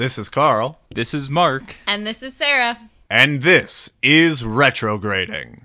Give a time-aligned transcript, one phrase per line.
[0.00, 1.76] This is Carl, This is Mark.
[1.86, 2.78] And this is Sarah.
[3.10, 5.60] and this is Retrograding.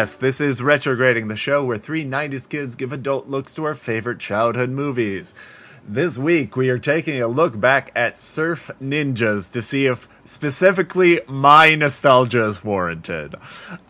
[0.00, 3.74] Yes, this is Retrograding, the show where three 90s kids give adult looks to our
[3.74, 5.34] favorite childhood movies.
[5.86, 11.20] This week, we are taking a look back at Surf Ninjas to see if specifically
[11.28, 13.34] my nostalgia is warranted.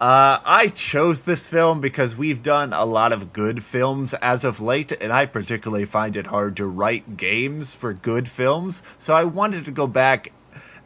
[0.00, 4.60] Uh, I chose this film because we've done a lot of good films as of
[4.60, 9.22] late, and I particularly find it hard to write games for good films, so I
[9.22, 10.32] wanted to go back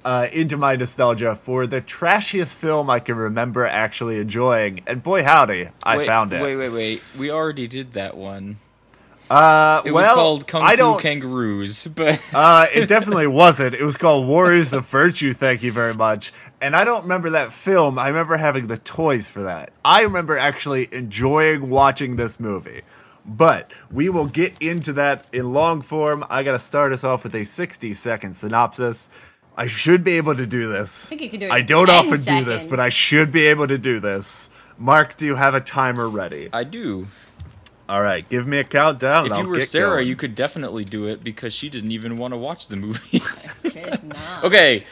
[0.05, 5.25] uh, into my nostalgia for the trashiest film I can remember actually enjoying, and boy
[5.25, 6.43] howdy, I wait, found it.
[6.43, 7.03] Wait, wait, wait.
[7.19, 8.59] We already did that one.
[9.31, 10.99] Uh, It well, was called Kung I Fu.
[10.99, 13.75] Kangaroos, but uh, it definitely wasn't.
[13.75, 15.33] It was called Warriors of Virtue.
[15.33, 16.33] Thank you very much.
[16.61, 17.99] And I don't remember that film.
[17.99, 19.73] I remember having the toys for that.
[19.85, 22.83] I remember actually enjoying watching this movie.
[23.27, 26.27] But we will get into that in long form.
[26.29, 29.09] I got to start us off with a 60 second synopsis.
[29.57, 31.07] I should be able to do this.
[31.07, 31.53] I think you can do it.
[31.53, 34.51] I don't 10 often do this, but I should be able to do this.
[34.79, 36.49] Mark, do you have a timer ready?
[36.53, 37.07] I do.
[37.89, 39.27] All right, give me a countdown.
[39.27, 40.09] If and you I'll were get Sarah, going.
[40.09, 43.21] you could definitely do it because she didn't even want to watch the movie.
[43.63, 44.45] Could not.
[44.45, 44.85] okay,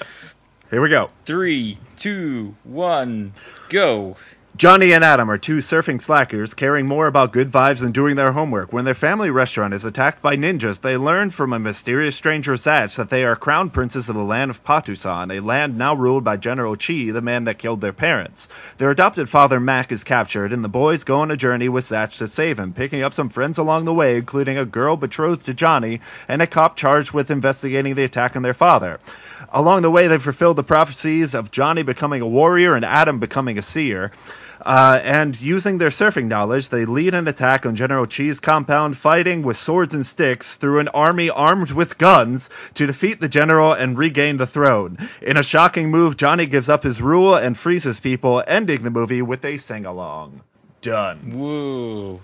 [0.70, 1.10] Here we go.
[1.24, 3.33] three, two, one,
[3.70, 4.16] go.
[4.55, 8.33] Johnny and Adam are two surfing slackers caring more about good vibes than doing their
[8.33, 8.70] homework.
[8.70, 12.97] When their family restaurant is attacked by ninjas, they learn from a mysterious stranger Zatch
[12.97, 16.36] that they are crown princes of the land of Patusan, a land now ruled by
[16.36, 18.50] General Chi, the man that killed their parents.
[18.77, 22.18] Their adopted father Mac is captured, and the boys go on a journey with Zatch
[22.18, 25.55] to save him, picking up some friends along the way, including a girl betrothed to
[25.55, 29.01] Johnny and a cop charged with investigating the attack on their father.
[29.51, 33.58] Along the way, they fulfill the prophecies of Johnny becoming a warrior and Adam becoming
[33.58, 34.12] a seer.
[34.64, 39.42] Uh, and using their surfing knowledge, they lead an attack on General Chi's compound, fighting
[39.42, 43.98] with swords and sticks through an army armed with guns to defeat the general and
[43.98, 44.96] regain the throne.
[45.20, 48.90] In a shocking move, Johnny gives up his rule and frees his people, ending the
[48.90, 50.42] movie with a sing along.
[50.80, 51.33] Done.
[51.33, 52.20] Whoa.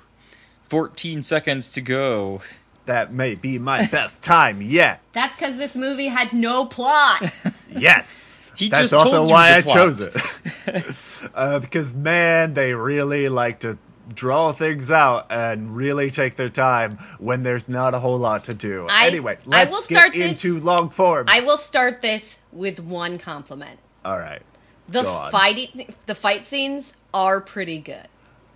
[0.69, 2.41] 14 seconds to go.
[2.87, 5.01] That may be my best time yet.
[5.13, 7.23] That's because this movie had no plot.
[7.71, 8.28] Yes.
[8.59, 9.75] He That's just also told you why the I plot.
[9.77, 11.31] chose it.
[11.35, 13.79] uh, because man, they really like to
[14.15, 18.55] draw things out and really take their time when there's not a whole lot to
[18.55, 18.87] do.
[18.91, 21.27] I- anyway, let's will get start this- into long form.
[21.29, 23.79] I will start this with one compliment.
[24.05, 24.43] All right.
[24.89, 28.09] The fighting, the fight scenes are pretty good.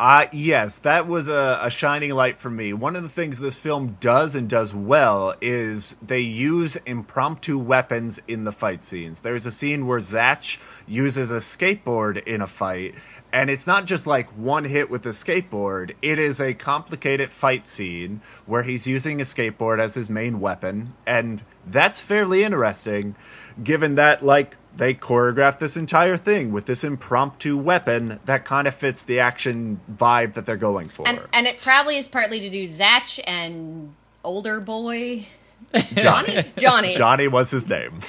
[0.03, 2.73] Uh, yes, that was a, a shining light for me.
[2.73, 8.21] One of the things this film does and does well is they use impromptu weapons
[8.27, 9.21] in the fight scenes.
[9.21, 10.59] There's a scene where Zatch
[10.89, 12.97] uses a skateboard in a fight,
[13.33, 17.69] and it's not just like one hit with the skateboard, it is a complicated fight
[17.69, 23.15] scene where he's using a skateboard as his main weapon, and that's fairly interesting
[23.63, 28.75] given that, like, they choreographed this entire thing with this impromptu weapon that kind of
[28.75, 31.07] fits the action vibe that they're going for.
[31.07, 35.27] And and it probably is partly to do Zatch and older boy
[35.95, 36.43] Johnny.
[36.57, 38.01] Johnny Johnny was his name.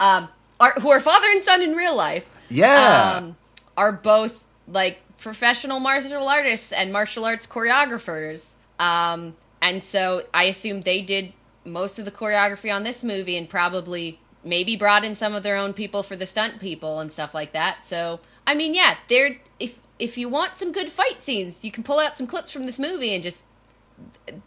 [0.00, 0.28] um
[0.60, 2.28] are who are father and son in real life.
[2.50, 3.14] Yeah.
[3.16, 3.36] Um
[3.76, 8.50] are both like professional martial artists and martial arts choreographers.
[8.78, 11.32] Um and so I assume they did
[11.64, 15.56] most of the choreography on this movie and probably maybe brought in some of their
[15.56, 17.84] own people for the stunt people and stuff like that.
[17.84, 21.82] So I mean, yeah, they're if if you want some good fight scenes, you can
[21.82, 23.44] pull out some clips from this movie and just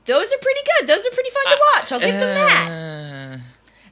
[0.05, 0.87] those are pretty good.
[0.87, 1.91] Those are pretty fun to watch.
[1.91, 3.39] I'll give them that.
[3.39, 3.41] Uh,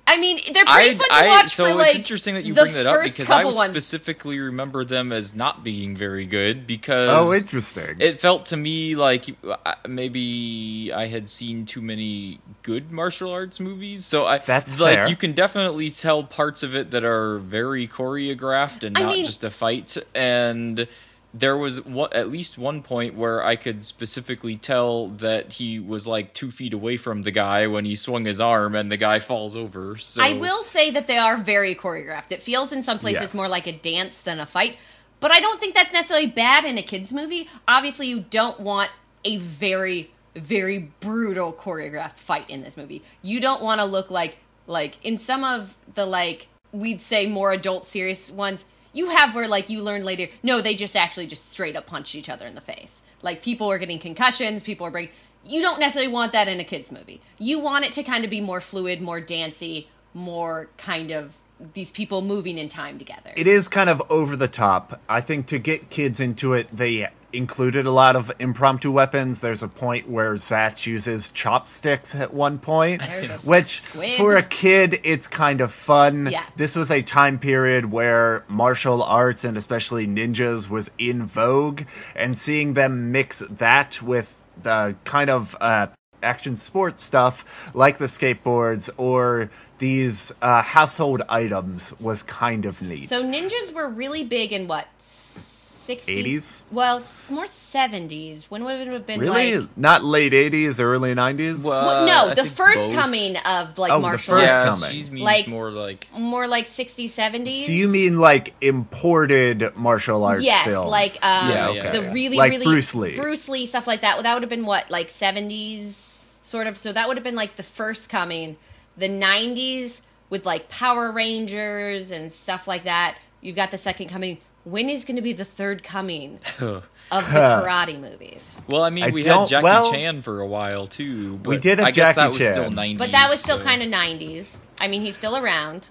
[0.05, 2.43] I mean, they're pretty I, fun to I, watch so for like it's interesting that
[2.43, 3.71] you bring that up because I couple ones.
[3.71, 7.95] specifically remember them as not being very good because oh, interesting.
[7.99, 13.61] it felt to me like uh, maybe I had seen too many good martial arts
[13.61, 14.05] movies.
[14.05, 15.07] So I That's like fair.
[15.07, 19.25] you can definitely tell parts of it that are very choreographed and I not mean-
[19.25, 19.97] just a fight.
[20.13, 20.85] And
[21.33, 26.05] there was one, at least one point where I could specifically tell that he was
[26.05, 29.19] like two feet away from the guy when he swung his arm and the guy
[29.19, 29.97] falls over.
[29.97, 32.31] So I will say that they are very choreographed.
[32.31, 33.33] It feels in some places Yes.
[33.33, 34.77] more like a dance than a fight,
[35.19, 37.49] but I don't think that's necessarily bad in a kids movie.
[37.67, 38.91] Obviously, you don't want
[39.25, 43.03] a very very brutal choreographed fight in this movie.
[43.21, 47.51] You don't want to look like Like in some of the like we'd say more
[47.51, 51.49] adult serious ones, you have where like you learn later, no, they just actually just
[51.49, 53.01] straight up punched each other in the face.
[53.21, 55.13] Like people are getting concussions, people are breaking.
[55.43, 57.21] You don't necessarily want that in a kids movie.
[57.37, 61.33] You want it to kind of be more fluid, more dancey, more kind of
[61.73, 63.31] these people moving in time together.
[63.35, 64.99] It is kind of over the top.
[65.07, 69.41] I think to get kids into it, they included a lot of impromptu weapons.
[69.41, 73.01] There's a point where Zatch uses chopsticks at one point,
[73.43, 74.13] which squid.
[74.13, 76.29] for a kid, it's kind of fun.
[76.31, 76.43] Yeah.
[76.55, 81.83] This was a time period where martial arts and especially ninjas was in vogue,
[82.15, 85.87] and seeing them mix that with the kind of uh,
[86.23, 93.09] action sports stuff like the skateboards or these uh, household items was kind of neat.
[93.09, 94.87] So ninjas were really big in what?
[94.99, 96.05] 60s?
[96.07, 96.63] 80s?
[96.71, 98.45] Well, more 70s.
[98.45, 99.57] When would it have been Really?
[99.59, 101.61] like Not late 80s, early 90s?
[101.65, 102.95] Well, Well, no, I the first both.
[102.95, 104.81] coming of like Oh, the martial first arts.
[104.81, 105.03] yeah, coming.
[105.05, 107.65] she means Like- more like More like 60s, 70s.
[107.65, 110.89] so you mean like imported martial arts Yes, films?
[110.89, 111.91] like um, Yeah, okay.
[111.91, 113.15] the really, Like really Bruce Lee.
[113.17, 114.15] Bruce Lee stuff like that.
[114.15, 116.12] Well, That would have been what, like seventies,
[116.53, 116.77] sort of.
[116.77, 118.57] So that would have been like the first coming.
[118.95, 123.17] The nineties with like Power Rangers and stuff like that.
[123.41, 124.37] You've got the second coming.
[124.65, 128.61] When is going to be the third coming of the karate movies?
[128.69, 131.37] Well, I mean, I we don't- had Jackie well- Chan for a while too.
[131.37, 132.53] But We did have I guess Jackie that was Chan.
[132.53, 132.97] still 90s.
[132.99, 134.59] But that was still so- kind of nineties.
[134.79, 135.87] I mean, he's still around.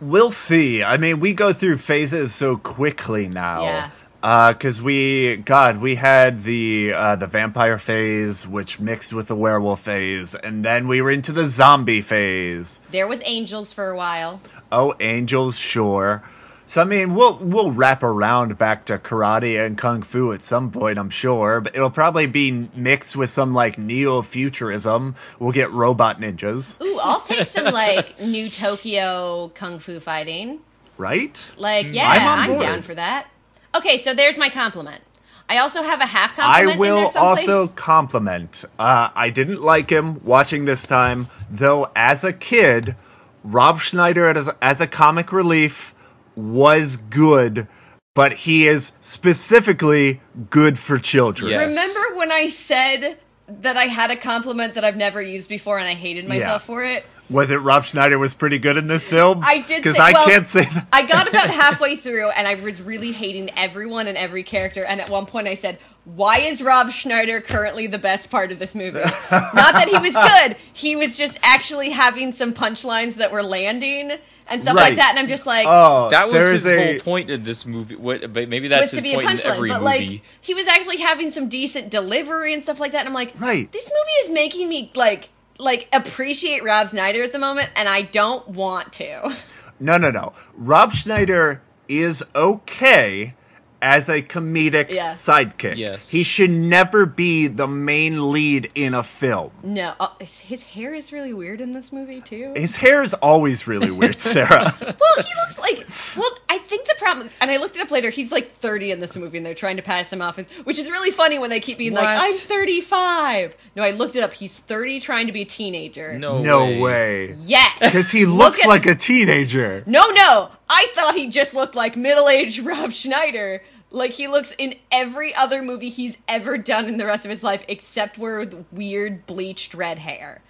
[0.00, 0.82] We'll see.
[0.82, 3.62] I mean, we go through phases so quickly now.
[3.62, 3.90] Yeah.
[4.20, 9.80] Because we, God, we had the uh, the vampire phase, which mixed with the werewolf
[9.80, 12.80] phase, and then we were into the zombie phase.
[12.90, 14.40] There was Angels for a while.
[14.72, 16.22] Oh, angels, sure.
[16.66, 20.70] So I mean, we'll we'll wrap around back to karate and kung fu at some
[20.70, 25.14] point, I'm sure, but it'll probably be mixed with some like neo futurism.
[25.38, 30.58] We'll get robot ninjas, Ooh, I'll take some like new Tokyo kung fu fighting.
[30.98, 31.50] right?
[31.56, 33.28] Like, yeah, I'm I'm, down for that.
[33.74, 35.02] Okay, so there's my compliment.
[35.48, 36.72] I also have a half I compliment.
[36.74, 38.64] in will there also compliment.
[38.78, 41.90] Uh, I didn't like him watching this time, though.
[41.96, 42.96] As a kid,
[43.44, 45.94] Rob Schneider as as a comic relief
[46.36, 47.66] was good,
[48.14, 51.50] but he is specifically good for children.
[51.52, 51.66] Yes.
[51.68, 53.18] Remember when I said
[53.48, 56.66] that I had a compliment that I've never used before and I hated myself Yeah.
[56.66, 57.06] for it?
[57.30, 59.40] Was it Rob Schneider was pretty good in this film?
[59.44, 60.86] I did because I well, can't say that.
[60.92, 64.84] I got about halfway through and I was really hating everyone and every character.
[64.84, 68.58] And at one point I said, Why is Rob Schneider currently the best part of
[68.58, 68.98] this movie?
[69.00, 74.12] Not that he was good, he was just actually having some punchlines that were landing
[74.50, 74.84] and stuff Right.
[74.90, 75.10] like that.
[75.10, 77.96] And I'm just like, Oh, That was there his a, whole point in this movie.
[77.96, 80.08] What, but maybe was that's to his be a point in punchline, every but movie.
[80.14, 83.00] like he was actually having some decent delivery and stuff like that.
[83.00, 83.70] And I'm like, Right.
[83.70, 85.28] this movie is making me like
[85.58, 89.34] like appreciate Rob Schneider at the moment, and I don't want to.
[89.80, 90.32] No, no, no.
[90.54, 93.34] Rob Schneider is okay
[93.80, 95.10] as a comedic Yeah.
[95.10, 95.76] sidekick.
[95.76, 96.10] Yes.
[96.10, 99.50] He should never be the main lead in a film.
[99.62, 102.52] No, uh, his hair is really weird in this movie too.
[102.56, 104.74] His hair is always really weird, Sarah.
[104.98, 105.86] Well, he looks like.
[106.16, 108.10] Well, I think the problem, and I looked it up later.
[108.10, 110.90] He's like 30 in this movie, and they're trying to pass him off, which is
[110.90, 114.32] really funny when they keep being like, "I'm 35." No, I looked it up.
[114.32, 116.18] He's 30, trying to be a teenager.
[116.18, 116.80] no, no way.
[116.80, 117.36] way.
[117.44, 119.82] Yes, Because he Look looks at- like a teenager.
[119.86, 120.50] No, no.
[120.68, 123.62] I thought he just looked like middle-aged Rob Schneider.
[123.90, 127.42] Like he looks in every other movie he's ever done in the rest of his
[127.42, 130.42] life, except where with weird bleached red hair.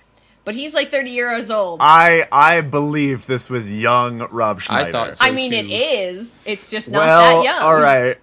[0.45, 1.79] But he's like 30 years old.
[1.83, 4.91] I I believe this was young Rob Schneider.
[4.93, 5.25] thought so.
[5.25, 5.73] I mean, it too.
[5.73, 6.39] is.
[6.47, 7.63] It's just not well, that young.
[7.63, 8.17] all right.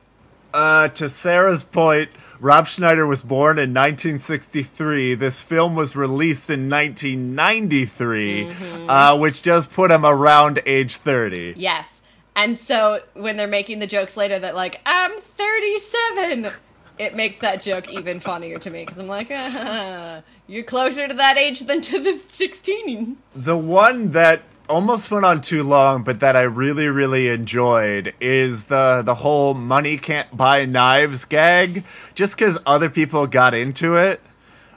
[0.53, 5.15] Uh, to Sarah's point, Rob Schneider was born in 1963.
[5.15, 8.89] This film was released in 1993, Mm-hmm.
[8.89, 11.53] uh, which does put him around age 30.
[11.57, 11.94] Yes.
[12.35, 16.51] And so when they're making the jokes later that like I'm 37,
[16.99, 21.13] it makes that joke even funnier to me because I'm like, ah, you're closer to
[21.13, 23.17] that age than to the 16.
[23.35, 28.65] The one that almost went on too long, but that I really, really enjoyed is
[28.65, 31.83] the the whole money can't buy knives gag.
[32.15, 34.21] Just because other people got into it.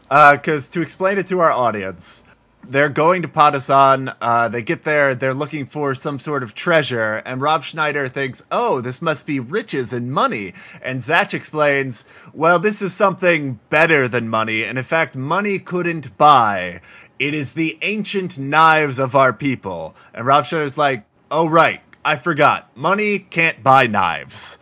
[0.09, 2.25] Because to explain it to our audience,
[2.69, 4.15] they're going to Padasan.
[4.21, 5.15] Uh, they get there.
[5.15, 9.41] They're looking for some sort of treasure, and Rob Schneider thinks, "Oh, this must be
[9.41, 14.85] riches and money." And Zatch explains, "Well, this is something better than money, and in
[14.85, 16.81] fact, money couldn't buy.
[17.19, 22.17] It is the ancient knives of our people." And Rob Schneider's like, "Oh, right, I
[22.17, 22.71] forgot.
[22.77, 24.59] Money can't buy knives."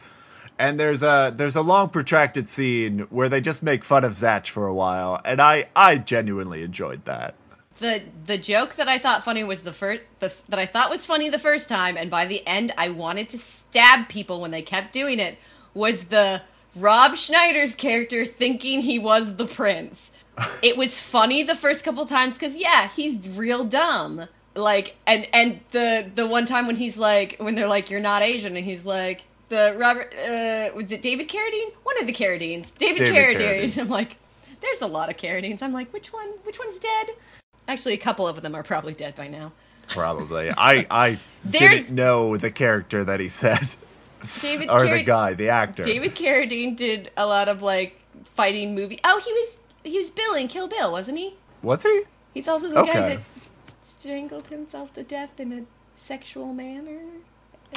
[0.58, 4.48] And there's a there's a long protracted scene where they just make fun of Zatch
[4.48, 7.34] for a while, and I I genuinely enjoyed that.
[7.78, 11.04] The the joke that I thought funny was the first the, that I thought was
[11.04, 14.62] funny the first time, and by the end I wanted to stab people when they
[14.62, 15.38] kept doing it.
[15.74, 16.42] Was the
[16.74, 20.10] Rob Schneider's character thinking he was the prince?
[20.62, 24.26] it was funny the first couple times because yeah, he's real dumb.
[24.54, 28.22] Like and and the the one time when he's like when they're like you're not
[28.22, 31.72] Asian and he's like the Robert uh was it David Carradine?
[31.82, 32.70] One of the Carradines.
[32.78, 33.72] David, David Carradine.
[33.72, 33.78] Carradine.
[33.80, 34.16] I'm like
[34.62, 35.62] there's a lot of Carradines.
[35.62, 37.08] I'm like which one which one's dead?
[37.68, 39.52] Actually, a couple of them are probably dead by now.
[39.88, 40.50] Probably.
[40.50, 43.66] I I There's- didn't know the character that he said,
[44.40, 45.06] David or the Carradine.
[45.06, 45.84] guy, the actor.
[45.84, 48.00] David Carradine did a lot of like
[48.34, 48.98] fighting movie.
[49.04, 51.34] Oh, he was he was Bill in Kill Bill, wasn't he?
[51.62, 52.02] Was he?
[52.34, 53.00] He's also the guy Okay.
[53.16, 53.20] that
[53.84, 55.62] strangled himself to death in a
[55.94, 57.00] sexual manner.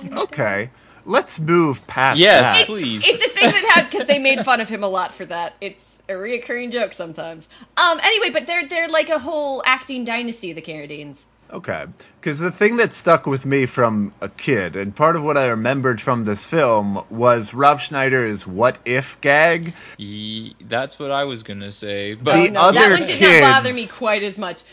[0.02, 0.70] And, Okay.
[1.06, 2.46] Let's move past Yes.
[2.48, 2.60] that.
[2.62, 3.04] It's, Please.
[3.08, 5.54] it's a thing that happened because they made fun of him a lot for that.
[5.62, 7.48] It's a reoccurring joke sometimes.
[7.78, 8.00] Um.
[8.04, 11.20] Anyway, but they're they're like a whole acting dynasty, the Carradines.
[11.52, 11.86] Okay.
[12.20, 15.48] Because the thing that stuck with me from a kid, and part of what I
[15.48, 19.74] remembered from this film, was Rob Schneider's what if gag.
[19.98, 22.14] Ye- that's what I was gonna say.
[22.14, 24.64] But oh, no, other that one did not bother me quite as much.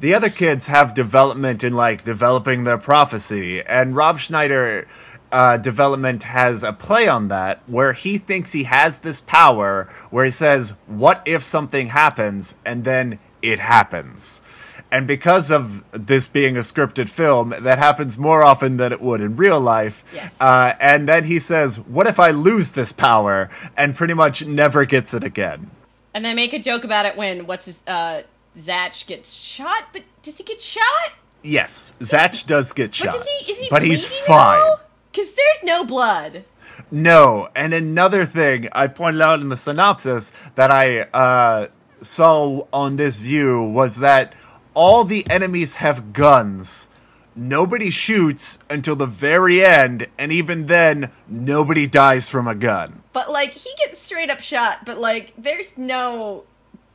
[0.00, 4.86] The other kids have development in like developing their prophecy, and Rob Schneider
[5.32, 10.24] uh, development has a play on that where he thinks he has this power where
[10.24, 12.56] he says, What if something happens?
[12.64, 14.42] And then it happens.
[14.90, 19.20] And because of this being a scripted film, that happens more often than it would
[19.20, 20.02] in real life.
[20.14, 20.32] Yes.
[20.40, 23.50] Uh, and then he says, What if I lose this power?
[23.76, 25.70] And pretty much never gets it again.
[26.14, 28.22] And they make a joke about it when what's his uh
[28.58, 31.12] Zatch gets shot, but does he get shot?
[31.42, 33.06] Yes, Zatch does get shot.
[33.06, 34.76] But does he is he but he's fine.
[35.12, 36.44] Because there's no blood.
[36.90, 41.68] No, and another thing I pointed out in the synopsis that I uh,
[42.00, 44.34] saw on this view was that
[44.74, 46.88] all the enemies have guns.
[47.34, 53.02] Nobody shoots until the very end, and even then, nobody dies from a gun.
[53.12, 56.44] But like he gets straight up shot, but like there's no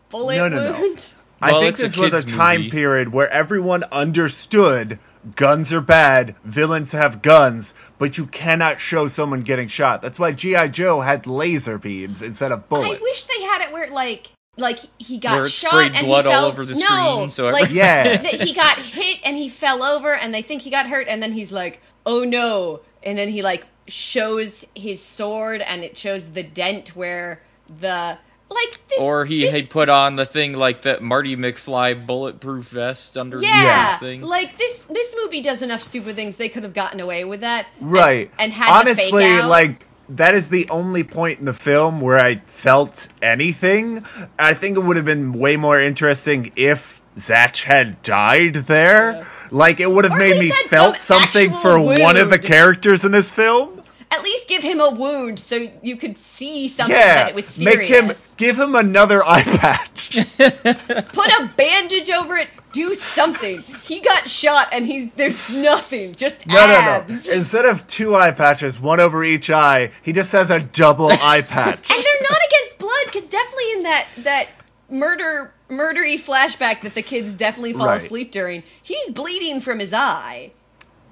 [0.10, 0.79] bullet No, no, no.
[0.79, 1.13] wound.
[1.41, 2.72] Well, I think it's a this was a time movie.
[2.72, 5.00] period where everyone understood
[5.36, 7.74] guns are bad, villains have guns,
[8.04, 10.02] but you cannot show someone getting shot.
[10.02, 10.68] That's why G.I.
[10.68, 13.00] Joe had laser beams instead of bullets.
[13.00, 16.06] I wish they had it where like like he got Where it shot sprayed and
[16.06, 18.18] blood he all over the no, screen, so like every- Yeah.
[18.22, 21.24] that he got hit and he fell over and they think he got hurt and
[21.24, 26.32] then he's like oh no and then he like shows his sword and it shows
[26.32, 27.42] the dent where
[27.80, 28.18] the
[28.50, 32.68] like this or he this, had put on the thing like that Marty McFly bulletproof
[32.70, 34.22] vest under yeah, his thing.
[34.22, 37.68] like this this movie does enough stupid things they could have gotten away with that
[37.82, 38.30] Right.
[38.38, 39.50] and, had honestly, to fake out.
[39.50, 44.04] like that is the only point in the film where I felt anything.
[44.38, 49.14] I think it would have been way more interesting if Zatch had died there.
[49.14, 49.26] Yeah.
[49.50, 52.38] Like it would have Or made me felt some something actual for one of the
[52.40, 53.83] characters in this film.
[54.13, 57.46] At least give him a wound so you could see something Yeah, that it was
[57.46, 60.17] serious make him give him another eye patch.
[60.38, 66.48] put a bandage over it do something he got shot and he's there's nothing just
[66.48, 66.74] No, no, no.
[66.75, 71.10] abs Instead of two eye patches, one over each eye, he just has a double
[71.22, 71.91] eye patch.
[71.91, 74.48] and they're not against blood because definitely in that that
[74.89, 78.01] murder murdery flashback that the kids definitely fall Right.
[78.01, 80.51] asleep during he's bleeding from his eye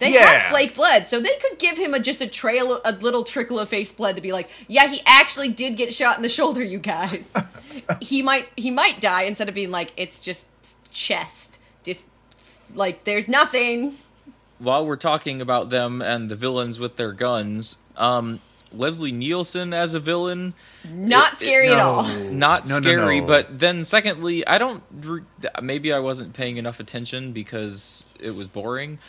[0.01, 0.27] they Yeah.
[0.27, 3.57] have flake blood so they could give him a just a trail a little trickle
[3.59, 6.61] of face blood to be like yeah he actually did get shot in the shoulder
[6.63, 7.29] you guys
[8.01, 10.47] he might he might die instead of being like it's just
[10.91, 12.05] chest just
[12.75, 13.95] like there's nothing
[14.59, 18.39] While we're talking about them and the villains with their guns, um,
[18.71, 20.53] Leslie Nielsen as a villain,
[20.87, 23.19] not It- scary it- at all not No, no, scary.
[23.21, 23.25] no.
[23.27, 24.83] But then, secondly, I don't.
[25.61, 28.99] Maybe I wasn't paying enough attention because it was boring.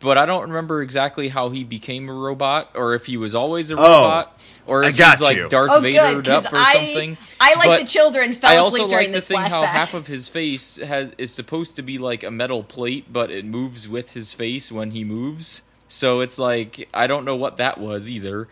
[0.00, 3.70] But I don't remember exactly how he became a robot, or if he was always
[3.70, 5.48] a oh, robot, or I if got he's like you.
[5.48, 7.16] Darth Oh, good, Vadered 'cause up or I- something.
[7.38, 9.62] I like But the children fell I also asleep during like the this thing how
[9.64, 13.44] half of his face has is supposed to be like a metal plate, but it
[13.44, 15.62] moves with his face when he moves.
[15.86, 18.48] So it's like I don't know what that was either.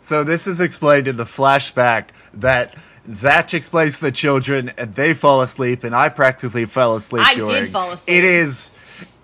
[0.00, 2.76] So this is explained in the flashback that
[3.08, 7.34] Zatch explains to the children and they fall asleep and I practically fell asleep I
[7.34, 7.66] did during.
[7.66, 8.16] fall asleep.
[8.18, 8.70] It is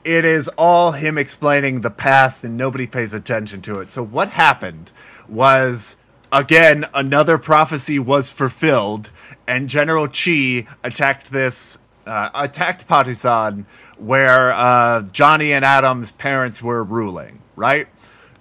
[0.05, 3.89] it is all him explaining the past and nobody pays attention to it.
[3.89, 4.93] So what happened
[5.29, 5.97] was
[6.31, 9.11] again another prophecy was fulfilled
[9.47, 13.65] and General Chi attacked this uh, attacked Patusan
[13.99, 17.89] where uh, Johnny and Adam's parents were ruling, right?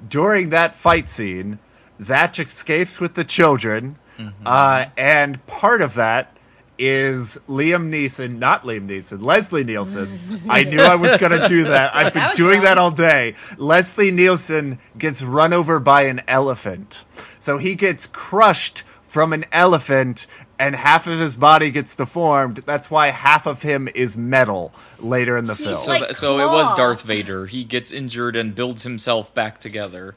[0.10, 1.60] During that fight scene,
[2.00, 3.98] Zatch escapes with the children,
[4.46, 6.33] uh, and part of that
[6.78, 10.08] is Liam Neeson, not Liam Neeson, Leslie Nielsen.
[10.50, 11.96] I knew I was going to do that.
[11.96, 12.64] I've been That doing wrong.
[12.66, 13.36] that all day.
[13.58, 17.04] Leslie Nielsen gets run over by an elephant.
[17.40, 20.26] So he gets crushed from an elephant
[20.58, 22.58] and half of his body gets deformed.
[22.58, 25.76] That's why half of him is metal later in the film.
[25.76, 27.46] So, Like that, so it was Darth Vader.
[27.48, 30.16] He gets injured and builds himself back together.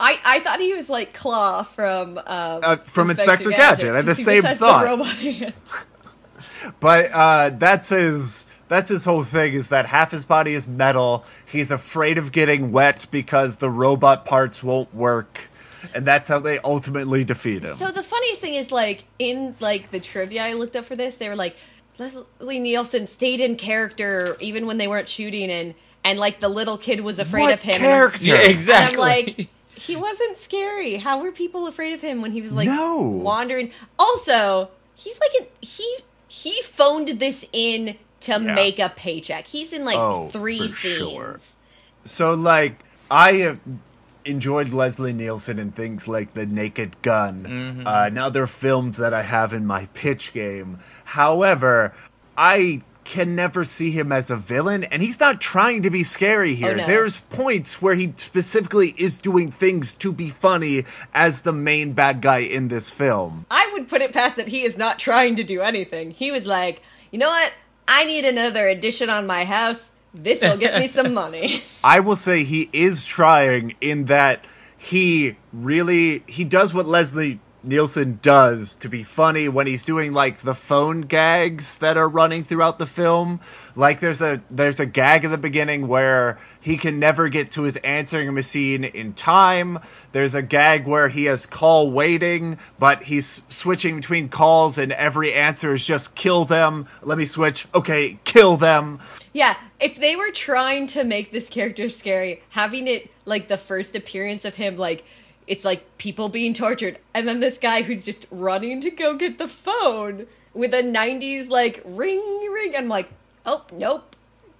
[0.00, 3.92] I, I thought he was like Claw from um, Uh, from Inspector Gadget.
[3.92, 4.82] I had the 'cause he same just has thought.
[4.82, 5.54] The robot hands.
[6.80, 11.24] But uh, that's his that's his whole thing is that half his body is metal.
[11.46, 15.48] He's afraid of getting wet because the robot parts won't work.
[15.94, 17.74] And that's how they ultimately defeat him.
[17.76, 21.16] So the funniest thing is like in like the trivia I looked up for this,
[21.18, 21.56] they were like
[21.98, 26.78] Leslie Nielsen stayed in character even when they weren't shooting and and like the little
[26.78, 27.76] kid was afraid what of him.
[27.80, 28.24] character?
[28.24, 28.94] Yeah, exactly.
[28.94, 30.96] And I'm like, he wasn't scary.
[30.96, 32.98] How were people afraid of him when he was like No.
[33.00, 33.70] wandering?
[33.98, 35.98] Also, he's like an he
[36.34, 38.54] he phoned this in to Yeah.
[38.54, 39.46] make a paycheck.
[39.46, 40.98] He's in like Oh, three for scenes.
[40.98, 41.40] sure.
[42.04, 43.60] So like I have
[44.24, 47.86] enjoyed Leslie Nielsen in things like The Naked Gun Mm-hmm.
[47.86, 50.78] uh, and other films that I have in my pitch game.
[51.04, 51.92] However,
[52.36, 56.52] I can never see him as a villain, and he's not trying to be scary
[56.52, 56.72] oh, here.
[56.72, 56.86] Oh, no.
[56.86, 62.20] There's points where he specifically is doing things to be funny as the main bad
[62.20, 63.46] guy in this film.
[63.50, 66.10] I would put it past that he is not trying to do anything.
[66.10, 67.52] He was like, you know what?
[67.86, 69.90] I need another addition on my house.
[70.14, 71.62] This will get me some money.
[71.82, 74.44] I will say he is trying in that
[74.78, 80.40] he really he does what Leslie Nielsen does to be funny when he's doing like
[80.40, 83.40] the phone gags that are running throughout the film.
[83.76, 87.62] Like there's a there's a gag in the beginning where he can never get to
[87.62, 89.78] his answering machine in time.
[90.12, 95.32] There's a gag where he has call waiting, but he's switching between calls and every
[95.32, 96.86] answer is just kill them.
[97.02, 97.66] Let me switch.
[97.74, 99.00] Okay, kill them.
[99.32, 103.96] yeah, if they were trying to make this character scary, having it like the first
[103.96, 105.04] appearance of him, like
[105.46, 109.38] it's like people being tortured, and then this guy who's just running to go get
[109.38, 112.74] the phone with a 90s like ring ring.
[112.76, 113.10] I'm like,
[113.44, 114.16] oh, nope.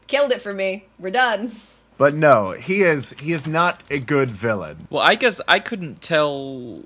[0.06, 0.86] Killed it for me.
[0.98, 1.52] We're done.
[1.96, 4.88] But no, he is he is not a good villain.
[4.90, 6.80] Well, I guess I couldn't tell,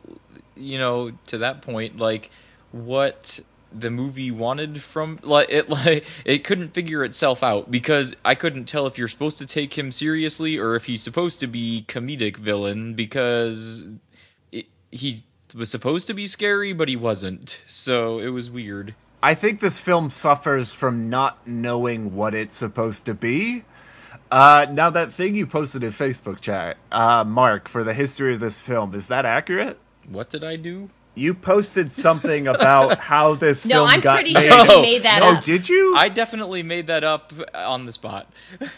[0.54, 2.30] you know, to that point, like
[2.72, 3.40] what
[3.72, 8.64] the movie wanted from like it like it couldn't figure itself out because I couldn't
[8.64, 12.36] tell if you're supposed to take him seriously or if he's supposed to be comedic
[12.36, 13.88] villain because
[14.52, 15.22] it, he
[15.54, 17.62] was supposed to be scary but he wasn't.
[17.66, 18.94] So it was weird.
[19.22, 23.64] I think this film suffers from not knowing what it's supposed to be.
[24.30, 28.40] Uh, now that thing you posted in Facebook chat, uh, Mark, for the history of
[28.40, 29.78] this film, is that accurate?
[30.08, 30.90] What did I do?
[31.18, 34.48] You posted something about how this film got No, film I'm got pretty made.
[34.48, 35.28] sure No, made that up.
[35.28, 35.44] Oh, up.
[35.44, 35.94] did you?
[35.96, 38.30] I definitely made that up on the spot.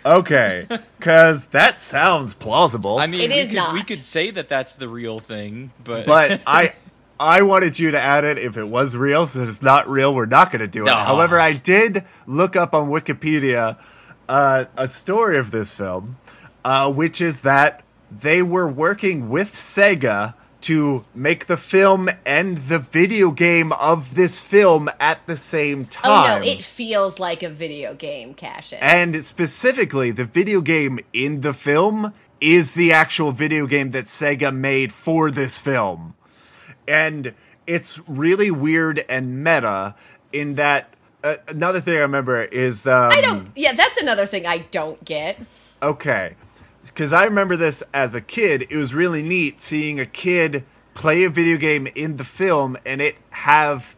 [0.05, 0.67] Okay,
[0.99, 2.99] because that sounds plausible.
[2.99, 3.75] I mean, It we is could, not.
[3.75, 6.75] we could say that that's the real thing, but but I
[7.19, 9.27] I wanted you to add it if it was real.
[9.27, 10.91] Since it's not real, we're not going to do it.
[10.91, 11.05] Aw.
[11.05, 13.77] However, I did look up on Wikipedia
[14.29, 16.17] uh, a story of this film,
[16.65, 22.79] uh, which is that they were working with Sega to make the film and the
[22.79, 26.39] video game of this film at the same time.
[26.39, 28.73] Oh no, it feels like a video game cash.
[28.81, 34.55] And specifically, the video game in the film is the actual video game that Sega
[34.55, 36.15] made for this film.
[36.89, 37.35] And
[37.67, 39.95] it's really weird and meta
[40.33, 40.95] in that.
[41.23, 43.51] Uh, another thing I remember is um, I don't.
[43.55, 45.39] Yeah, that's another thing I don't get.
[45.83, 46.35] Okay.
[46.91, 48.67] Because I remember this as a kid.
[48.69, 53.01] It was really neat seeing a kid play a video game in the film and
[53.01, 53.95] it have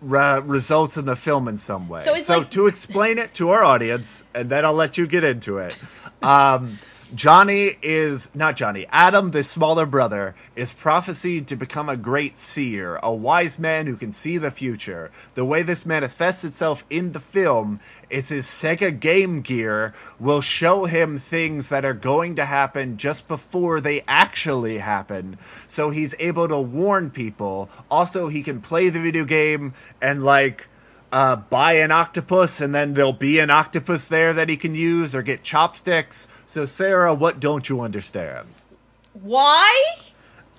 [0.00, 2.02] re- results in the film in some way.
[2.02, 5.24] So it's like- to explain it to our audience, and then I'll let you get
[5.24, 5.76] into it.
[6.22, 6.78] Um,
[7.14, 8.86] Johnny is not Johnny.
[8.90, 13.96] Adam, the smaller brother, is prophesied to become a great seer, a wise man who
[13.96, 15.10] can see the future.
[15.34, 17.78] The way this manifests itself in the film
[18.10, 23.28] is his Sega Game Gear will show him things that are going to happen just
[23.28, 25.38] before they actually happen.
[25.68, 27.68] So he's able to warn people.
[27.88, 30.66] Also, he can play the video game and like
[31.16, 35.14] uh, buy an octopus and then there'll be an octopus there that he can use
[35.14, 36.28] or get chopsticks.
[36.46, 38.48] So, Sarah, what don't you understand?
[39.14, 39.94] Why?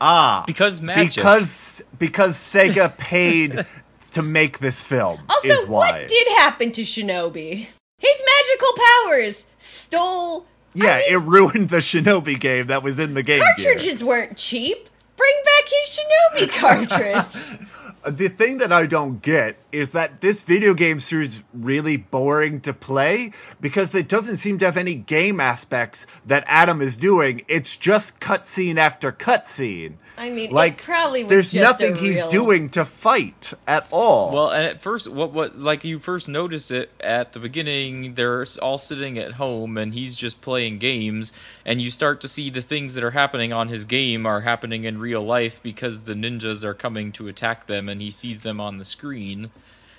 [0.01, 1.15] Ah, because magic.
[1.15, 3.65] because because Sega paid
[4.13, 5.91] to make this film Also, is why.
[5.91, 7.67] what did happen to Shinobi?
[7.99, 10.47] His magical powers stole.
[10.73, 13.41] yeah, I mean, it ruined the Shinobi game that was in the game.
[13.41, 13.53] Gear.
[13.55, 14.89] cartridges weren't cheap.
[15.17, 17.59] Bring back his Shinobi cartridge.
[18.05, 22.73] The thing that I don't get is that this video game series really boring to
[22.73, 27.43] play because it doesn't seem to have any game aspects that Adam is doing.
[27.47, 29.95] It's just cutscene after cutscene.
[30.17, 33.87] I mean, it like probably was there's just nothing a he's doing to fight at
[33.91, 34.31] all.
[34.31, 38.43] Well, and at first, what what like you first notice it at the beginning, they're
[38.61, 41.31] all sitting at home, and he's just playing games,
[41.65, 44.85] and you start to see the things that are happening on his game are happening
[44.85, 48.59] in real life because the ninjas are coming to attack them, and he sees them
[48.59, 49.49] on the screen,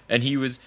[0.09, 0.61] and he was.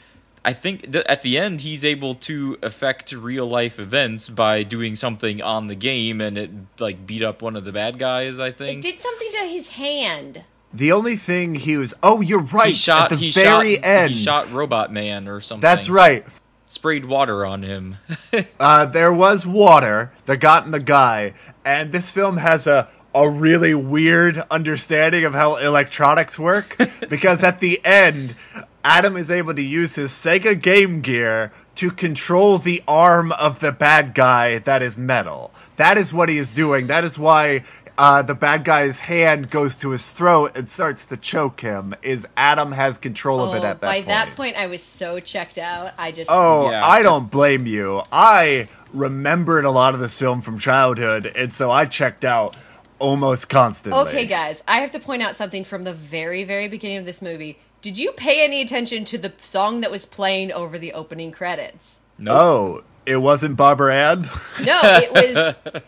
[0.44, 4.96] I think th- at the end he's able to affect real life events by doing
[4.96, 8.40] something on the game, and it like beat up one of the bad guys.
[8.40, 8.80] I think.
[8.80, 10.44] It think did something to his hand.
[10.74, 12.70] the only thing he was oh, you're right.
[12.70, 14.12] he shot at the he very shot, end.
[14.14, 15.62] He shot Robot Man or something.
[15.62, 16.26] That's right.
[16.66, 17.98] sprayed water on him.
[18.60, 21.34] Uh, there was water that got in the guy,
[21.66, 26.78] and this film has a a really weird understanding of how electronics work
[27.10, 28.36] because at the end,
[28.84, 33.72] Adam is able to use his Sega Game Gear to control the arm of the
[33.72, 35.52] bad guy that is metal.
[35.76, 36.88] That is what he is doing.
[36.88, 37.64] That is why.
[37.98, 41.94] Uh, the bad guy's hand goes to his throat and starts to choke him.
[42.02, 44.08] Is Adam has control of it Oh, at that by point?
[44.08, 45.92] that point, I was so checked out.
[46.00, 46.84] I just Oh, Yeah.
[46.84, 48.02] I don't blame you.
[48.12, 52.56] I remembered a lot of this film from childhood, and so I checked out
[53.02, 54.00] almost constantly.
[54.04, 57.22] Okay, guys, I have to point out something from the very, very beginning of this
[57.22, 57.58] movie.
[57.82, 62.00] Did you pay any attention to the song that was playing over the opening credits?
[62.20, 62.38] Nope.
[62.40, 64.30] Oh, it wasn't Barbara Ann?
[64.64, 65.84] No, it was.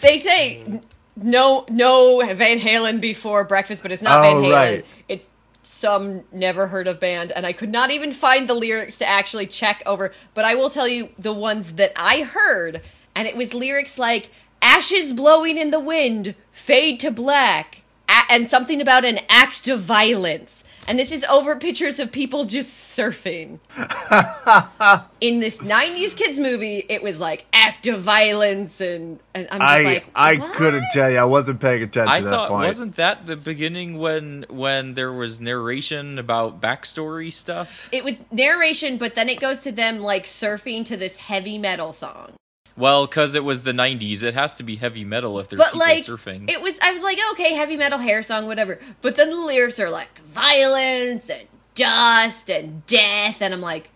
[0.00, 0.80] they say
[1.16, 4.52] no, no Van Halen before breakfast, but it's not Van Oh, Halen.
[4.52, 4.86] right.
[5.08, 5.30] It's
[5.62, 9.46] some never heard of band, and I could not even find the lyrics to actually
[9.46, 10.12] check over.
[10.34, 12.80] But I will tell you the ones that I heard,
[13.14, 14.30] and it was lyrics like
[14.62, 19.80] "ashes blowing in the wind, fade to black," a- and something about an act of
[19.80, 20.64] violence.
[20.86, 23.58] And this is over pictures of people just surfing
[25.20, 29.62] in this 90s kids movie it was like act of violence and, and i'm just
[29.70, 30.54] I like I what?
[30.54, 31.18] couldn't tell you.
[31.18, 32.66] I wasn't paying attention I at that thought point.
[32.68, 37.90] wasn't that the beginning when when there was narration about backstory stuff?
[37.92, 41.92] it was narration but then it goes to them like surfing to this heavy metal
[41.92, 42.32] song
[42.78, 45.72] Well, because it was the '90s, it has to be heavy metal if there's but
[45.72, 46.48] people like surfing.
[46.50, 49.78] it was i was like okay heavy metal hair song whatever but then the lyrics
[49.80, 53.90] are like violence and dust and death and i'm like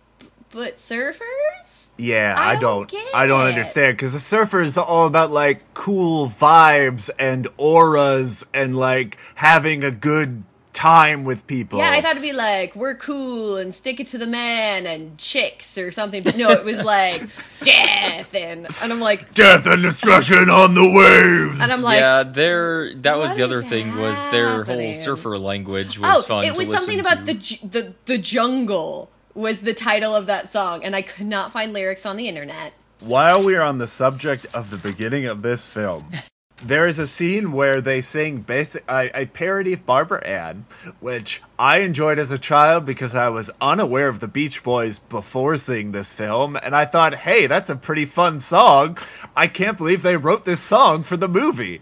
[0.50, 2.90] but surfers yeah, I I, don't don't.
[2.90, 3.50] get I don't it.
[3.50, 9.84] understand because the surfer is all about like cool vibes and auras and like having
[9.84, 10.42] a good
[10.72, 11.78] time with people.
[11.78, 15.18] yeah i thought it'd be like we're cool and stick it to the man and
[15.18, 17.22] chicks or something but no it was like
[17.62, 21.60] death and and i'm like death and destruction on the waves.
[21.60, 25.38] and i'm like yeah, their that was the other is thing was their whole surfer
[25.38, 26.44] language was oh, fun.
[26.44, 27.34] it was to something about to.
[27.34, 31.72] the the the jungle was the title of that song, and I could not find
[31.72, 32.72] lyrics on the internet.
[33.00, 36.06] While we are on the subject of the beginning of this film,
[36.64, 40.66] there is a scene where they sing basic a, a parody of Barbara Ann,
[41.00, 45.56] which I enjoyed as a child because I was unaware of the Beach Boys before
[45.56, 48.98] seeing this film, and I thought, hey, that's a pretty fun song.
[49.36, 51.80] I can't believe they wrote this song for the movie.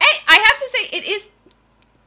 [0.00, 1.30] Hey, I have to say, it is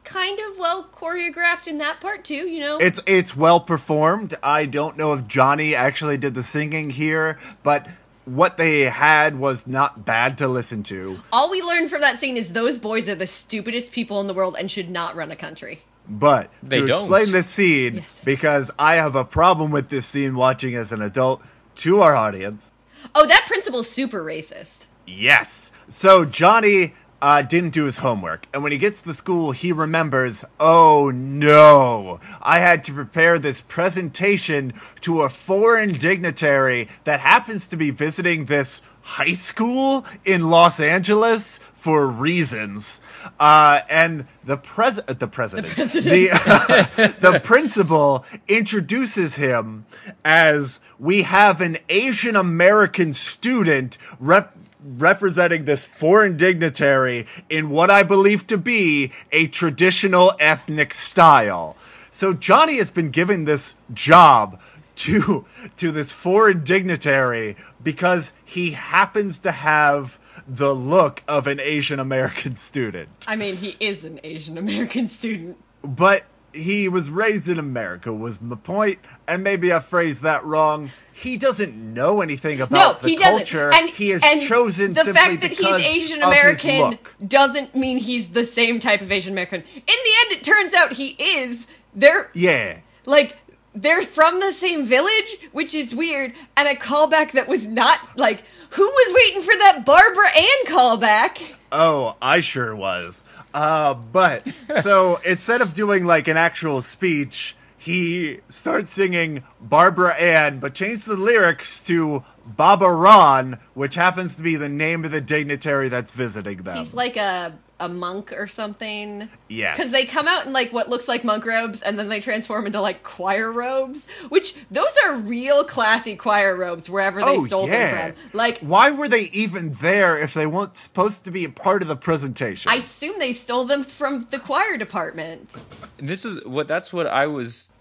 [0.03, 2.47] kind of well choreographed in that part too.
[2.47, 4.35] You know, It's it's well performed.
[4.41, 7.88] I don't know if Johnny actually did the singing here, but
[8.25, 11.19] what they had was not bad to listen to.
[11.31, 14.33] all we learned from that scene is those boys are the stupidest people in the
[14.33, 15.81] world and should not run a country.
[16.07, 17.03] But They to don't.
[17.05, 18.21] explain this scene, Yes.
[18.23, 21.41] because I have a problem with this scene watching as an adult
[21.77, 22.71] to our audience.
[23.13, 24.85] Oh, that principal's super racist.
[25.07, 25.71] Yes.
[25.88, 30.45] So Johnny uh, didn't do his homework, and when he gets to school, he remembers,
[30.60, 37.78] oh no, I had to prepare this presentation to a foreign dignitary that happens to
[37.78, 43.01] be visiting this high school in Los Angeles for reasons.
[43.39, 49.86] Uh, and the pres uh, the president, the the principal introduces him
[50.23, 54.55] as we have an Asian American student rep-
[54.86, 61.76] representing this foreign dignitary in what I believe to be a traditional ethnic style.
[62.12, 64.60] So Johnny has been given this job
[64.95, 65.45] to
[65.78, 72.56] to this foreign dignitary because he happens to have the look of an Asian American
[72.56, 73.10] student.
[73.28, 75.58] I mean, he is an Asian American student.
[75.84, 80.89] But he was raised in America was my point, and maybe I phrased that wrong.
[81.17, 83.38] He doesn't know anything No, about the he doesn't.
[83.47, 83.71] culture.
[83.73, 87.97] And he is and chosen the simply fact that because he's Asian American doesn't mean
[87.99, 89.62] he's the same type of Asian American.
[89.62, 92.80] In the end, it turns out he is they're Yeah.
[93.06, 93.38] like
[93.73, 98.43] they're from the same village, which is weird, and a callback that was not like
[98.71, 101.54] who was waiting for that Barbara Ann callback?
[101.71, 103.23] Oh, I sure was.
[103.54, 104.45] Uh, but
[104.82, 111.06] so instead of doing like an actual speech, he starts singing Barbara Ann, but changed
[111.06, 116.12] the lyrics to Baba Ron, which happens to be the name of the dignitary that's
[116.12, 116.78] visiting them.
[116.78, 119.30] He's like a a monk or something.
[119.50, 119.78] Yes.
[119.78, 122.65] Because they come out in like what looks like monk robes and then they transform
[122.65, 127.67] into like choir robes, which those are real classy choir robes wherever they oh stole
[127.67, 127.91] yeah.
[127.91, 128.24] them from.
[128.34, 131.88] Like, why were they even there if they weren't supposed to be a part of
[131.88, 132.71] the presentation?
[132.71, 135.52] I assume they stole them from the choir department.
[136.00, 137.74] And this is what that's what I was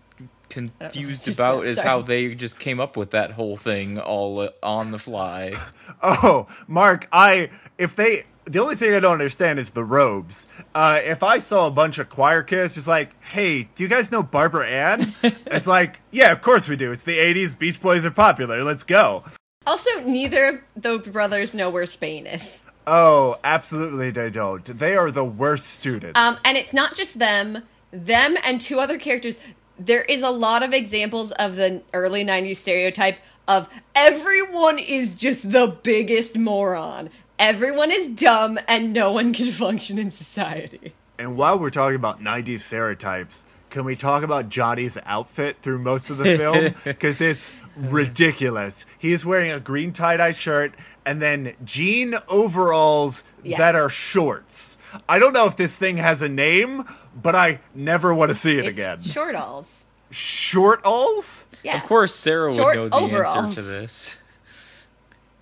[0.55, 4.90] confused about is how they just came up with that whole thing all uh, on
[4.90, 5.55] the fly.
[6.03, 10.49] Oh, Mark, I if they the only thing I don't understand is the robes.
[10.75, 14.12] Uh, if I saw a bunch of choir kids just like, hey, do you guys
[14.12, 15.14] know Barbara Ann?
[15.23, 16.93] it's like, yeah, of course we do.
[16.93, 17.59] It's the '80s.
[17.59, 18.62] Beach Boys are popular.
[18.64, 19.25] Let's go.
[19.67, 22.64] Also, neither of the brothers know where Spain is.
[22.87, 24.64] Oh, absolutely, they don't.
[24.64, 26.19] They are the worst students.
[26.19, 29.37] Um, and it's not just them, them and two other characters.
[29.79, 35.51] There is a lot of examples of the early 90s stereotype of everyone is just
[35.51, 37.11] the biggest moron.
[37.39, 40.95] Everyone is dumb and no one can function in society.
[41.19, 46.09] and while we're talking about '90s stereotypes, can we talk about Johnny's outfit through most
[46.11, 46.75] of the film?
[46.85, 48.87] Because it's ridiculous.
[48.99, 53.59] He's wearing a green tie dye shirt and then jean overalls Yes.
[53.59, 54.79] that are shorts.
[55.09, 58.53] I don't know if this thing has a name, but I never want to see
[58.59, 59.03] it It's again.
[59.03, 59.85] short alls.
[60.11, 61.44] Short alls?
[61.62, 61.77] Yeah.
[61.77, 63.37] Of course, Sarah Short would know the overalls.
[63.37, 64.18] answer to this.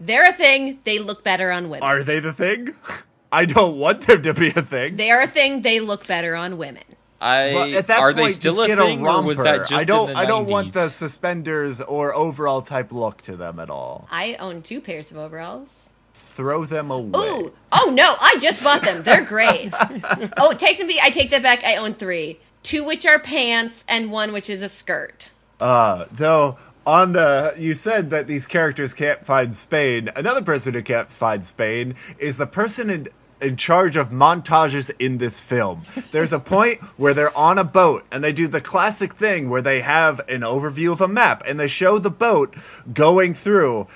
[0.01, 0.79] They're a thing.
[0.85, 1.83] They look better on women.
[1.83, 2.75] Are they the thing?
[3.33, 4.97] I don't want them to be a thing.
[4.97, 5.63] they are a thing.
[5.63, 6.83] They look better on women.
[7.21, 9.43] I Well, at that are point, they still just a get a or was romper.
[9.45, 10.09] that just I don't.
[10.09, 14.09] in the I don't want the suspenders or overall type look to them at all.
[14.11, 15.92] I own two pairs of overalls.
[16.35, 17.29] Throw them away.
[17.29, 19.03] Ooh, oh no, I just bought them.
[19.03, 19.73] They're great.
[20.39, 21.63] oh, technically, I take that back.
[21.65, 22.41] I own three.
[22.63, 25.31] Two which are pants, and one which is a skirt.
[25.61, 30.11] Uh, though on the you said that these characters can't find Spain.
[30.17, 33.09] Another person who can't find Spain is the person in
[33.41, 35.83] in charge of montages in this film.
[36.13, 39.63] There's a point where they're on a boat and they do the classic thing where
[39.63, 42.55] they have an overview of a map and they show the boat
[42.93, 43.89] going through.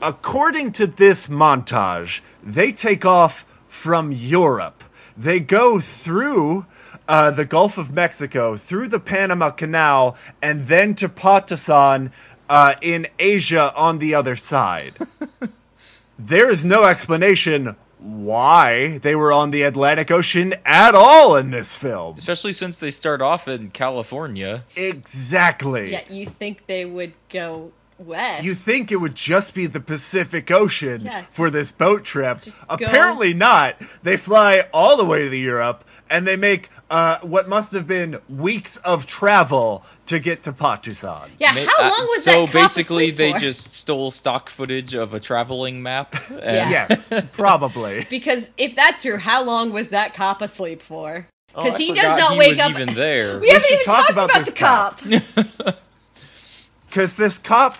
[0.00, 4.84] According to this montage, they take off from Europe.
[5.16, 6.66] They go through
[7.08, 12.12] uh, the Gulf of Mexico, through the Panama Canal, and then to Patasan
[12.48, 14.94] uh, in Asia on the other side.
[16.18, 21.76] there is no explanation why they were on the Atlantic Ocean at all in this
[21.76, 22.16] film.
[22.16, 24.64] Especially since they start off in California.
[24.76, 25.90] Exactly.
[25.92, 28.44] Yeah, you think they would go west?
[28.44, 32.40] You think it would just be the Pacific Ocean Yeah, for this boat trip.
[32.42, 33.76] just go- Apparently not.
[34.02, 38.18] They fly all the way to Europe and they make uh, what must have been
[38.30, 41.28] weeks of travel to get to Patusan.
[41.38, 42.52] Yeah, how uh, long was so that?
[42.52, 43.38] cop basically they for?
[43.38, 46.70] just stole stock footage of a traveling map and Yeah.
[46.70, 48.06] Yes, probably.
[48.10, 51.28] because if that's true, how long was that cop asleep for?
[51.54, 52.70] Oh, Because I he does not he wake was up.
[52.70, 53.38] even there.
[53.38, 55.74] We haven't even talk talked about about, this the cop.
[56.86, 57.76] Because this cop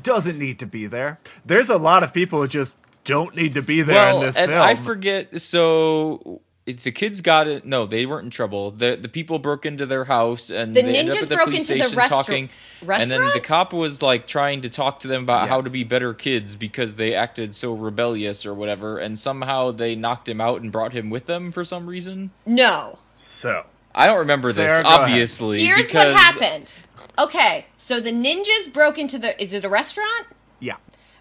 [0.00, 1.18] doesn't need to be there.
[1.44, 4.36] There's a lot of people who just don't need to be there well, in this
[4.36, 4.62] and film.
[4.62, 5.40] I forget.
[5.40, 7.64] So if the kids got it.
[7.64, 8.70] No, they weren't in trouble.
[8.70, 11.34] The the people broke into their house and The they ended up ninjas at the
[11.36, 12.48] broke police into the station restau- talking.
[12.88, 15.84] And then the cop was like trying to talk to them about how to be
[15.84, 18.98] better kids because they acted so rebellious or whatever.
[18.98, 22.30] And somehow they knocked him out and brought him with them for some reason.
[22.46, 22.98] No.
[23.16, 25.00] so, I don't remember this, Sarah, go ahead.
[25.02, 25.64] obviously.
[25.64, 26.72] Here's because what happened.
[27.18, 30.26] Okay, so the ninjas broke into the is it a restaurant?
[30.60, 30.76] yeah.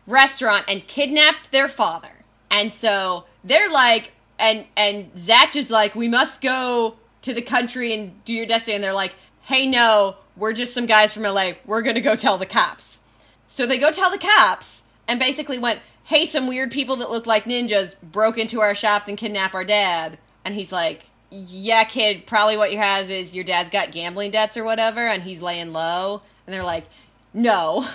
[0.07, 2.09] Restaurant and kidnapped their father.
[2.49, 7.93] And so they're like and and Zatch is like, We must go to the country
[7.93, 11.53] and do your destiny and they're like, Hey no, we're just some guys from LA.
[11.65, 12.99] We're gonna go tell the cops.
[13.47, 17.27] So they go tell the cops and basically went, Hey, some weird people that look
[17.27, 20.17] like ninjas broke into our shop and kidnapped our dad.
[20.43, 24.57] And he's like, Yeah, kid, probably what you have is your dad's got gambling debts
[24.57, 26.21] or whatever, and he's laying low.
[26.45, 26.85] And they're like,
[27.33, 27.85] No.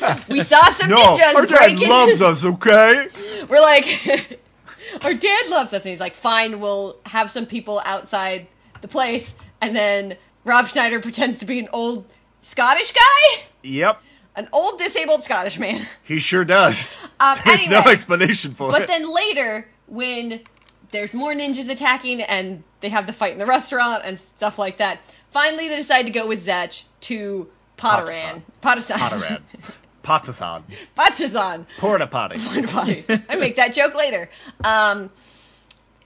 [0.28, 3.08] we saw some No, ninjas our dad into loves us, okay?
[3.48, 4.38] we're like,
[5.02, 5.82] our dad loves us.
[5.82, 8.46] And he's like, fine, we'll have some people outside
[8.80, 9.34] the place.
[9.60, 12.12] And then Rob Schneider pretends to be an old
[12.42, 14.00] Scottish guy, Yep,
[14.36, 15.84] an old disabled Scottish man.
[16.04, 16.96] he sure does.
[17.18, 18.86] Um, There's no explanation for But it.
[18.86, 20.42] But then later, when
[20.90, 24.78] there's more ninjas attacking and they have the fight in the restaurant and stuff like
[24.78, 28.42] that, finally they decide to go with Zatch to Potteran.
[28.60, 28.98] Potasan.
[28.98, 29.42] Potteran.
[30.02, 30.62] Patasan.
[30.96, 31.66] Patazan.
[31.78, 32.38] Porta potty.
[32.66, 33.04] Potty.
[33.28, 34.30] I make that joke later.
[34.64, 35.10] Um,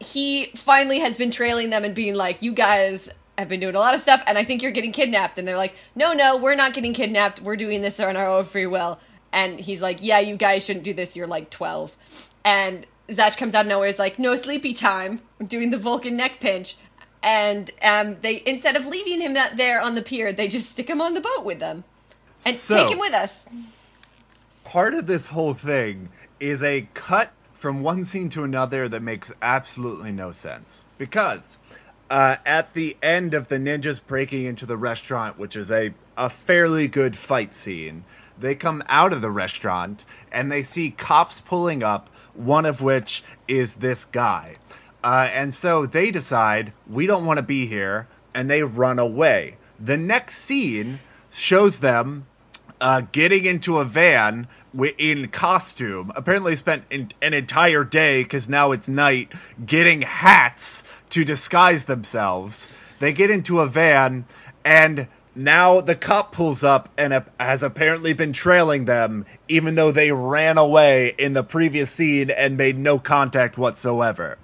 [0.01, 3.79] he finally has been trailing them and being like, "You guys have been doing a
[3.79, 6.57] lot of stuff, and I think you're getting kidnapped." And they're like, "No, no, we're
[6.57, 7.41] not getting kidnapped.
[7.41, 8.99] We're doing this on our own free will."
[9.33, 11.15] And he's like, "Yeah, you guys shouldn't do this.
[11.15, 11.97] You're like 12."
[12.45, 13.89] And Zach comes out of nowhere.
[13.89, 15.21] Is like, "No sleepy time.
[15.41, 16.77] I'm doing the Vulcan neck pinch."
[17.23, 20.89] And um, they instead of leaving him that there on the pier, they just stick
[20.89, 21.85] him on the boat with them
[22.45, 23.45] and So- take him with us.
[24.65, 26.09] part of this whole thing
[26.41, 30.85] is a cut from one scene to another that makes absolutely no sense.
[30.99, 31.59] Because
[32.11, 36.29] uh, at the end of the ninjas breaking into the restaurant, which is a, a
[36.29, 38.05] fairly good fight scene,
[38.39, 43.23] they come out of the restaurant and they see cops pulling up, one of which
[43.49, 44.57] is this guy.
[45.05, 49.57] Uh, and so they decide, we don't want to be here, and they run away.
[49.79, 52.27] The next scene shows them
[52.81, 54.49] uh, getting into a van
[54.99, 56.13] in costume.
[56.15, 59.33] Apparently, spent in, an entire day because now it's night
[59.65, 62.71] getting hats to disguise themselves.
[62.99, 64.25] They get into a van,
[64.65, 70.13] and now the cop pulls up and has apparently been trailing them, even though they
[70.13, 74.39] ran away in the previous scene and made no contact whatsoever.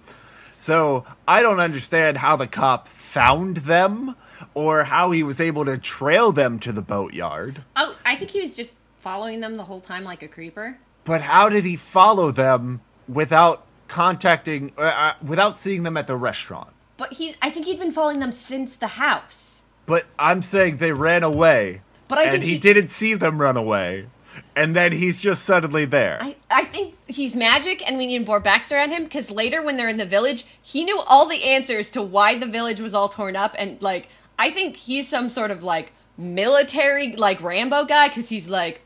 [0.56, 4.16] So I don't understand how the cop found them
[4.54, 7.62] or how he was able to trail them to the boatyard.
[7.76, 10.78] Oh, I think he was just following them the whole time like a creeper.
[11.04, 16.16] But how did he follow them without contacting, uh, uh, without seeing them at the
[16.16, 16.70] restaurant?
[16.96, 19.57] But he, I think he'd been following them since the house.
[19.88, 21.80] But I'm saying they ran away.
[22.08, 24.06] But I and think he, he- didn't see them run away.
[24.54, 26.18] And then he's just suddenly there.
[26.20, 29.76] I, I think he's magic, and we need more backstory on him because later when
[29.76, 33.08] they're in the village, he knew all the answers to why the village was all
[33.08, 38.08] torn up, and like I think he's some sort of like military like Rambo guy
[38.08, 38.82] because he's like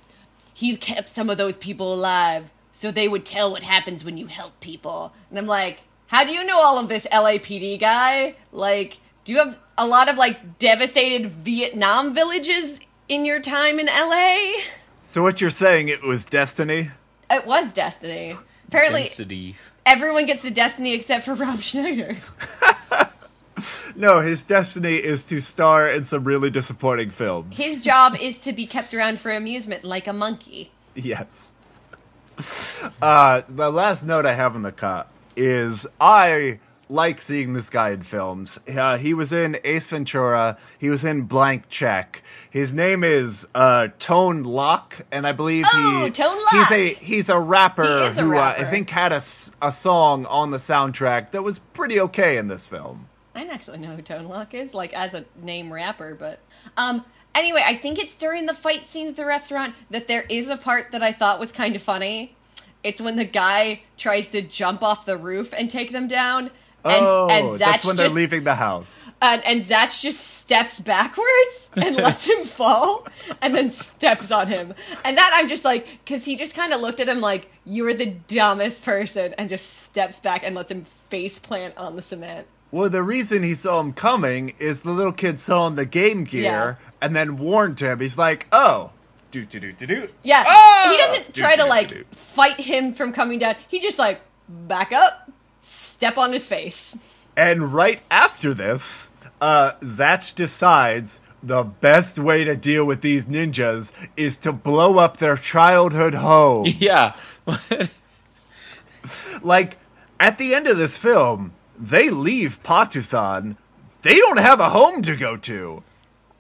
[0.55, 4.27] he kept some of those people alive so they would tell what happens when you
[4.27, 8.37] help people, and I'm like, how do you know all of this, LAPD guy?
[8.53, 13.87] Like, do you have a lot of like devastated Vietnam villages in your time in
[13.87, 14.61] LA?
[15.03, 16.91] so what you're saying, it was destiny?
[17.31, 18.37] It was Destiny.
[18.69, 19.57] Apparently, Density.
[19.87, 22.17] everyone gets to Destiny except for Rob Schneider.
[23.95, 27.57] No, his destiny is to star in some really disappointing films.
[27.57, 30.71] His job is to be kept around for amusement like a monkey.
[30.95, 31.53] Yes.
[33.01, 36.59] Uh, the last note I have on the cut is I
[36.93, 38.61] like seeing this guy in films.
[38.69, 40.59] Uh, he was in Ace Ventura.
[40.79, 42.23] He was in Blank Check.
[42.51, 47.29] His name is uh, Tone Loc, and I believe Oh, he Tone he's a he's
[47.31, 49.23] a rapper a who Uh, I think had a,
[49.63, 53.09] a song on the soundtrack that was pretty okay in this film.
[53.35, 56.41] I don't actually know who Tone Loc is, like as a name rapper, but
[56.77, 60.49] um anyway, I think it's during the fight scene at the restaurant that there is
[60.49, 62.37] a part that I thought was kind of funny.
[62.85, 66.51] It's when the guy tries to jump off the roof and take them down.
[66.85, 69.09] And, oh, and that's when they're just, leaving the house.
[69.21, 73.07] And, and Zach just steps backwards and lets him fall
[73.41, 74.75] and then steps on him.
[75.05, 77.95] And that I'm just like, because he just kind of looked at him like, you're
[77.95, 82.49] the dumbest person, and just steps back and lets him face plant on the cement.
[82.73, 86.25] Well, the reason he saw him coming is the little kid saw him the Game
[86.25, 86.75] Gear Yeah.
[87.01, 88.01] and then warned him.
[88.01, 88.91] He's like, "Oh,
[89.31, 90.89] do do do do do." Yeah, Ah!
[90.91, 93.55] he doesn't try to like fight him from coming down.
[93.69, 95.31] He just like back up,
[96.03, 96.99] step on his face.
[97.37, 103.93] And right after this, uh, Zatch decides the best way to deal with these ninjas
[104.17, 106.67] is to blow up their childhood home.
[106.81, 107.15] Yeah.
[109.43, 109.79] like
[110.19, 113.57] at the end of this film, they leave Patusan.
[114.03, 115.85] They don't have a home to go to.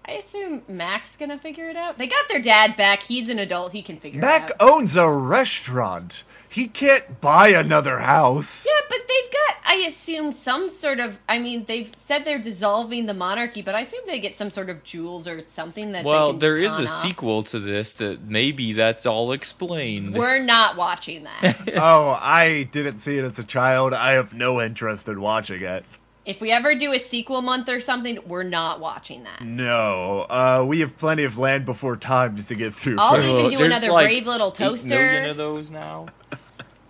[0.05, 1.99] I assume Mac's gonna figure it out.
[1.99, 3.05] They got their dad back.
[3.05, 3.73] He's an adult.
[3.73, 4.61] He can figure Mac it out.
[4.61, 6.25] Mac owns a restaurant.
[6.53, 8.67] He can't buy another house.
[8.67, 11.19] Yeah, but they've got, I assume, some sort of.
[11.27, 14.69] I mean, they've said they're dissolving the monarchy, but I assume they get some sort
[14.69, 16.05] of jewels or something that.
[16.05, 16.89] Well, they can there is a off.
[16.91, 20.15] sequel to this that maybe that's all explained.
[20.15, 21.73] We're not watching that.
[21.77, 23.95] oh, I didn't see it as a child.
[23.95, 25.87] I have no interest in watching it.
[26.25, 29.41] If we ever do a sequel month or something, we're not watching that.
[29.43, 32.97] No, uh, we have plenty of land before times to get through.
[32.99, 33.27] All first.
[33.27, 34.89] we can do another like brave little 8 toaster.
[34.89, 36.07] million of those now.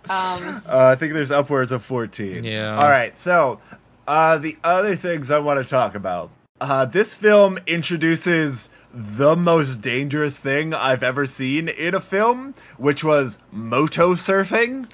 [0.09, 2.43] Um, Uh, I think there's upwards of 14.
[2.43, 2.75] Yeah.
[2.75, 3.59] All right, so
[4.07, 6.29] uh, the other things I want to talk about.
[6.61, 13.03] Uh, this film introduces the most dangerous thing I've ever seen in a film, which
[13.03, 14.89] was moto surfing,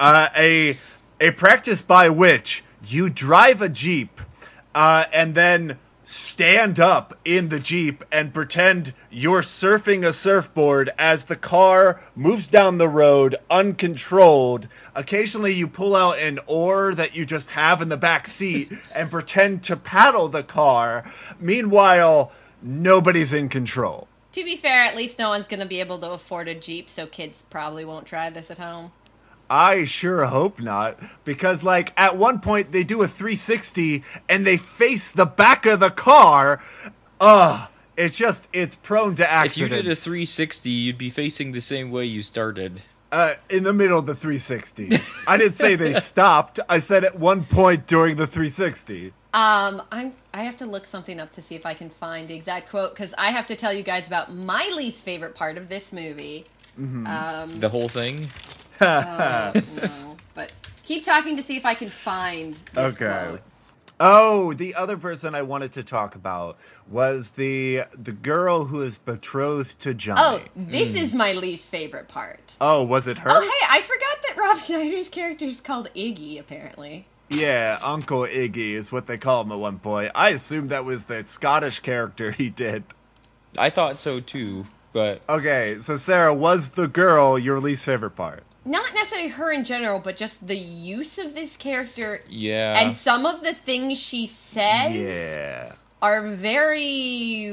[0.00, 0.76] uh, a
[1.20, 4.20] a practice by which you drive a jeep
[4.74, 11.24] uh, and then stand up in the Jeep and pretend you're surfing a surfboard as
[11.24, 14.68] the car moves down the road uncontrolled.
[14.94, 19.10] Occasionally, you pull out an oar that you just have in the back seat and
[19.10, 21.10] pretend to paddle the car.
[21.40, 22.32] Meanwhile,
[22.62, 24.08] nobody's in control.
[24.32, 26.90] To be fair, at least no one's going to be able to afford a Jeep,
[26.90, 28.90] so kids probably won't try this at home.
[29.54, 30.98] I sure hope not.
[31.24, 35.78] Because, like, at one point they do a 360 and they face the back of
[35.78, 36.60] the car.
[37.20, 37.68] Ugh.
[37.96, 39.56] It's just, it's prone to accidents.
[39.56, 42.82] If you did a 360, you'd be facing the same way you started.
[43.12, 44.98] Uh, in the middle of the 360.
[45.28, 46.58] I didn't say they stopped.
[46.68, 49.12] I said at one point during the 360.
[49.32, 50.12] Um, I'm.
[50.32, 52.92] I have to look something up to see if I can find the exact quote
[52.92, 56.46] because I have to tell you guys about my least favorite part of this movie.
[56.76, 58.28] Um, The whole thing?
[58.80, 59.52] Oh,
[59.82, 60.50] no, but
[60.82, 63.06] keep talking to see if I can find this Okay.
[63.06, 63.40] quote.
[64.00, 66.58] Oh, the other person I wanted to talk about
[66.90, 70.20] was the the girl who is betrothed to Johnny.
[70.20, 70.50] Oh, Johnny.
[70.56, 71.04] this hmm.
[71.04, 72.54] is my least favorite part.
[72.60, 73.30] Oh, was it her?
[73.30, 76.40] Oh, hey, I forgot that Rob Schneider's character is called Iggy.
[76.40, 80.10] Apparently, Yeah, Uncle Iggy is what they call him at one point.
[80.16, 82.82] I assumed that was the Scottish character he did.
[83.56, 88.42] I thought so too, but Okay, so Sarah, was the girl your least favorite part?
[88.64, 92.80] Not necessarily her in general, but just the use of this character yeah.
[92.80, 94.96] and some of the things she says.
[94.96, 95.72] Yeah.
[96.00, 97.52] are very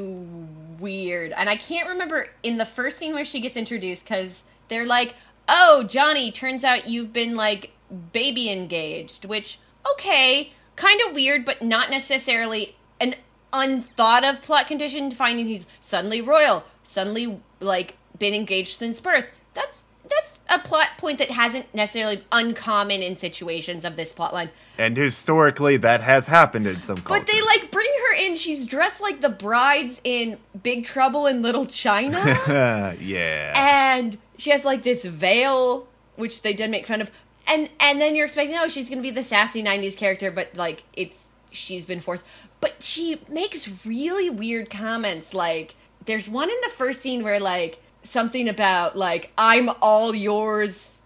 [0.79, 1.31] weird.
[1.33, 5.15] And I can't remember in the first scene where she gets introduced because they're like,
[5.47, 7.71] oh, Johnny, turns out you've been like
[8.11, 9.59] baby engaged, which,
[9.93, 13.15] okay, kind of weird, but not necessarily an
[13.53, 19.25] unthought of plot condition, finding he's suddenly royal, suddenly like been engaged since birth.
[19.53, 19.90] That's that's
[20.51, 24.49] a plot point that hasn't necessarily uncommon in situations of this plotline.
[24.77, 27.25] And historically, that has happened in some cultures.
[27.25, 28.35] But they like bring her in.
[28.35, 32.19] She's dressed like the brides in Big Trouble in Little China,
[32.99, 33.53] yeah.
[33.55, 35.87] and she has like this veil,
[36.17, 37.09] which they did make fun of.
[37.47, 40.83] And and then you're expecting, oh, she's gonna be the sassy '90s character, but like
[40.93, 42.25] it's she's been forced.
[42.59, 45.33] But she makes really weird comments.
[45.33, 45.75] Like
[46.05, 51.01] there's one in the first scene where like something about like I'm all yours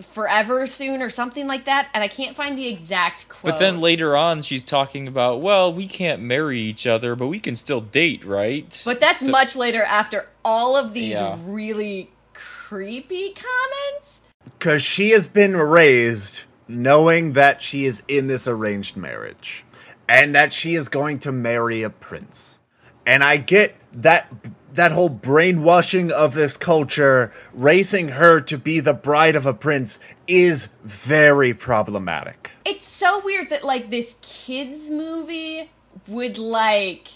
[0.00, 3.52] forever soon or something like that, and I can't find the exact quote.
[3.52, 7.38] but then later on, she's talking about, well, we can't marry each other, but we
[7.38, 8.82] can still date, right?
[8.84, 11.36] But that's So- much later after all of these Yeah.
[11.44, 14.20] really creepy comments.
[14.58, 19.64] Because she has been raised knowing that she is in this arranged marriage
[20.08, 22.58] and that she is going to marry a prince.
[23.06, 24.28] And I get that
[24.74, 30.00] that whole brainwashing of this culture, raising her to be the bride of a prince,
[30.26, 32.50] is very problematic.
[32.64, 35.70] It's so weird that like this kids movie
[36.08, 37.08] would like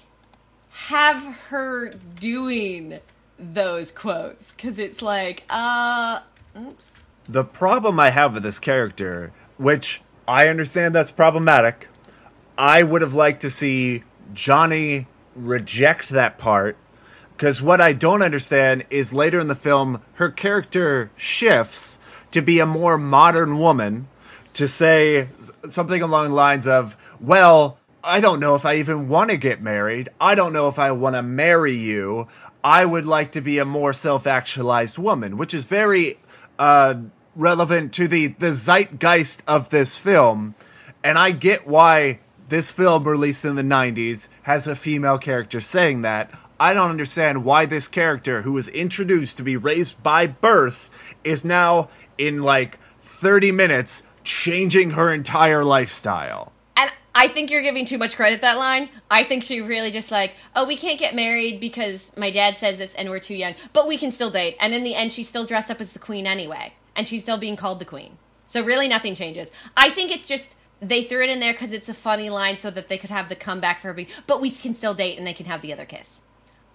[0.71, 1.91] have her
[2.21, 3.01] doing
[3.39, 6.21] those quotes cuz it's like uh
[6.59, 7.01] oops.
[7.29, 11.89] The problem I have with this character, which I understand that's problematic,
[12.59, 16.77] I would have liked to see Johnny reject that part.
[17.37, 21.99] Because what I don't understand is later in the film, her character shifts
[22.31, 24.09] to be a more modern woman,
[24.55, 25.29] to say
[25.69, 29.61] something along the lines of, Well, I don't know if I even want to get
[29.61, 30.09] married.
[30.19, 32.29] I don't know if I want to marry you.
[32.65, 36.19] I would like to be a more self actualized woman, which is very
[36.59, 36.95] uh,
[37.35, 40.55] relevant to the, the zeitgeist of this film.
[41.05, 46.03] And I get why this film, released in the 90s, has a female character saying
[46.03, 46.31] that.
[46.59, 50.91] I don't understand why this character, who was introduced to be raised by birth,
[51.23, 56.53] is now in like 30 minutes changing her entire lifestyle.
[56.77, 58.89] And I think you're giving too much credit that line.
[59.11, 62.79] I think she really just like, oh, we can't get married because my dad says
[62.79, 64.57] this and we're too young, but we can still date.
[64.59, 67.39] And in the end, she's still dressed up as the queen anyway, and she's still
[67.39, 68.17] being called the queen.
[68.47, 69.51] So really, nothing changes.
[69.77, 72.71] I think it's just they threw it in there because it's a funny line so
[72.71, 75.35] that they could have the comeback for her but we can still date and they
[75.35, 76.23] can have the other kiss.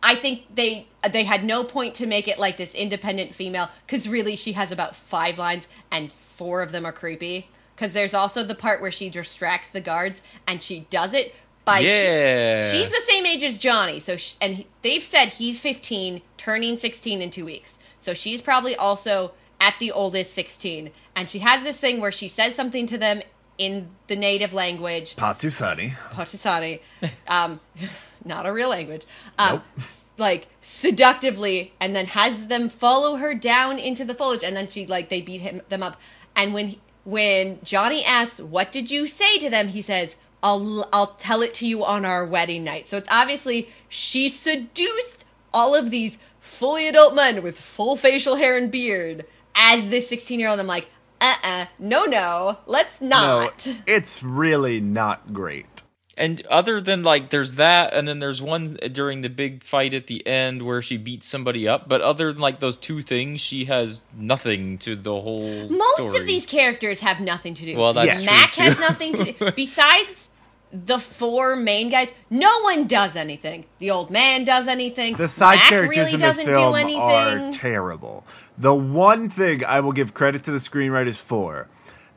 [0.03, 4.07] I think they they had no point to make it like this independent female because
[4.07, 7.47] really she has about five lines and four of them are creepy.
[7.75, 11.33] Because there's also the part where she distracts the guards and she does it
[11.65, 12.63] by Yeah.
[12.63, 13.99] she's, she's the same age as Johnny.
[13.99, 17.79] So sh and he, they've said he's 15, turning 16 in two weeks.
[17.97, 22.27] So she's probably also at the oldest 16, and she has this thing where she
[22.27, 23.21] says something to them
[23.59, 25.15] in the native language.
[25.15, 25.91] Patusani.
[26.11, 26.79] Pochisani,
[27.27, 27.59] um,
[28.25, 29.05] not a real language,
[29.37, 34.55] um, s- like seductively, and then has them follow her down into the foliage, and
[34.55, 35.97] then she like they beat him them up,
[36.35, 40.87] and when he, when Johnny asks, "What did you say to them?" he says, I'll
[40.91, 42.87] I'll tell it to you on our wedding night.
[42.87, 48.57] So it's obviously she seduced all of these fully adult men with full facial hair
[48.57, 50.59] and beard as this 16 year old.
[50.59, 50.87] I'm like,
[51.19, 53.67] uh uh no, no, let's not.
[53.67, 55.70] No, it's really not great.
[56.17, 60.07] And other than like, there's that, and then there's one during the big fight at
[60.07, 61.87] the end where she beats somebody up.
[61.87, 65.69] But other than like those two things, she has nothing to the whole.
[65.69, 66.19] Most story.
[66.19, 67.77] of these characters have nothing to do.
[67.77, 68.25] Well, that's Yes.
[68.25, 69.51] Mac has nothing to do.
[69.55, 70.27] Besides
[70.73, 73.65] the four main guys, no one does anything.
[73.79, 75.15] The old man does anything.
[75.15, 77.01] The side Mac characters really in this doesn't film do anything.
[77.01, 78.25] are terrible.
[78.57, 81.67] The one thing I will give credit to the screenwriters for,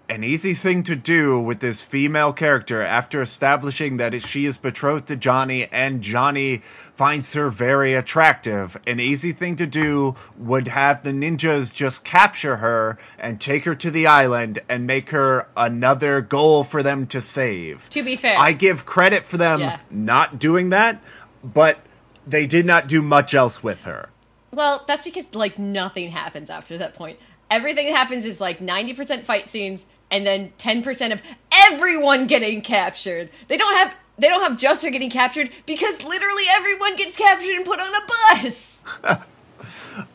[0.09, 5.09] an easy thing to do with this female character after establishing that she is betrothed
[5.09, 6.59] to Johnny and Johnny
[6.95, 8.77] finds her very attractive.
[8.87, 13.75] An easy thing to do would have the ninjas just capture her and take her
[13.77, 17.89] to the island and make her another goal for them to save.
[17.91, 18.39] To be fair.
[18.39, 19.79] I give credit for them Yeah.
[19.91, 21.03] not doing that,
[21.43, 21.79] but
[22.27, 24.11] they did not do much else with her.
[24.53, 27.19] Well, that's because like nothing happens after that point.
[27.51, 33.31] Everything that happens is like 90% fight scenes and then 10% of everyone getting captured.
[33.49, 37.57] They don't have they don't have just her getting captured because literally everyone gets captured
[37.57, 38.83] and put on a bus.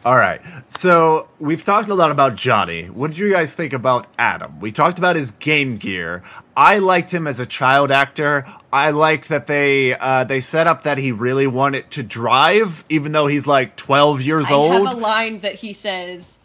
[0.05, 0.41] All right.
[0.67, 2.85] So we've talked a lot about Johnny.
[2.85, 4.59] What did you guys think about Adam?
[4.59, 6.23] We talked about his game gear.
[6.55, 8.45] I liked him as a child actor.
[8.71, 13.11] I liked that they uh, they set up that he really wanted to drive, even
[13.11, 14.87] though he's like twelve years I old.
[14.87, 16.39] have a line that he says,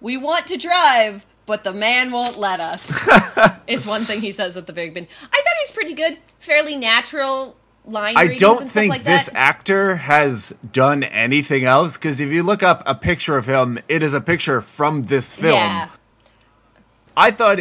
[0.00, 2.86] "We want to drive, but the man won't let us."
[3.66, 5.08] it's one thing he says at the very beginning.
[5.22, 9.04] I thought he was pretty good, fairly natural line I don't and stuff think like
[9.04, 13.78] this actor has done anything else because if you look up a picture of him,
[13.88, 15.54] it is a picture from this film.
[15.54, 15.88] Yeah.
[17.16, 17.60] I thought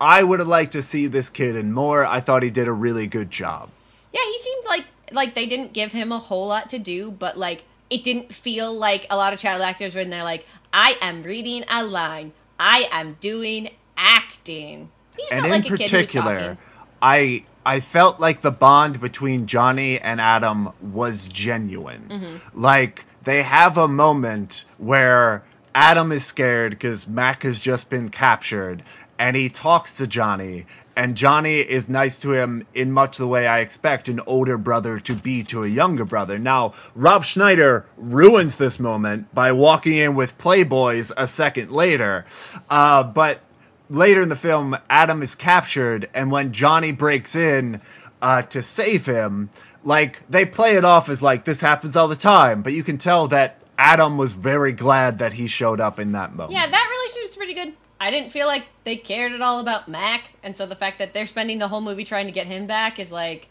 [0.00, 2.04] I would have liked to see this kid in more.
[2.04, 3.70] I thought he did a really good job.
[4.12, 7.36] Yeah, he seemed like like they didn't give him a whole lot to do, but
[7.36, 11.22] like it didn't feel like a lot of child actors when they're like, "I am
[11.22, 15.96] reading a line, I am doing acting." He just and in like a kid who
[15.96, 16.58] particular.
[17.00, 22.08] I I felt like the bond between Johnny and Adam was genuine.
[22.08, 22.60] Mm-hmm.
[22.60, 25.44] Like they have a moment where
[25.74, 28.82] Adam is scared because Mac has just been captured,
[29.18, 30.66] and he talks to Johnny.
[30.98, 34.98] And Johnny is nice to him in much the way I expect an older brother
[34.98, 36.40] to be to a younger brother.
[36.40, 42.24] Now, Rob Schneider ruins this moment by walking in with Playboys a second later.
[42.68, 43.42] Uh, but
[43.88, 47.80] later in the film, Adam is captured, and when Johnny breaks in
[48.20, 49.50] uh, to save him,
[49.84, 52.98] like they play it off as like this happens all the time, but you can
[52.98, 56.50] tell that Adam was very glad that he showed up in that moment.
[56.50, 57.72] Yeah, that relationship is pretty good.
[58.00, 61.12] I didn't feel like they cared at all about Mac, and so the fact that
[61.14, 63.48] they're spending the whole movie trying to get him back is like,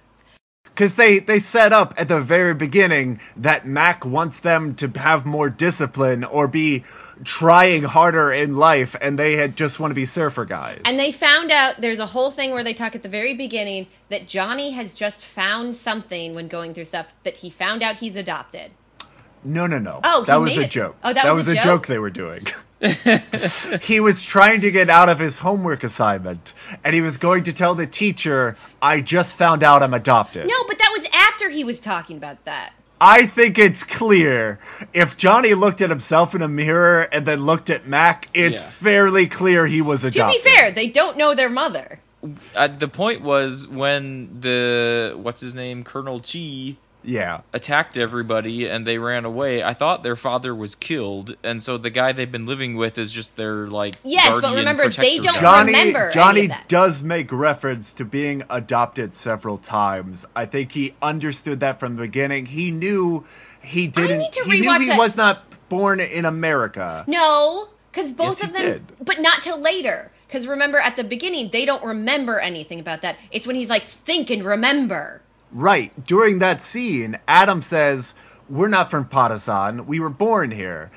[0.64, 5.26] because they they set up at the very beginning that Mac wants them to have
[5.26, 6.84] more discipline or be
[7.24, 10.80] trying harder in life, and they had just want to be surfer guys.
[10.86, 13.88] and they found out there's a whole thing where they talk at the very beginning
[14.10, 18.16] that Johnny has just found something when going through stuff that he found out he's
[18.16, 18.72] adopted.
[19.44, 20.00] No, no, no.
[20.04, 20.96] Oh, that was a it- joke.
[21.04, 21.64] Oh, that was a a joke?
[21.64, 22.46] joke they were doing.
[23.82, 26.54] he was trying to get out of his homework assignment,
[26.84, 30.64] and he was going to tell the teacher, "I just found out I'm adopted." No,
[30.68, 32.74] but that was after he was talking about that.
[33.00, 34.60] I think it's clear
[34.94, 38.68] if Johnny looked at himself in a mirror and then looked at Mac, it's Yeah.
[38.68, 40.42] fairly clear he was adopted.
[40.42, 42.00] To be fair, they don't know their mother.
[42.56, 47.42] Uh, the point was when the what's his name Colonel Chi yeah.
[47.54, 49.64] attacked everybody and they ran away.
[49.64, 53.12] I thought their father was killed, and so the guy they've been living with is
[53.12, 55.36] just their like Yes, but remember, they don't.
[55.38, 56.68] Johnny remember any Johnny of that.
[56.68, 60.26] does make reference to being adopted several times.
[60.36, 62.48] I think he understood that from the beginning.
[62.48, 63.26] He knew
[63.62, 64.20] he didn't.
[64.20, 64.98] need to he knew he that.
[64.98, 67.04] was not born in America.
[67.08, 68.84] No, because both Yes, of them, did.
[69.06, 70.12] but not till later.
[70.28, 73.18] Because remember, at the beginning, they don't remember anything about that.
[73.32, 75.22] It's when he's like, think and remember.
[75.52, 76.06] Right.
[76.06, 78.16] During that scene, Adam says,
[78.50, 79.86] We're not from Patusan.
[79.86, 80.92] We were born here.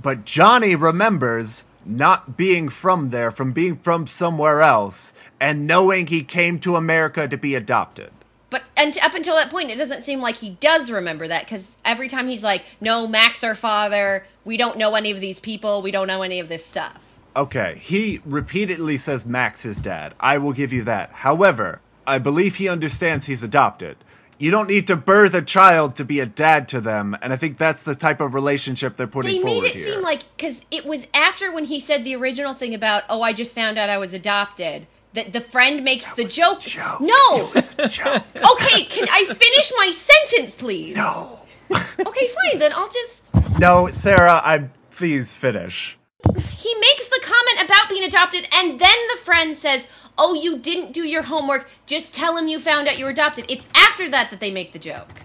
[0.00, 6.22] But Johnny remembers not being from there, from being from somewhere else, and knowing he
[6.22, 8.10] came to America to be adopted.
[8.50, 11.44] But and up until that point, it doesn't seem like he does remember that.
[11.44, 14.26] Because every time he's like, no, Max our father.
[14.44, 15.82] We don't know any of these people.
[15.82, 17.02] We don't know any of this stuff.
[17.36, 20.14] Okay, he repeatedly says Max his dad.
[20.20, 21.10] I will give you that.
[21.10, 23.96] However, I believe he understands he's adopted.
[24.38, 27.36] You don't need to birth a child to be a dad to them, and I
[27.36, 29.92] think that's the type of relationship they're putting They made forward it here.
[29.92, 33.32] seem like because it was after when he said the original thing about, oh, I
[33.32, 34.86] just found out I was adopted.
[35.12, 36.60] that the friend makes the joke.
[36.60, 37.00] joke.
[37.00, 37.52] No.
[37.88, 38.24] Joke.
[38.52, 40.96] okay, can I finish my sentence, please?
[40.96, 41.38] No.
[42.06, 42.58] Okay, fine.
[42.58, 43.30] Then I'll just.
[43.60, 45.96] No, Sarah, I please finish.
[46.36, 49.86] He makes the comment about being adopted, and then the friend says,
[50.18, 51.68] "Oh, you didn't do your homework.
[51.86, 54.72] Just tell him you found out you were adopted." It's after that that they make
[54.72, 55.22] the joke.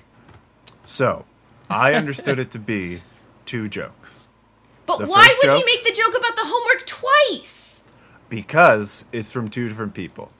[0.85, 1.25] So,
[1.69, 3.01] I understood it to be
[3.45, 4.27] two jokes.
[4.85, 5.57] But The why would joke?
[5.57, 7.81] he make the joke about the homework twice?
[8.29, 10.31] Because it's from two different people.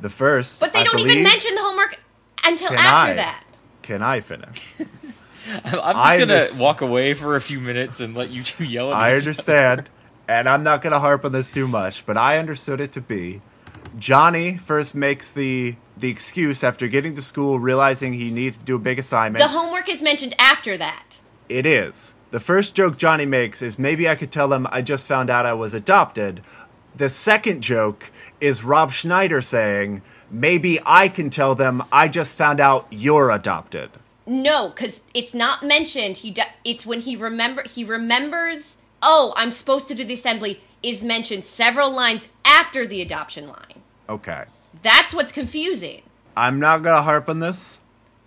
[0.00, 1.98] The first But they I don't even mention the homework
[2.44, 3.14] until after I?
[3.14, 3.44] that.
[3.82, 4.58] Can I finish?
[5.64, 8.42] I'm I'm just I gonna mis- walk away for a few minutes and let you
[8.42, 9.88] two yell at I each understand,
[10.28, 13.00] and I'm not going to harp on this too much, but I understood it to
[13.00, 13.40] be
[13.98, 18.76] Johnny first makes the the excuse after getting to school, realizing he needs to do
[18.76, 19.42] a big assignment.
[19.42, 21.18] The homework is mentioned after that.
[21.48, 22.14] it is.
[22.30, 25.44] The first joke Johnny makes is maybe I could tell them I just found out
[25.44, 26.42] I was adopted.
[26.96, 32.58] The second joke is Rob Schneider saying, maybe I can tell them I just found
[32.58, 33.90] out you're adopted.
[34.26, 36.18] No, because it's not mentioned.
[36.18, 38.76] He do- it's when he remember he remembers.
[39.02, 40.62] Oh, I'm supposed to do the assembly.
[40.82, 43.82] Is mentioned several lines after the adoption line.
[44.08, 44.44] Okay.
[44.82, 46.02] That's what's confusing.
[46.36, 47.80] I'm not going to harp on this.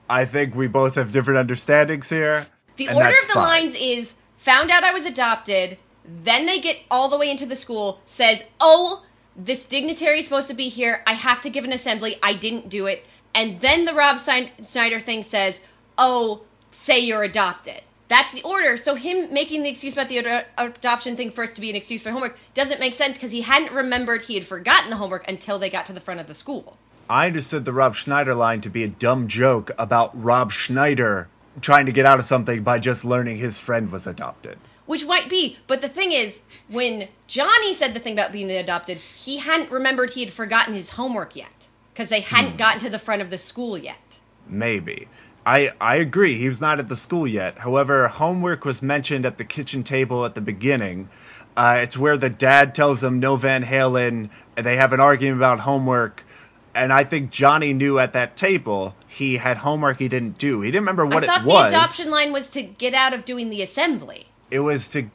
[0.09, 2.47] I think we both have different understandings here.
[2.77, 3.43] The order of the fine.
[3.43, 5.77] lines is found out I was adopted.
[6.03, 7.99] Then they get all the way into the school.
[8.05, 9.03] Says, "Oh,
[9.35, 11.03] this dignitary is supposed to be here.
[11.07, 12.17] I have to give an assembly.
[12.21, 15.61] I didn't do it." And then the Rob Schneider thing says,
[15.97, 18.77] "Oh, say you're adopted." That's the order.
[18.77, 22.03] So him making the excuse about the ad- adoption thing first to be an excuse
[22.03, 25.57] for homework doesn't make sense because he hadn't remembered he had forgotten the homework until
[25.57, 26.77] they got to the front of the school.
[27.09, 31.27] I understood the Rob Schneider line to be a dumb joke about Rob Schneider
[31.61, 34.57] trying to get out of something by just learning his friend was adopted.
[34.85, 38.97] Which might be, but the thing is, when Johnny said the thing about being adopted,
[38.97, 41.69] he hadn't remembered he had forgotten his homework yet.
[41.93, 42.57] Because they hadn't Hmm.
[42.57, 44.19] gotten to the front of the school yet.
[44.47, 45.07] Maybe.
[45.45, 47.59] I, I agree, he was not at the school yet.
[47.59, 51.09] However, homework was mentioned at the kitchen table at the beginning.
[51.55, 55.37] Uh, it's where the dad tells him no Van Halen, and they have an argument
[55.37, 56.25] about homework.
[56.73, 60.61] And I think Johnny knew at that table he had homework he didn't do.
[60.61, 61.71] He didn't remember what I thought it was.
[61.71, 64.27] the adoption line was to get out of doing the assembly.
[64.51, 65.09] It was to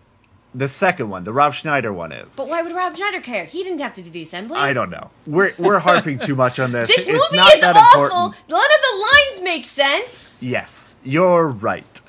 [0.55, 2.35] the second one, the Rob Schneider one is.
[2.37, 3.45] But why would Rob Schneider care?
[3.45, 4.59] He didn't have to do the assembly.
[4.59, 5.11] I don't know.
[5.27, 6.89] We're we're harping too much on this.
[6.89, 8.05] This it's movie not is that awful.
[8.05, 8.35] important.
[8.49, 10.37] None of the lines make sense.
[10.41, 12.01] Yes, you're right.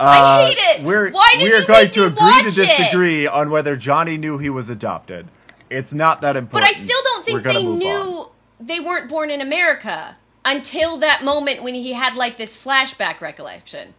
[0.00, 0.82] I Uh, hate it.
[0.84, 2.54] We're Why did we're you going to agree to it?
[2.54, 5.28] disagree on whether Johnny knew he was adopted.
[5.70, 6.68] It's not that important.
[6.70, 6.76] But.
[6.76, 8.26] I still don't think they knew on.
[8.60, 13.94] they weren't born in America until that moment when he had like this flashback recollection.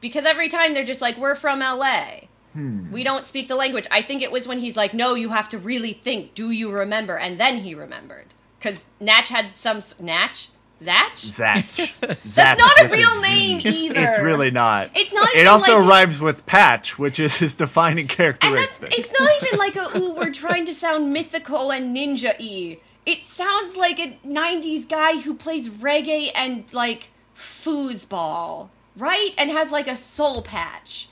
[0.00, 2.28] Because every time they're just like, "We're from LA.
[2.54, 2.90] Hmm.
[2.92, 5.48] We don't speak the language." I think it was when he's like, "No, you have
[5.50, 6.34] to really think.
[6.34, 8.26] Do you remember?" And then he remembered
[8.58, 10.48] because Natch had some Natch,
[10.82, 11.38] Zatch.
[11.38, 11.92] Zatch.
[12.00, 14.00] That's not a real name either.
[14.00, 14.90] It's really not.
[14.94, 18.96] It's not It also like- rhymes with patch, which is his defining characteristic.
[18.98, 22.78] it's not even like a ooh, we're trying to sound mythical and ninja y.
[23.06, 29.30] It sounds like a 90s guy who plays reggae and like foosball, right?
[29.36, 31.08] And has like a soul patch.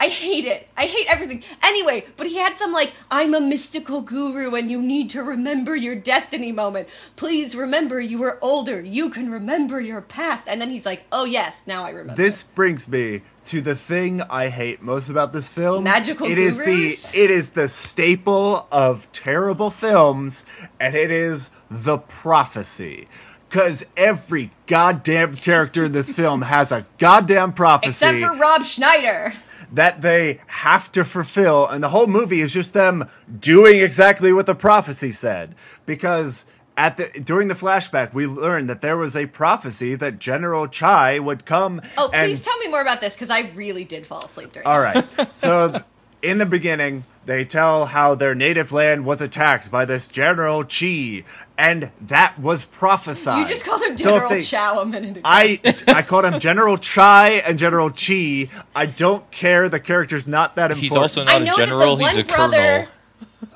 [0.00, 0.66] I hate it.
[0.78, 1.44] I hate everything.
[1.62, 5.76] Anyway, but he had some like, I'm a mystical guru and you need to remember
[5.76, 6.88] your destiny moment.
[7.16, 8.80] Please remember you were older.
[8.80, 10.48] You can remember your past.
[10.48, 12.14] And then he's like, oh yes, now I remember.
[12.14, 15.84] This brings me to the thing I hate most about this film.
[15.84, 17.10] Magical It is gurus?
[17.10, 20.46] the it is the staple of terrible films,
[20.78, 23.06] and it is the prophecy.
[23.50, 29.34] Cause every goddamn character in this film has a goddamn prophecy Except for Rob Schneider.
[29.72, 33.08] That they have to fulfill, and the whole movie is just them
[33.38, 35.54] doing exactly what the prophecy said.
[35.86, 36.44] Because
[36.76, 41.18] at the during the flashback, we learned that there was a prophecy that General Chai
[41.18, 41.82] would come.
[41.96, 44.66] Oh, and please tell me more about this because I really did fall asleep during.
[44.66, 45.04] all right.
[45.32, 45.82] So
[46.22, 51.24] in the beginning, they tell how their native land was attacked by this General Chi,
[51.58, 53.40] and that was prophesied.
[53.48, 55.20] You just called him So General they- Chow a minute ago.
[55.24, 58.48] I I called him General Chai and General Chi.
[58.74, 59.68] I don't care.
[59.68, 60.82] The character's not that important.
[60.82, 62.88] He's also I not know a that the general, he's a brother- colonel.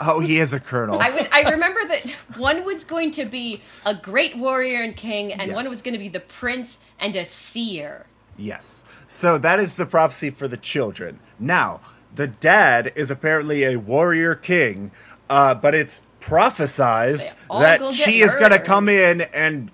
[0.01, 0.99] oh, he is a colonel.
[1.01, 5.33] I, was, I remember that one was going to be a great warrior and king,
[5.33, 8.07] and one was going to be the prince and a seer.
[8.37, 8.85] Yes.
[9.07, 11.21] So that is the prophecy for the children.
[11.39, 11.81] Now,
[12.15, 14.91] the dad is apparently a warrior king,
[15.29, 19.71] uh, but it's prophesized that she is going to come in and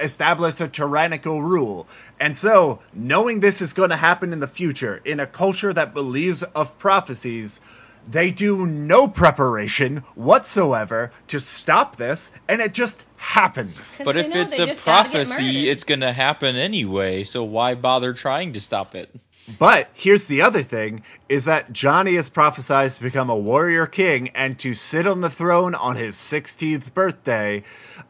[0.00, 1.86] establish a tyrannical rule.
[2.18, 5.94] And so, knowing this is going to happen in the future, in a culture that
[5.94, 7.60] believes of prophecies,
[8.08, 14.00] they do no preparation whatsoever to stop this, and it just happens.
[14.04, 17.42] But if know it's a just gotta get prophecy, it's going to happen anyway, so
[17.44, 19.14] why bother trying to stop it?
[19.58, 24.28] But here's the other thing is that Johnny is prophesied to become a warrior king
[24.30, 27.62] and to sit on the throne on his 16th birthday.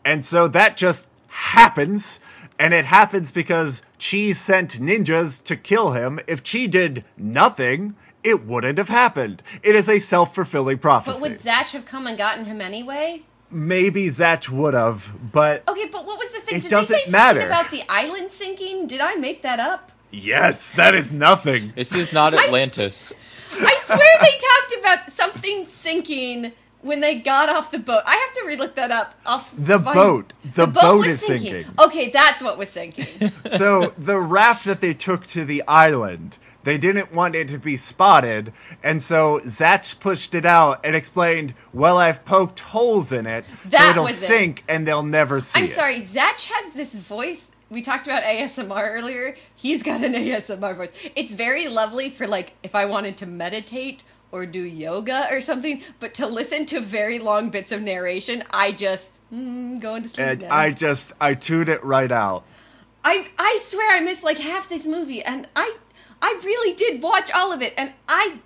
[0.04, 2.20] And so that just happens.
[2.58, 6.20] And it happens because Chi sent ninjas to kill him.
[6.26, 9.42] If Chi did nothing, it wouldn't have happened.
[9.62, 11.18] It is a self fulfilling prophecy.
[11.20, 13.22] But would Zatch have come and gotten him anyway?
[13.50, 16.56] Maybe Zatch would have, but Okay, but what was the thing?
[16.56, 17.40] It Did doesn't they say matter.
[17.40, 18.86] something about the island sinking?
[18.86, 19.92] Did I make that up?
[20.16, 21.72] Yes, that is nothing.
[21.76, 23.12] This is not Atlantis.
[23.52, 26.52] I swear they talked about something sinking
[26.82, 28.02] when they got off the boat.
[28.06, 29.14] I have to relook that up.
[29.24, 30.32] Off The my- boat.
[30.54, 31.66] The boat was is sinking.
[31.78, 33.30] Okay, that's what was sinking.
[33.46, 37.76] so the raft that they took to the island, they didn't want it to be
[37.76, 38.52] spotted,
[38.82, 43.88] and so Zatch pushed it out and explained, "Well, I've poked holes in it, so
[43.90, 44.26] it'll was it.
[44.26, 47.46] sink and they'll never see I'm it." sorry, Zatch has this voice.
[47.68, 49.36] We talked about ASMR earlier.
[49.54, 51.10] He's got an ASMR voice.
[51.16, 55.82] It's very lovely for like if I wanted to meditate or do yoga or something,
[55.98, 60.26] but to listen to very long bits of narration, I just mm, go into sleep.
[60.26, 60.54] And now.
[60.54, 62.44] I just I tuned it right out.
[63.04, 65.76] I I swear I missed like half this movie, and I
[66.22, 68.38] I really did watch all of it, and I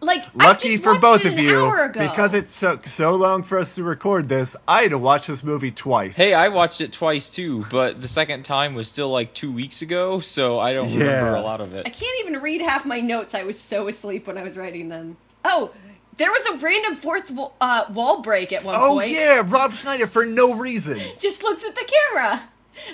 [0.00, 3.74] like I Lucky just for both of you, because it took so long for us
[3.76, 4.56] to record this.
[4.68, 6.16] I had to watch this movie twice.
[6.16, 9.82] Hey, I watched it twice too, but the second time was still like two weeks
[9.82, 11.86] ago, so I don't remember a lot of it.
[11.86, 13.34] I can't even read half my notes.
[13.34, 15.16] I was so asleep when I was writing them.
[15.44, 15.72] Oh,
[16.16, 19.10] there was a random fourth uh, wall break at one Oh point.
[19.16, 20.98] Oh yeah, Rob Schneider for no reason.
[21.18, 22.40] Just looks at the camera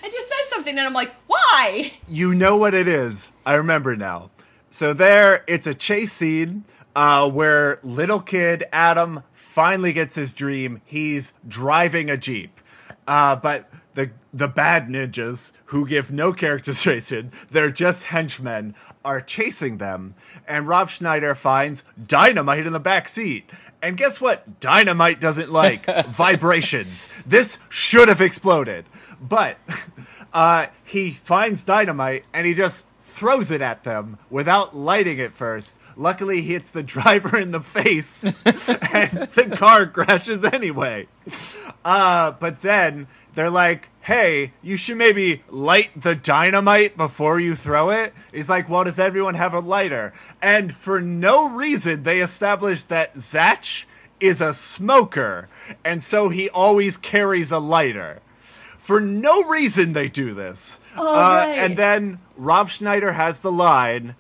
[0.03, 1.93] and just says something, and I'm like, why?
[2.07, 3.29] You know what it is.
[3.47, 4.31] I remember now.
[4.69, 6.65] So there, it's a chase scene
[6.95, 10.81] uh, where little kid Adam finally gets his dream.
[10.85, 12.61] He's driving a jeep,
[13.07, 18.75] uh, but the the bad ninjas who give no characterization, they're just henchmen,
[19.05, 20.15] are chasing them,
[20.47, 23.51] and Rob Schneider finds dynamite in the back seat.
[23.83, 24.61] And guess what?
[24.61, 27.09] Dynamite doesn't like vibrations.
[27.27, 28.85] This should have exploded,
[29.21, 29.57] but
[30.33, 35.81] uh, he finds dynamite and he just throws it at them without lighting it first.
[36.01, 41.07] Luckily, he hits the driver in the face, and the car crashes anyway.
[41.85, 47.91] Uh, but then they're like, "Hey, you should maybe light the dynamite before you throw
[47.91, 52.85] it." He's like, "Well, does everyone have a lighter?" And for no reason, they establish
[52.85, 53.85] that Zatch
[54.21, 55.49] is a smoker,
[55.85, 58.21] and so he always carries a lighter.
[58.79, 60.81] For no reason, they do this.
[60.97, 61.59] Oh, Uh, right.
[61.59, 64.17] And then Rob Schneider has the line,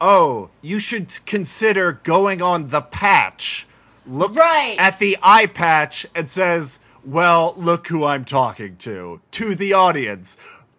[0.00, 3.66] "Oh, you should consider going on the patch."
[4.06, 4.76] Looks Right.
[4.78, 10.36] at the eye patch and says, "Well, look who I'm talking to." To the audience.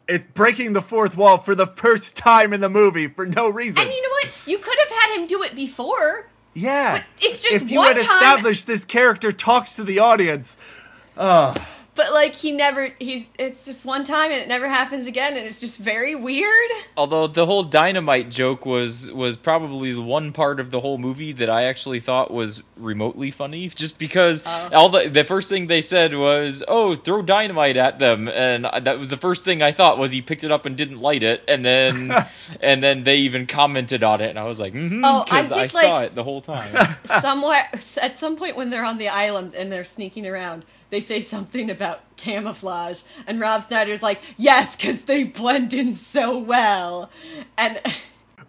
[0.08, 3.80] It's breaking the fourth wall for the first time in the movie for no reason.
[3.84, 4.30] And you know what?
[4.48, 6.26] You could have had him do it before.
[6.56, 6.94] yeah.
[6.98, 10.58] But it's just if you had time- established this character talks to the audience,
[12.00, 15.46] But like he never he's it's just one time and it never happens again and
[15.46, 16.70] it's just very weird.
[16.96, 21.34] Although the whole dynamite joke was was probably the one part of the whole movie
[21.34, 24.70] that I actually thought was remotely funny, just because Oh.
[24.72, 28.80] all the the first thing they said was, "Oh, throw dynamite at them," and I-
[28.80, 31.22] that was the first thing I thought was he picked it up and didn't light
[31.22, 32.14] it, and then
[32.62, 35.52] and then they even commented on it, and I was like, "Hmm," Oh, I because
[35.52, 36.70] I, did, saw it the whole time.
[37.20, 37.70] Somewhere
[38.02, 41.70] at some point when they're on the island and they're sneaking around, they say something
[41.70, 47.10] about camouflage and Rob Schneider's like, "Yes, cuz they blend in so well."
[47.58, 47.80] And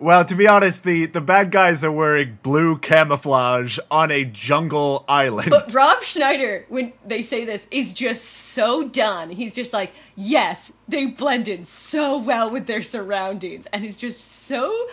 [0.00, 5.04] Well, to be honest, the, the bad guys are wearing blue camouflage on a jungle
[5.06, 5.50] island.
[5.50, 9.28] But Rob Schneider, when they say this, is just so done.
[9.28, 13.66] He's just like, yes, they blend in so well with their surroundings.
[13.74, 14.88] And he's just so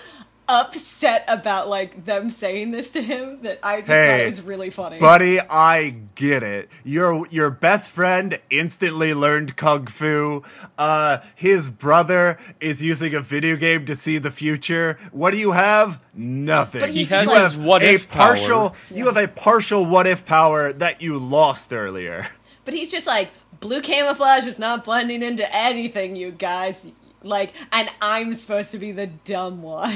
[0.50, 4.42] upset about like them saying this to him that I just thought Hey, it was
[4.42, 5.00] really funny.
[5.00, 6.70] Buddy, I get it.
[6.84, 10.44] Your your best friend instantly learned kung fu.
[10.78, 14.98] Uh, his brother is using a video game to see the future.
[15.12, 16.00] What do you have?
[16.14, 16.82] Nothing.
[16.82, 18.28] But He has like- his what a if power.
[18.30, 18.76] partial.
[18.90, 22.28] You have a partial what if power that you lost earlier.
[22.66, 23.30] But he's just like,
[23.62, 26.86] blue camouflage is not blending into anything, you guys.
[27.24, 29.96] Like, and I'm supposed to be the dumb one.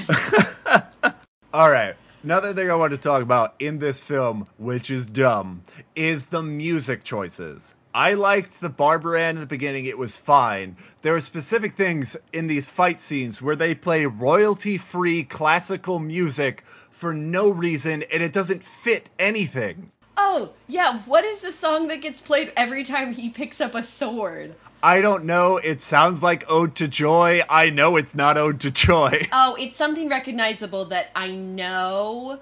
[1.53, 1.95] All right.
[2.23, 5.63] Another thing I want to talk about in this film, which is dumb,
[5.95, 7.73] is the music choices.
[7.93, 9.85] I liked the Barbaran in the beginning.
[9.85, 10.77] It was fine.
[11.01, 16.63] There are specific things in these fight scenes where they play royalty free classical music
[16.89, 19.91] for no reason and it doesn't fit anything.
[20.15, 23.83] Oh, yeah, what is the song that gets played every time he picks up a
[23.83, 24.55] sword?
[24.83, 25.57] I don't know.
[25.57, 27.41] It sounds like Ode to Joy.
[27.49, 29.27] I know it's not Ode to Joy.
[29.43, 32.39] Oh, it's something recognizable that I know,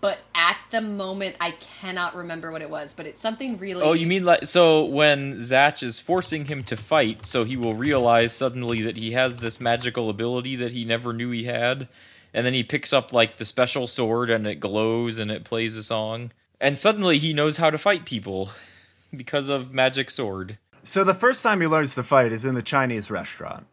[0.00, 2.94] but at the moment I cannot remember what it was.
[2.94, 3.82] But it's something really.
[3.82, 7.74] Oh, you mean like so when Zatch is forcing him to fight, so he will
[7.74, 11.88] realize suddenly that he has this magical ability that he never knew he had,
[12.32, 15.76] and then he picks up like the special sword and it glows and it plays
[15.76, 18.50] a song, and suddenly he knows how to fight people
[19.16, 20.58] because of magic sword.
[20.90, 23.64] So the first time he learns to fight is in the Chinese restaurant,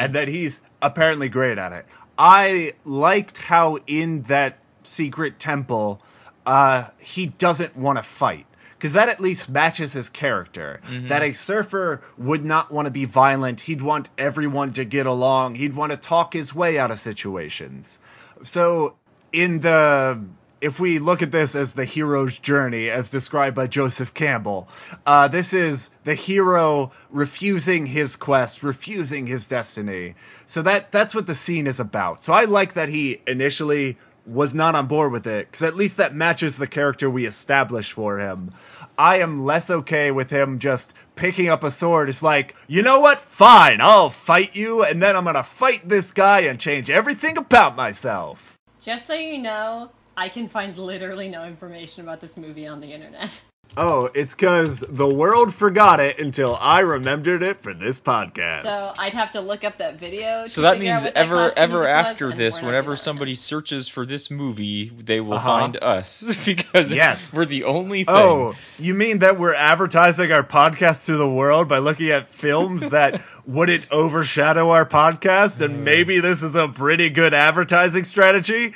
[0.00, 1.84] and that he's apparently great at it.
[2.16, 6.00] I liked how in that secret temple,
[6.46, 8.46] uh, he doesn't want to fight.
[8.78, 10.80] Because that at least matches his character.
[11.08, 13.60] That a surfer would not want to be violent.
[13.62, 15.56] He'd want everyone to get along.
[15.56, 17.98] He'd want to talk his way out of situations.
[18.42, 18.96] So,
[19.32, 20.18] in the
[20.64, 24.66] if we look at this as the hero's journey, as described by Joseph Campbell,
[25.04, 30.14] uh, this is the hero refusing his quest, refusing his destiny.
[30.46, 32.24] So that that's what the scene is about.
[32.24, 35.98] So I like that he initially was not on board with it because at least
[35.98, 38.50] that matches the character we established for him.
[38.96, 42.08] I am less okay with him just picking up a sword.
[42.08, 43.18] It's like, you know what?
[43.18, 47.76] Fine, I'll fight you, and then I'm gonna fight this guy and change everything about
[47.76, 48.58] myself.
[48.80, 52.92] Just so you know, I can find literally no information about this movie on the
[52.92, 53.42] internet.
[53.76, 58.62] Oh, it's because the world forgot it until I remembered it for this podcast.
[58.62, 60.46] So I'd have to look up that video.
[60.46, 62.94] So that figure out means what that ever class ever music was, after this, whenever
[62.94, 63.38] somebody that.
[63.40, 65.58] searches for this movie, they will Uh-huh.
[65.60, 67.34] find us because Yes.
[67.34, 68.14] we're the only thing.
[68.14, 72.88] Oh, you mean that we're advertising our podcast to the world by looking at films
[72.90, 75.60] that wouldn't overshadow our podcast?
[75.60, 78.74] And maybe this is a pretty good advertising strategy?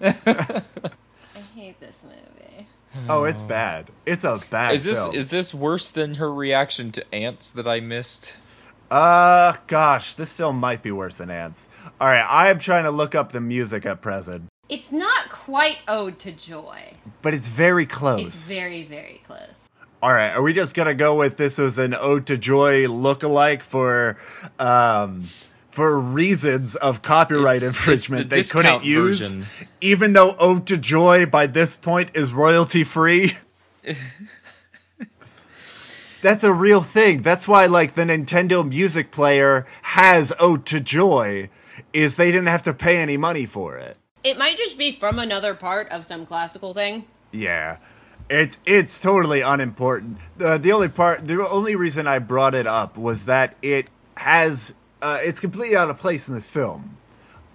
[0.00, 0.64] I hate it.
[1.34, 2.66] I hate this movie.
[3.08, 3.90] Oh, it's bad.
[4.06, 5.14] It's a bad is this film.
[5.14, 8.36] is this worse than her reaction to ants that I missed?
[8.90, 11.68] Uh, gosh, this film might be worse than Ants.
[12.00, 15.78] All right, I am trying to look up the music at present, It's not quite
[15.88, 16.94] Ode to Joy.
[17.22, 18.20] but it's very close.
[18.26, 19.40] It's very, very close.
[20.02, 23.64] All right, are we just gonna go with this was an Ode to Joy look-alike
[23.64, 24.16] for,
[24.60, 25.24] um,
[25.74, 29.46] for reasons of copyright It's- it's infringement the they couldn't discount use, version.
[29.80, 33.36] even though Ode to Joy by this point is royalty free.
[36.22, 37.20] That's a real thing.
[37.22, 41.50] That's why, like, the Nintendo Music Player has Ode to Joy,
[41.92, 43.98] is they didn't have to pay any money for it.
[44.22, 47.04] It might just be from another part of some classical thing.
[47.30, 47.76] Yeah.
[48.30, 50.16] It's it's totally unimportant.
[50.38, 54.72] The the only part the only reason I brought it up was that it has
[55.04, 56.96] uh, it's completely out of place in this film.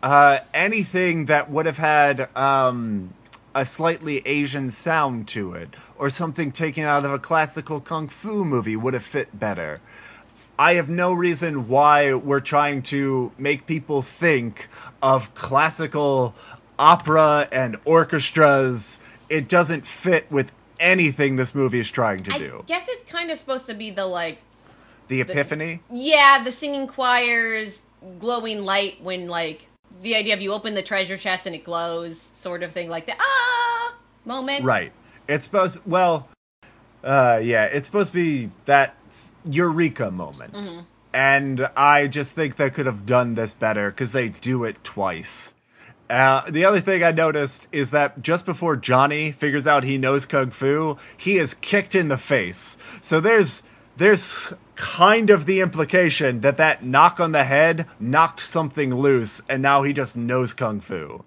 [0.03, 3.11] Uh, anything that would have had um,
[3.55, 8.45] a slightly Asian sound to it, or something taken out of a classical kung fu
[8.45, 9.81] movie, would have fit better.
[10.59, 14.67] I have no reason why we're trying to make people think
[15.01, 16.35] of classical
[16.77, 18.99] opera and orchestras.
[19.27, 22.59] It doesn't fit with anything this movie is trying to I do.
[22.59, 24.39] I guess it's kind of supposed to be the like,
[25.09, 25.81] The epiphany?
[25.91, 27.85] yeah, the singing choirs,
[28.19, 29.67] glowing light when like
[30.01, 33.07] the idea of you open the treasure chest and it glows, sort of thing, like
[33.07, 34.63] the ah moment.
[34.63, 34.93] Right.
[35.27, 36.29] It's supposed well
[37.03, 38.95] uh yeah, it's supposed to be that
[39.45, 40.55] eureka moment.
[41.11, 45.55] And I just think they could have done this better cuz they do it twice.
[46.09, 50.25] Uh, the other thing I noticed is that just before Johnny figures out he knows
[50.25, 52.77] kung fu, he is kicked in the face.
[53.01, 53.61] So there's
[53.97, 59.61] there's kind of the implication that that knock on the head knocked something loose, and
[59.61, 61.25] now he just knows kung fu.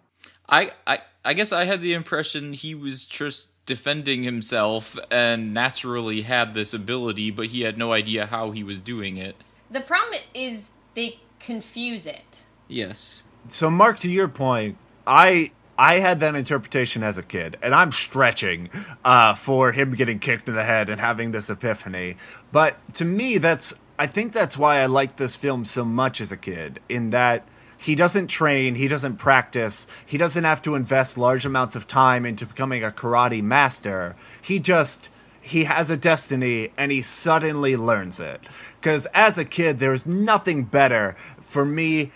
[0.48, 6.22] I, I I guess I had the impression he was just defending himself and naturally
[6.22, 9.36] had this ability, but he had no idea how he was doing it.
[9.70, 12.44] The problem is they confuse it.
[12.68, 13.22] Yes.
[13.48, 17.92] So, Mark, to your point, I I had that interpretation as a kid, and I'm
[17.92, 18.70] stretching
[19.04, 22.16] uh, for him getting kicked in the head and having this epiphany.
[22.50, 26.32] But to me, that's I think that's why I liked this film so much as
[26.32, 26.80] a kid.
[26.88, 27.46] In that
[27.78, 32.26] he doesn't train, he doesn't practice, he doesn't have to invest large amounts of time
[32.26, 34.14] into becoming a karate master.
[34.40, 35.10] He just
[35.40, 38.40] he has a destiny and he suddenly learns it.
[38.80, 42.12] Because as a kid, there was nothing better for me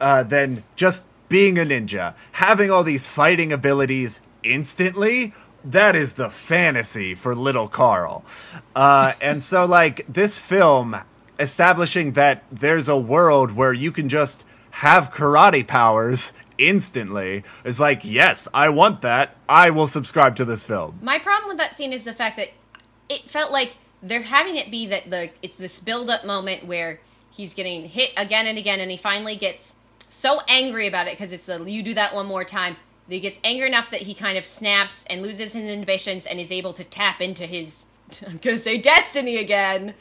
[0.00, 2.14] uh, than just being a ninja.
[2.32, 5.32] Having all these fighting abilities instantly
[5.64, 8.24] that is the fantasy for little Carl.
[8.74, 10.96] Uh, and so, like, this film
[11.38, 18.04] establishing that there's a world where you can just have karate powers instantly is like,
[18.04, 19.36] yes, I want that.
[19.48, 20.98] I will subscribe to this film.
[21.02, 22.48] My problem with that scene is the fact that
[23.08, 27.00] it felt like they're having it be that the it's this build up moment where
[27.30, 29.74] he's getting hit again and again and he finally gets
[30.10, 32.76] so angry about it because it's the you do that one more time
[33.08, 36.52] he gets angry enough that he kind of snaps and loses his inhibitions and is
[36.52, 37.86] able to tap into his
[38.26, 39.94] I'm gonna say destiny again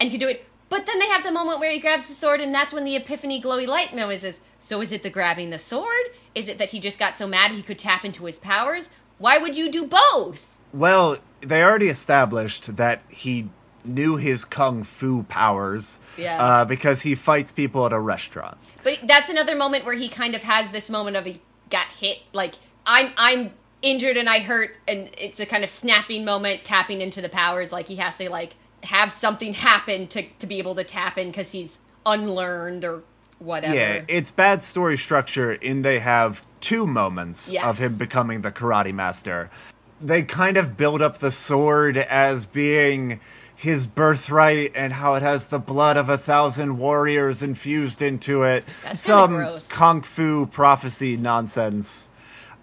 [0.00, 0.46] and can do it.
[0.68, 2.96] But then they have the moment where he grabs the sword and that's when the
[2.96, 4.40] epiphany glowy light noises.
[4.60, 6.06] So is it the grabbing the sword?
[6.34, 8.90] Is it that he just got so mad he could tap into his powers?
[9.18, 10.46] Why would you do both?
[10.72, 13.48] Well, they already established that he
[13.88, 16.42] knew his kung fu powers Yeah.
[16.42, 18.56] uh, because he fights people at a restaurant.
[18.82, 22.18] But that's another moment where he kind of has this moment of he got hit.
[22.32, 22.54] Like
[22.86, 27.20] I'm I'm injured and I hurt, and it's a kind of snapping moment, tapping into
[27.20, 27.72] the powers.
[27.72, 31.28] Like he has to like have something happen to to be able to tap in
[31.28, 33.02] because he's unlearned or
[33.38, 33.74] whatever.
[33.74, 37.64] Yeah, it's bad story structure in they have two moments Yes.
[37.64, 39.50] of him becoming the karate master.
[40.00, 43.20] They kind of build up the sword as being
[43.56, 48.72] his birthright and how it has the blood of a thousand warriors infused into it.
[48.84, 49.66] That's Some gross.
[49.68, 52.08] kung fu prophecy nonsense.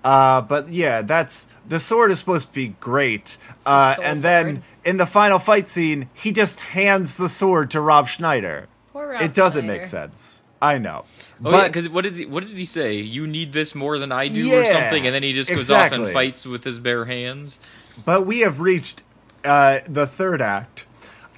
[0.03, 3.37] Uh, but yeah, that's the sword is supposed to be great.
[3.65, 4.63] Uh, soul and then sword.
[4.85, 8.67] in the final fight scene, he just hands the sword to Rob Schneider.
[8.91, 9.79] Poor Rob it doesn't Schneider.
[9.79, 10.41] make sense.
[10.61, 11.03] I know.
[11.43, 12.93] Oh yeah, because what did he what did he say?
[12.95, 15.91] You need this more than I do, or something, and then he just goes off
[15.91, 17.59] and fights with his bare hands.
[18.05, 19.03] But we have reached
[19.43, 20.85] uh, the third act,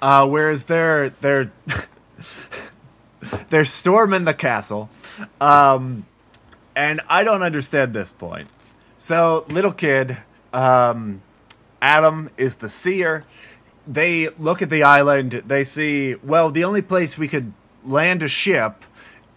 [0.01, 1.51] uh, whereas they're they're
[3.49, 4.89] they're storming the castle,
[5.41, 6.05] um,
[6.75, 8.49] and I don't understand this point.
[8.97, 10.17] So, little kid,
[10.53, 11.21] um,
[11.81, 13.25] Adam is the seer.
[13.87, 15.43] They look at the island.
[15.45, 17.53] They see well, the only place we could
[17.83, 18.83] land a ship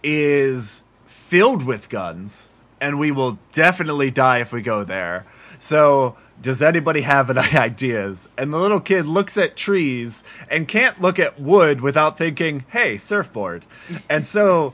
[0.01, 2.51] is filled with guns,
[2.81, 5.25] and we will definitely die if we go there.
[5.59, 8.29] So, does anybody have any ideas?
[8.37, 12.97] And the little kid looks at trees and can't look at wood without thinking, hey,
[12.97, 13.65] surfboard.
[14.09, 14.73] And so,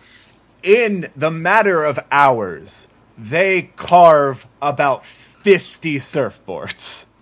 [0.63, 2.87] in the matter of hours,
[3.17, 7.07] they carve about 50 surfboards.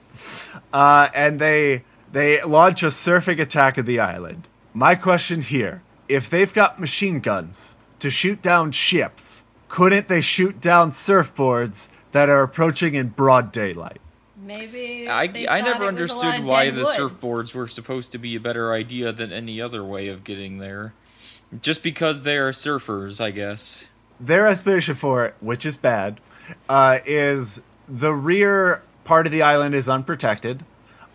[0.71, 4.47] Uh, and they they launch a surfing attack of the island.
[4.73, 10.61] My question here: If they've got machine guns to shoot down ships, couldn't they shoot
[10.61, 13.99] down surfboards that are approaching in broad daylight?
[14.43, 16.87] Maybe I, they I never it was understood why the wood.
[16.87, 20.93] surfboards were supposed to be a better idea than any other way of getting there.
[21.61, 23.87] Just because they are surfers, I guess.
[24.19, 26.19] Their explanation for it, which is bad,
[26.67, 30.63] uh, is the rear part of the island is unprotected,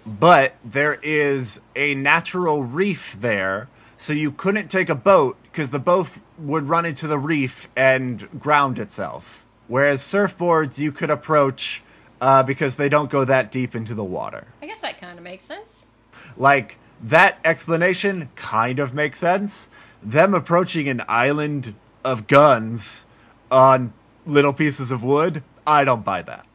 [0.06, 5.78] but there is a natural reef there, so you couldn't take a boat because the
[5.78, 9.44] boat would run into the reef and ground itself.
[9.66, 11.82] Whereas surfboards you could approach
[12.20, 14.46] uh, because they don't go that deep into the water.
[14.62, 15.88] I guess that kind of makes sense.
[16.36, 19.70] Like that explanation kind of makes sense.
[20.02, 23.06] Them approaching an island of guns
[23.50, 23.92] on
[24.26, 26.46] little pieces of wood, I don't buy that.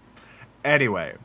[0.64, 1.16] Anyway,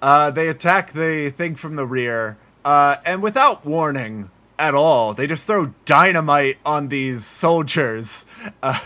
[0.00, 5.26] uh, they attack the thing from the rear, uh, and without warning at all, they
[5.26, 8.26] just throw dynamite on these soldiers,
[8.62, 8.80] uh,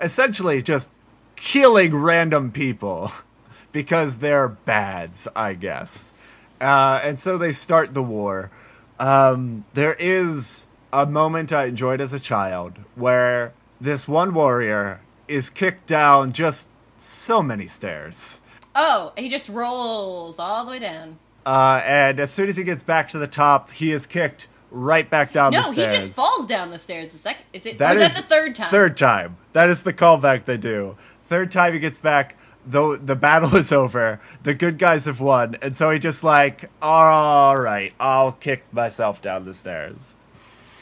[0.00, 0.90] essentially just
[1.36, 3.10] killing random people
[3.72, 6.14] because they're bads, I guess.
[6.60, 8.50] Uh, and so they start the war.
[8.98, 15.48] Um, there is a moment I enjoyed as a child where this one warrior is
[15.48, 16.68] kicked down just
[16.98, 18.40] so many stairs.
[18.74, 21.18] Oh, he just rolls all the way down.
[21.46, 25.08] Uh, and as soon as he gets back to the top, he is kicked right
[25.08, 25.92] back down No, the stairs.
[25.92, 27.12] No, he just falls down the stairs.
[27.12, 27.78] The second is it?
[27.78, 28.70] That is is that the third time?
[28.70, 29.36] Third time.
[29.52, 30.96] That is the callback they do.
[31.26, 32.36] Third time he gets back,
[32.66, 36.70] though the battle is over, the good guys have won, and so he just like,
[36.80, 40.16] all right, I'll kick myself down the stairs.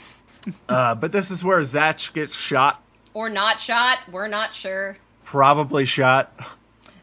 [0.68, 2.82] uh, but this is where Zatch gets shot,
[3.14, 3.98] or not shot.
[4.10, 4.98] We're not sure.
[5.24, 6.32] probably shot.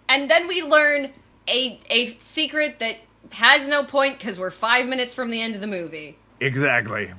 [0.08, 1.12] And then we learn
[1.48, 2.98] a a secret that
[3.32, 6.18] has no point because we're five minutes from the end of the movie.
[6.40, 7.12] Exactly.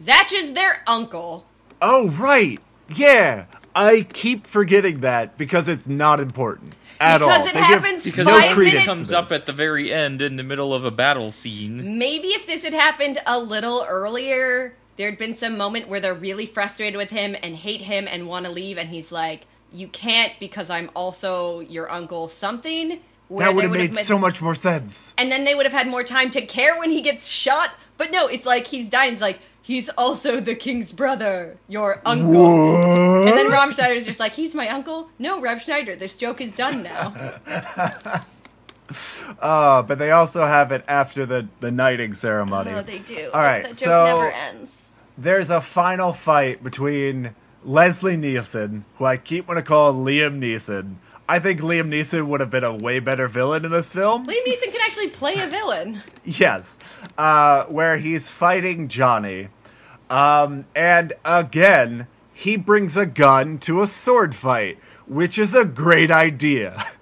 [0.00, 1.44] Zatch is their uncle.
[1.82, 2.60] Oh right,
[2.94, 3.46] yeah.
[3.74, 7.46] I keep forgetting that because it's not important at Because all.
[7.46, 10.20] it They give happens Because no five it minutes- comes up at the very end
[10.22, 11.98] in the middle of a battle scene.
[11.98, 16.46] Maybe if this had happened a little earlier, there'd been some moment where they're really
[16.46, 20.32] frustrated with him and hate him and want to leave, and he's like, "You can't
[20.40, 24.54] because I'm also your uncle something." where that would have would've made so much more
[24.54, 25.12] sense.
[25.18, 27.72] and then they would have had more time to care when he gets shot.
[27.98, 29.12] But no, it's like he's dying.
[29.12, 29.38] It's like
[29.68, 33.26] he's also the king's brother, your uncle.
[33.28, 35.10] And then Rob Schneider's just like, he's my uncle.
[35.18, 37.14] No, Rob Schneider, this joke is done now.
[39.38, 42.70] Uh, but they also have it after the, the knighting ceremony.
[42.70, 43.28] Oh, they do.
[43.34, 44.92] All right, that joke so- never ends.
[45.18, 50.94] There's a final fight between Leslie Nielsen, who I keep want to call Liam Neeson.
[51.28, 54.24] I think Liam Neeson would have been a way better villain in this film.
[54.24, 56.00] Liam Neeson can actually play a villain.
[56.24, 56.78] Yes,
[57.16, 59.48] uh, where he's fighting Johnny,
[60.10, 62.06] um, and again
[62.38, 64.78] he brings a gun to a sword fight,
[65.08, 66.84] which is a great idea.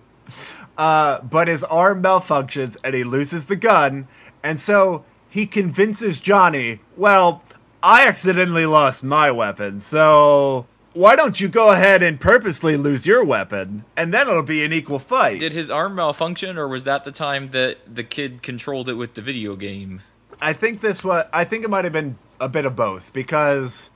[0.79, 4.07] Uh, but his arm malfunctions and he loses the gun,
[4.43, 7.43] and so he convinces Johnny, "Well,
[7.83, 13.23] I accidentally lost my weapon, so." Why don't you go ahead and purposely lose your
[13.25, 15.41] weapon, and then it'll be an equal fight?
[15.41, 19.15] Did his arm malfunction, or was that the time that the kid controlled it with
[19.15, 20.03] the video game?
[20.41, 21.27] I think this was.
[21.33, 23.91] I think it might have been a bit of both because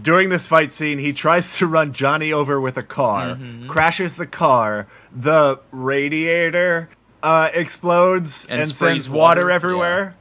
[0.00, 4.26] during this fight scene, he tries to run Johnny over with a car, crashes the
[4.26, 6.88] car, the radiator
[7.22, 10.16] uh, explodes And and, sprays sends water, water, everywhere.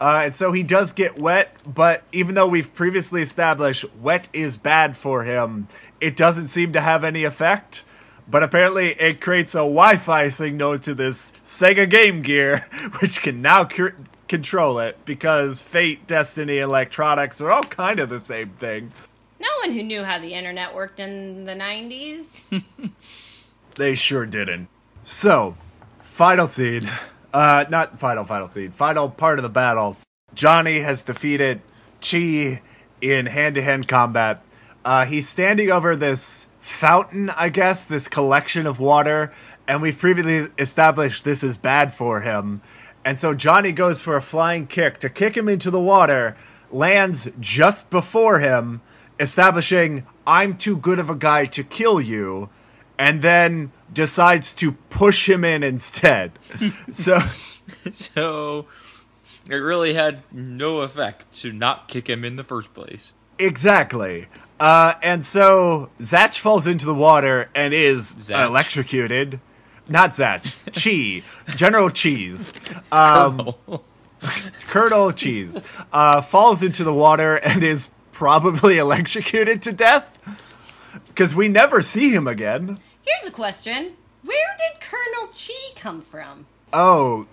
[0.00, 4.56] Uh, and so he does get wet, but even though we've previously established wet is
[4.56, 5.68] bad for him,
[6.00, 7.84] it doesn't seem to have any effect.
[8.28, 12.58] But apparently, it creates a Wi-Fi signal to this Sega Game Gear,
[13.00, 13.94] which can now cur-
[14.28, 18.92] control it because Fate, Destiny, Electronics are all kind of the same thing.
[19.40, 22.62] No one who knew how the internet worked in the 90s.
[23.76, 24.68] They sure didn't.
[25.04, 25.56] So,
[26.02, 26.88] final scene.
[27.32, 28.70] Uh, not final, final scene.
[28.70, 29.96] Final part of the battle.
[30.34, 31.60] Johnny has defeated
[32.00, 32.62] Chi
[33.00, 34.42] in hand to hand combat.
[34.84, 39.32] Uh, he's standing over this fountain, I guess, this collection of water,
[39.66, 42.60] and we've previously established this is bad for him.
[43.04, 46.36] And so Johnny goes for a flying kick to kick him into the water,
[46.70, 48.80] lands just before him,
[49.20, 52.48] establishing, I'm too good of a guy to kill you,
[52.98, 56.32] and then decides to push him in instead.
[56.90, 57.18] so.
[57.90, 58.66] So
[59.48, 63.12] it really had no effect to not kick him in the first place.
[63.38, 64.26] Exactly.
[64.60, 68.46] Uh, and so Zatch falls into the water and is Zatch.
[68.46, 69.40] electrocuted.
[69.88, 71.22] Not Zatch, Chi,
[71.56, 72.52] General Cheese,
[72.90, 73.52] um.
[74.68, 75.60] Colonel Cheese,
[75.92, 80.10] uh, falls into the water and is probably electrocuted to death.
[81.08, 82.78] Because we never see him again.
[83.02, 86.46] Here's a question Where did Colonel Chi come from?
[86.72, 87.26] Oh,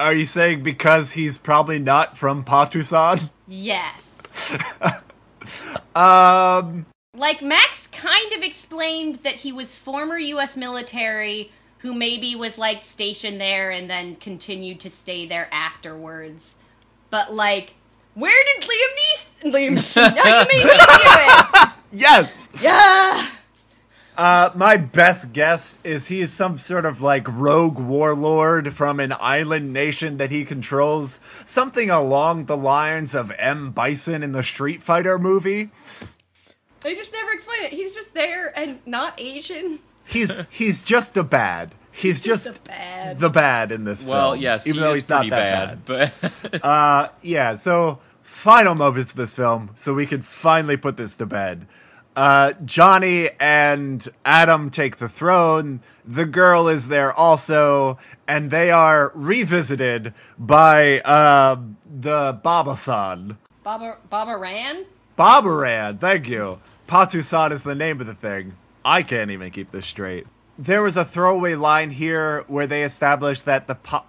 [0.00, 3.30] are you saying because he's probably not from Patusan?
[3.46, 4.58] Yes.
[5.94, 10.56] Um, Like, Max kind of explained that he was former U.S.
[10.56, 11.50] military
[11.82, 16.54] who maybe was, like, stationed there and then continued to stay there afterwards.
[17.10, 17.74] But, like,
[18.14, 19.52] where did Liam Neeson.
[19.52, 20.16] Liam Neeson.
[20.16, 21.70] Now you made me think it!
[21.92, 22.60] yes!
[22.62, 23.26] Yeah!
[24.16, 29.14] Uh, my best guess is he is some sort of like rogue warlord from an
[29.18, 31.18] island nation that he controls.
[31.46, 33.70] Something along the lines of M.
[33.70, 35.70] Bison in the Street Fighter movie.
[36.80, 37.72] They just never explain it.
[37.72, 39.78] He's just there and not Asian.
[40.04, 41.74] He's he's just a bad.
[41.94, 43.18] He's, just, a bad.
[43.18, 44.42] the bad in this Well, film.
[44.42, 49.10] yes, even he though is he's not that bad, but Uh, yeah, so final moments
[49.10, 51.66] of this film, so we can finally put this to bed.
[52.16, 55.80] Uh, Johnny and Adam take the throne.
[56.06, 61.56] The girl is there also, and they are revisited by uh,
[62.00, 63.36] the Baba-san.
[63.62, 64.86] Baba, Baba Ran?
[65.18, 66.58] Babaran, thank you.
[66.88, 68.54] Patusan is the name of the thing.
[68.84, 70.26] I can't even keep this straight.
[70.58, 74.04] There was a throwaway line here where they established that the pa-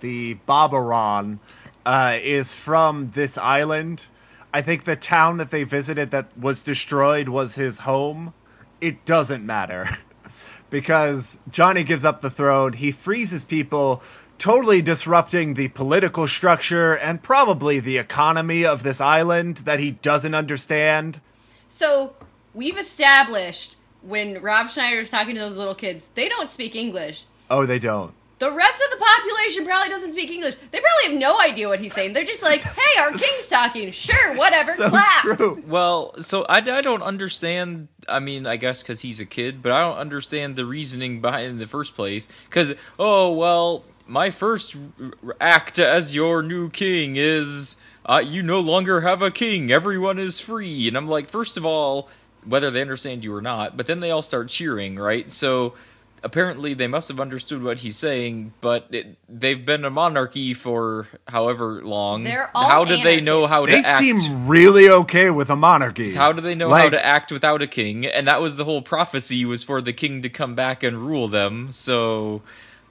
[0.00, 1.38] the Babaran
[1.84, 4.04] uh, is from this island.
[4.52, 8.34] I think the town that they visited that was destroyed was his home.
[8.80, 9.88] It doesn't matter.
[10.70, 14.02] because Johnny gives up the throne, he freezes people,
[14.38, 20.34] totally disrupting the political structure and probably the economy of this island that he doesn't
[20.34, 21.20] understand.
[21.68, 22.16] So,
[22.54, 23.76] we've established
[24.08, 27.24] when Rob Schneider is talking to those little kids, they don't speak English.
[27.50, 28.12] Oh, they don't.
[28.38, 30.54] The rest of the population probably doesn't speak English.
[30.70, 32.12] They probably have no idea what he's saying.
[32.12, 33.90] They're just like, hey, our king's talking.
[33.90, 35.22] Sure, whatever, So clap.
[35.22, 35.62] true.
[35.66, 37.88] well, so I, I don't understand.
[38.08, 41.46] I mean, I guess because he's a kid, but I don't understand the reasoning behind
[41.46, 42.28] it in the first place.
[42.48, 47.76] Because oh well, my first r- r- act as your new king is
[48.06, 49.72] uh, you no longer have a king.
[49.72, 52.08] Everyone is free, and I'm like, first of all,
[52.44, 55.30] whether they understand you or not, but then they all start cheering, right?
[55.30, 55.74] So
[56.22, 61.06] apparently they must have understood what he's saying, but it, they've been a monarchy for
[61.28, 62.24] however long.
[62.24, 64.02] They're all how do they know how They to act?
[64.02, 66.12] seem really okay with a monarchy.
[66.12, 68.04] How do they know how to act without a king?
[68.06, 71.28] And that was the whole prophecy was for the king to come back and rule
[71.28, 71.70] them.
[71.70, 72.42] So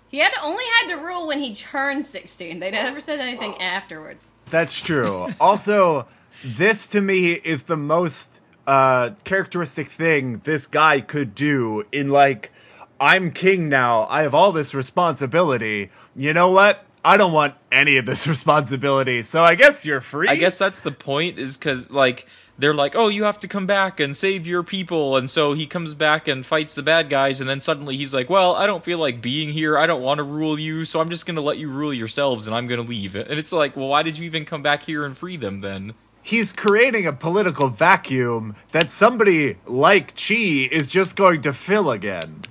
[0.10, 2.60] He had only had to rule when he turned 16.
[2.60, 4.32] They never said anything afterwards.
[4.50, 5.28] That's true.
[5.42, 6.08] also,
[6.46, 12.52] this to me is the most uh, characteristic thing this guy could do in like,
[13.00, 14.06] I'm king now.
[14.10, 15.90] I have all this responsibility.
[16.16, 16.84] You know what?
[17.06, 19.22] I don't want any of this responsibility.
[19.24, 20.28] So I guess you're free.
[20.28, 22.28] I guess that's the point is because like
[22.58, 25.68] they're like, oh, you have to come back and save your people, and so he
[25.68, 28.84] comes back and fights the bad guys, and then suddenly he's like, well, I don't
[28.84, 29.78] feel like being here.
[29.78, 32.56] I don't want to rule you, so I'm just gonna let you rule yourselves, and
[32.56, 33.16] I'm gonna leave.
[33.16, 35.94] And it's like, well, why did you even come back here and free them then?
[36.28, 42.42] He's creating a political vacuum that somebody like Chi is just going to fill again.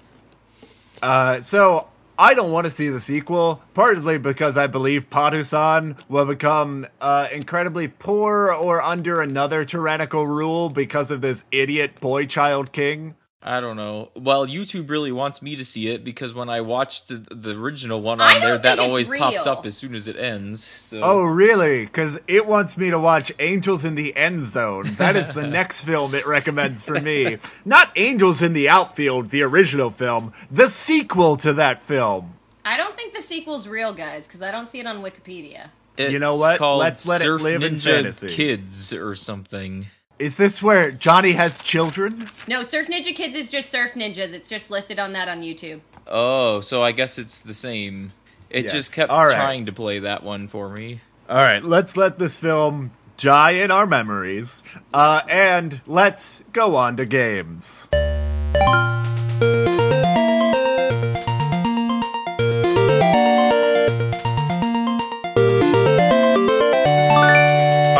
[1.02, 1.86] Uh, so
[2.18, 7.28] I don't want to see the sequel, partly because I believe Patusan will become uh,
[7.30, 13.14] incredibly poor or under another tyrannical rule because of this idiot boy-child king.
[13.48, 14.10] I don't know.
[14.16, 18.02] Well, YouTube really wants me to see it because when I watched the, the original
[18.02, 20.64] one on there, that think it's always pops up as soon as it ends.
[20.66, 21.86] So Oh, really?
[21.86, 24.82] Because it wants me to watch Angels in the End Zone.
[24.96, 27.38] That is the next film it recommends for me.
[27.64, 32.34] Not Angels in the Outfield, the original film, the sequel to that film.
[32.64, 35.68] I don't think the sequel's real, guys, because I don't see it on Wikipedia.
[35.96, 36.58] it's You know what?
[36.58, 38.26] Called Let's let it Surf live in fantasy.
[38.26, 39.86] Kids or something.
[40.18, 42.28] Is this where Johnny has children?
[42.48, 44.32] No, Surf Ninja Kids is just Surf Ninjas.
[44.32, 45.80] It's just listed on that on YouTube.
[46.06, 48.12] Oh, so I guess it's the same.
[48.48, 48.72] It Yes.
[48.72, 49.34] just kept All right.
[49.34, 51.00] trying to play that one for me.
[51.28, 54.62] All right, let's let this film die in our memories.
[54.94, 57.86] Uh, and let's go on to games.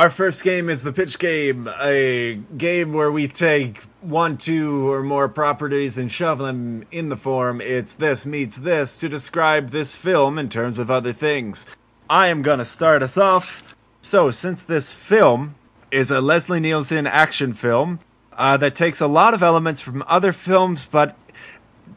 [0.07, 5.03] Our first game is the pitch game, a game where we take one, two, or
[5.03, 9.97] more properties and shove them in the form it's this meets this to describe this
[9.97, 11.67] film in terms of other things.
[12.09, 13.75] I am going to start us off.
[14.01, 15.57] So, since this film
[15.91, 17.99] is a Leslie Nielsen action film
[18.33, 21.17] uh, that takes a lot of elements from other films but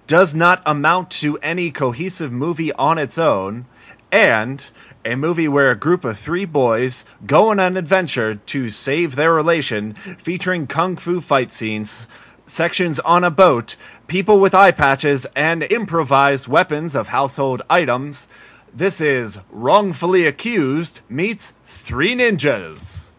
[0.07, 3.67] does not amount to any cohesive movie on its own,
[4.11, 4.65] and
[5.09, 9.33] a movie where a group of three boys go on an adventure to save their
[9.33, 12.07] relation, featuring kung fu fight scenes,
[12.45, 13.75] sections on a boat,
[14.07, 18.27] people with eye patches, and improvised weapons of household items.
[18.71, 23.09] This is Wrongfully Accused meets Three Ninjas.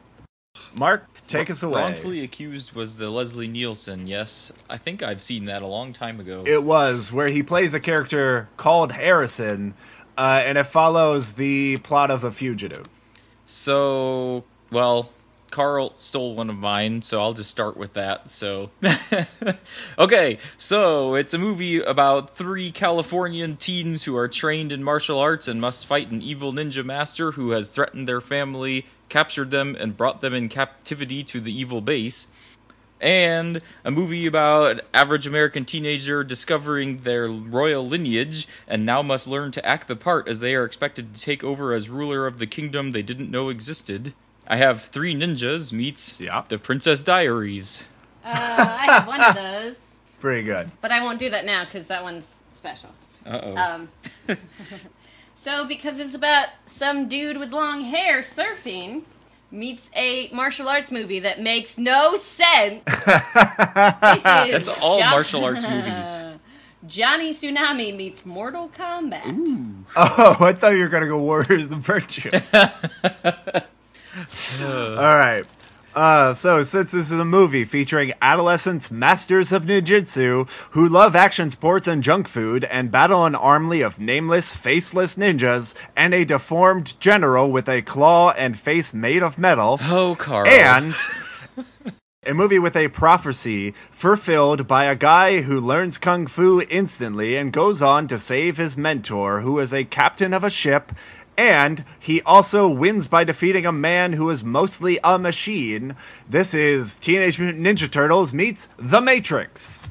[0.72, 1.82] Mark, take us away.
[1.82, 4.06] Wrongfully accused was the Leslie Nielsen.
[4.06, 6.44] Yes, I think I've seen that a long time ago.
[6.46, 9.74] It was where he plays a character called Harrison,
[10.16, 12.86] uh, and it follows the plot of The Fugitive.
[13.46, 15.10] So, well,
[15.50, 18.30] Carl stole one of mine, so I'll just start with that.
[18.30, 18.70] So,
[19.98, 25.48] okay, so it's a movie about three Californian teens who are trained in martial arts
[25.48, 29.96] and must fight an evil ninja master who has threatened their family, captured them, and
[29.96, 32.28] brought them in captivity to the evil base.
[33.00, 39.52] And a movie about average American teenager discovering their royal lineage and now must learn
[39.52, 42.46] to act the part as they are expected to take over as ruler of the
[42.46, 44.12] kingdom they didn't know existed.
[44.46, 46.42] I have Three Ninjas meets Yeah.
[46.48, 47.84] The Princess Diaries.
[48.22, 49.76] Uh, I have one of those,
[50.20, 50.70] Pretty good.
[50.82, 52.90] but I won't do that now because that one's special.
[53.24, 53.56] Uh oh.
[53.56, 53.88] Um,
[55.34, 59.04] so, because it's about some dude with long hair surfing
[59.50, 62.82] meets a martial arts movie that makes no sense.
[62.86, 66.18] This is That's all John- martial arts movies.
[66.86, 69.84] Johnny Tsunami meets Mortal Kombat.
[69.96, 72.30] Oh, I thought you were going to go Warriors of Virtue.
[74.62, 75.44] All right.
[75.94, 81.50] Uh, so, since this is a movie featuring adolescent masters of ninjutsu who love action
[81.50, 86.98] sports and junk food and battle an army of nameless, faceless ninjas and a deformed
[87.00, 90.46] general with a claw and face made of metal, Oh, Carl.
[90.46, 90.94] and
[92.26, 97.52] a movie with a prophecy fulfilled by a guy who learns kung fu instantly and
[97.52, 100.92] goes on to save his mentor, who is a captain of a ship.
[101.40, 105.96] And he also wins by defeating a man who is mostly a machine.
[106.28, 109.88] This is Teenage Mutant Ninja Turtles meets The Matrix.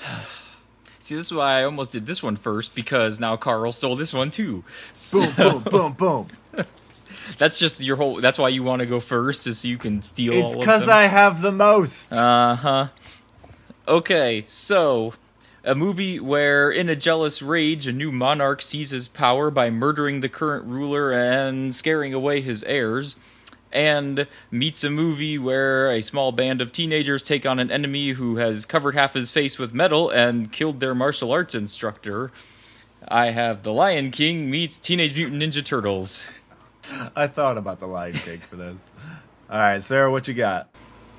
[0.98, 4.12] See, this is why I almost did this one first because now Carl stole this
[4.12, 4.52] one too.
[4.52, 6.26] Boom, So, boom, boom, boom.
[7.38, 8.20] that's just your whole.
[8.20, 10.32] That's why you want to go first, is so you can steal.
[10.32, 10.88] It's because.
[10.88, 12.12] I have the most.
[12.12, 12.88] Uh huh.
[13.86, 15.14] Okay, so
[15.64, 20.28] a movie where, in a jealous rage, a new monarch seizes power by murdering the
[20.28, 23.16] current ruler and scaring away his heirs.
[23.72, 28.36] And meets a movie where a small band of teenagers take on an enemy who
[28.36, 32.32] has covered half his face with metal and killed their martial arts instructor.
[33.06, 36.26] I have The Lion King meets Teenage Mutant Ninja Turtles.
[37.14, 38.82] I thought about the Lion King for this.
[39.48, 40.68] All right, Sarah, what you got?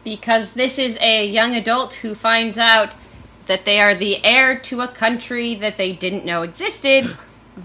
[0.03, 2.95] Because this is a young adult who finds out
[3.47, 7.15] that they are the heir to a country that they didn't know existed,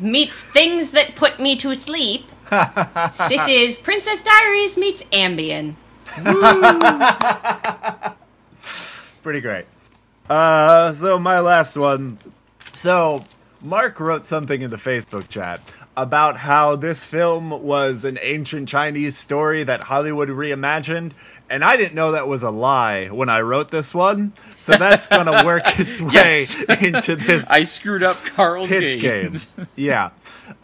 [0.01, 2.27] meets things that put me to sleep.
[2.51, 5.75] this is Princess Diaries meets Ambien.
[9.23, 9.67] Pretty great.
[10.29, 12.19] Uh, so my last one.
[12.73, 13.23] So
[13.63, 15.61] Mark wrote something in the Facebook chat
[15.97, 21.13] about how this film was an ancient Chinese story that Hollywood reimagined,
[21.51, 24.33] and I didn't know that was a lie when I wrote this one.
[24.57, 26.63] So that's gonna work its way Yes.
[26.81, 29.47] into this I screwed up Carl's pitch games.
[29.47, 29.69] games.
[29.77, 30.11] yeah.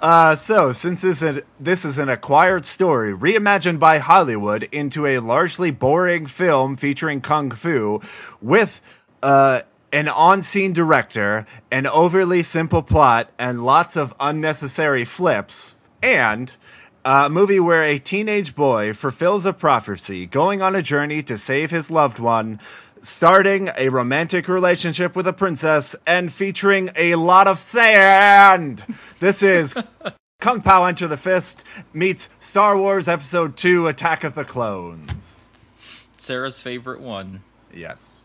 [0.00, 5.18] Uh, so, since this is, this is an acquired story reimagined by Hollywood into a
[5.18, 8.00] largely boring film featuring kung fu
[8.40, 8.80] with
[9.22, 16.54] uh, an on scene director, an overly simple plot, and lots of unnecessary flips, and
[17.04, 21.70] a movie where a teenage boy fulfills a prophecy, going on a journey to save
[21.70, 22.60] his loved one,
[23.00, 28.84] starting a romantic relationship with a princess, and featuring a lot of sand.
[29.20, 29.74] This is
[30.40, 35.50] Kung Pow Enter the Fist meets Star Wars Episode 2 Attack of the Clones.
[36.16, 37.42] Sarah's favorite one.
[37.74, 38.24] Yes.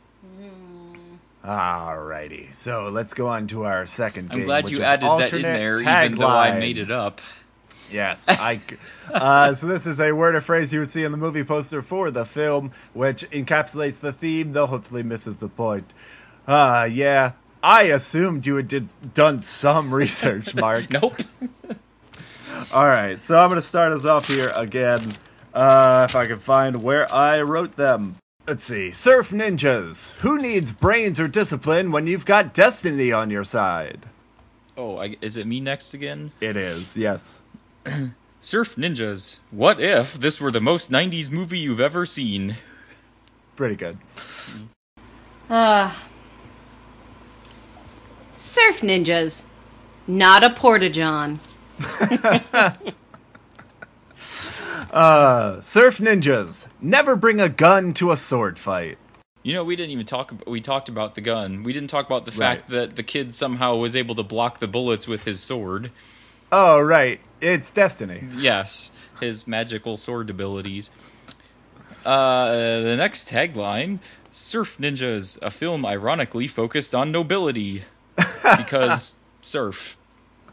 [1.44, 4.42] Alrighty, so let's go on to our second game.
[4.42, 7.22] I'm glad you added that in there, even though I made it up.
[7.92, 8.60] Yes, I.
[9.14, 11.82] uh, so this is a word or phrase you would see in the movie poster
[11.82, 15.94] for the film, which encapsulates the theme, though hopefully misses the point.
[16.48, 17.34] Uh, yeah,
[17.64, 20.92] I assumed you had did done some research, Mark.
[20.92, 21.18] Nope.
[22.74, 25.14] All right, so I'm gonna start us off here again.
[25.54, 28.16] Uh, if I can find where I wrote them.
[28.48, 28.92] Let's see.
[28.92, 30.12] Surf ninjas.
[30.22, 34.06] Who needs brains or discipline when you've got destiny on your side?
[34.78, 36.32] Oh, I, is it me next again?
[36.40, 37.42] It is, yes.
[38.42, 39.40] Surf Ninjas.
[39.52, 42.56] What if this were the most 90s movie you've ever seen?
[43.56, 43.98] Pretty good.
[45.50, 45.92] Uh,
[48.38, 49.46] surf ninjas.
[50.08, 51.40] Not a porta-john.
[54.92, 56.68] Uh, surf ninjas.
[56.82, 58.98] Never bring a gun to a sword fight.
[59.44, 60.32] You know, we didn't even talk.
[60.32, 61.64] About, we talked about the gun.
[61.64, 62.80] We didn't talk about the fact Right.
[62.80, 65.92] that the kid somehow was able to block the bullets with his sword.
[66.52, 67.20] Oh, right.
[67.42, 68.28] It's destiny.
[68.36, 70.90] Yes, his magical sword abilities.
[72.06, 74.00] Uh, the next tagline:
[74.32, 77.84] Surf Ninjas, a film ironically focused on nobility,
[78.58, 79.98] because surf,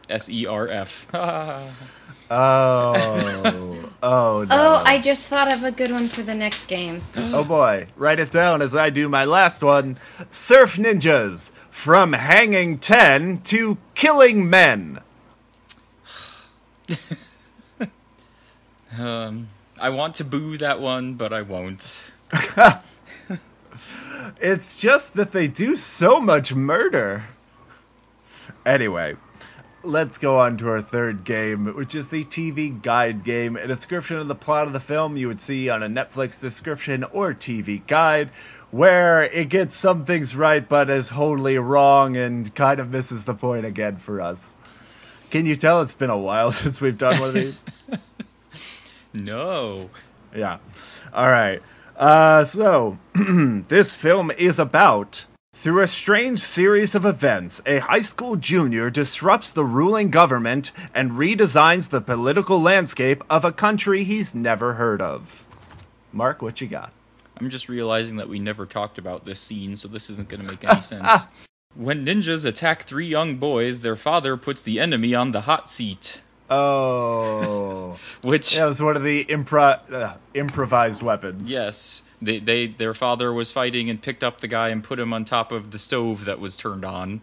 [0.09, 1.07] S E R F.
[2.31, 3.93] Oh.
[4.03, 4.47] oh, no.
[4.51, 7.03] Oh, I just thought of a good one for the next game.
[7.17, 9.99] Oh boy, write it down as I do my last one.
[10.31, 15.01] Surf ninjas from hanging 10 to killing men.
[18.97, 19.49] Um,
[19.81, 22.13] I want to boo that one, but I won't.
[24.41, 27.25] It's just that they do so much murder.
[28.67, 29.17] Anyway,
[29.83, 33.57] let's go on to our third game, which is the TV guide game.
[33.57, 37.05] A description of the plot of the film you would see on a Netflix description
[37.05, 38.31] or TV guide,
[38.71, 43.35] where it gets some things right but is wholly wrong and kind of misses the
[43.35, 44.57] point again for us.
[45.35, 47.67] Can you tell it's been a while since we've done one of these?
[49.13, 49.91] No.
[50.35, 50.59] Yeah.
[51.13, 51.63] All right.
[51.97, 55.25] Uh, so, this film is about.
[55.55, 61.13] Through a strange series of events, a high school junior disrupts the ruling government and
[61.13, 65.45] redesigns the political landscape of a country he's never heard of.
[66.13, 66.93] Mark, what you got?
[67.39, 70.47] I'm just realizing that we never talked about this scene, so this isn't going to
[70.47, 71.25] make any sense.
[71.75, 76.21] When ninjas attack three young boys, their father puts the enemy on the hot seat,
[76.51, 81.51] Oh, which that was one of the impro- uh, improvised weapons.
[81.51, 85.13] yes, they they their father was fighting and picked up the guy and put him
[85.13, 87.23] on top of the stove that was turned on.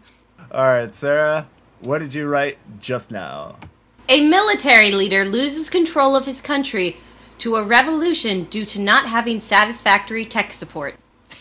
[0.50, 1.46] All right, Sarah,
[1.80, 3.56] what did you write just now?
[4.08, 6.98] A military leader loses control of his country
[7.38, 10.96] to a revolution due to not having satisfactory tech support.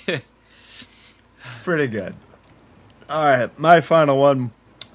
[1.64, 2.16] Pretty good.
[3.12, 4.52] All right, my final one.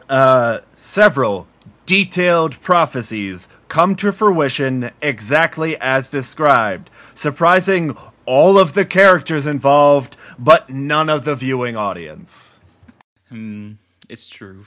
[0.08, 1.46] Uh, several
[1.84, 7.94] detailed prophecies come to fruition exactly as described, surprising
[8.24, 12.58] all of the characters involved, but none of the viewing audience.
[13.28, 13.72] Hmm,
[14.08, 14.64] it's true.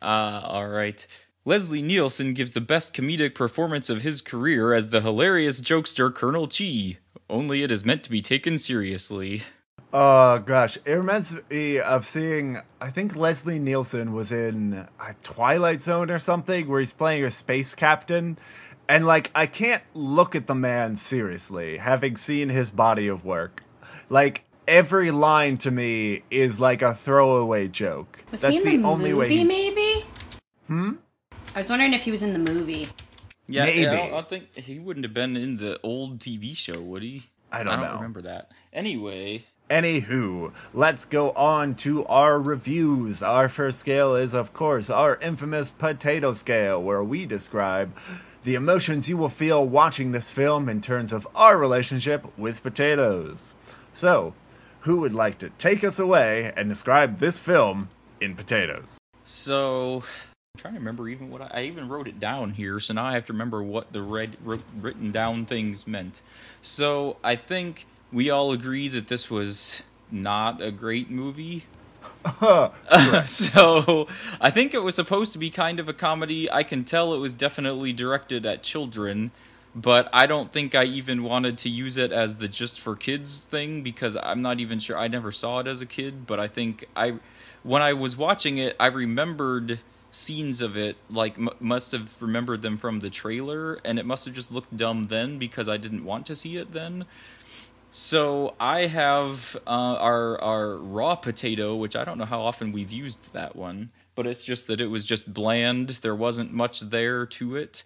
[0.00, 1.06] Uh, all right.
[1.44, 6.48] Leslie Nielsen gives the best comedic performance of his career as the hilarious jokester Colonel
[6.48, 6.96] Chi.
[7.28, 9.42] Only it is meant to be taken seriously.
[9.96, 12.58] Oh gosh, it reminds me of seeing.
[12.80, 17.30] I think Leslie Nielsen was in a Twilight Zone or something, where he's playing a
[17.30, 18.36] space captain,
[18.88, 23.62] and like I can't look at the man seriously, having seen his body of work.
[24.10, 28.18] Like every line to me is like a throwaway joke.
[28.32, 29.38] Was That's he in the, the only movie?
[29.38, 30.06] Way maybe.
[30.66, 30.92] Hmm.
[31.54, 32.88] I was wondering if he was in the movie.
[33.46, 33.82] Yeah, maybe.
[33.82, 37.22] Yeah, I think he wouldn't have been in the old TV show, would he?
[37.52, 37.94] I don't, I don't know.
[37.94, 38.50] remember that.
[38.72, 39.44] Anyway.
[39.70, 43.22] Anywho, let's go on to our reviews.
[43.22, 47.96] Our first scale is, of course, our infamous potato scale, where we describe
[48.42, 53.54] the emotions you will feel watching this film in terms of our relationship with potatoes.
[53.94, 54.34] So,
[54.80, 57.88] who would like to take us away and describe this film
[58.20, 58.98] in potatoes?
[59.24, 60.04] So,
[60.54, 63.06] I'm trying to remember even what I, I, even wrote it down here, so now
[63.06, 66.20] I have to remember what the red written down things meant.
[66.60, 71.64] So I think we all agree that this was not a great movie.
[72.40, 72.70] uh,
[73.26, 74.06] so
[74.40, 76.50] I think it was supposed to be kind of a comedy.
[76.50, 79.32] I can tell it was definitely directed at children,
[79.74, 83.42] but I don't think I even wanted to use it as the just for kids
[83.42, 84.96] thing because I'm not even sure.
[84.96, 87.16] I never saw it as a kid, but I think I
[87.64, 89.80] when I was watching it, I remembered
[90.12, 94.24] scenes of it like m- must have remembered them from the trailer and it must
[94.24, 97.04] have just looked dumb then because I didn't want to see it then.
[97.96, 102.90] So I have uh, our our raw potato, which I don't know how often we've
[102.90, 105.90] used that one, but it's just that it was just bland.
[106.02, 107.84] There wasn't much there to it.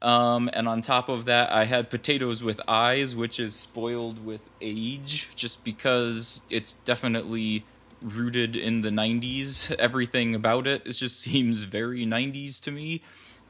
[0.00, 4.42] Um, and on top of that, I had potatoes with eyes, which is spoiled with
[4.60, 7.64] age, just because it's definitely
[8.00, 9.74] rooted in the 90s.
[9.80, 13.02] Everything about it, it just seems very 90s to me.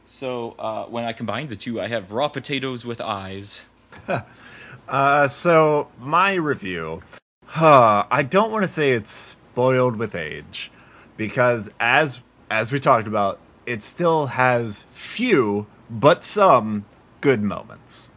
[0.06, 3.60] So uh, when I combine the two, I have raw potatoes with eyes.
[4.88, 7.02] uh, so my review,
[7.46, 10.70] huh, I don't want to say it's spoiled with age,
[11.16, 12.20] because as
[12.50, 16.84] as we talked about, it still has few but some
[17.20, 18.10] good moments.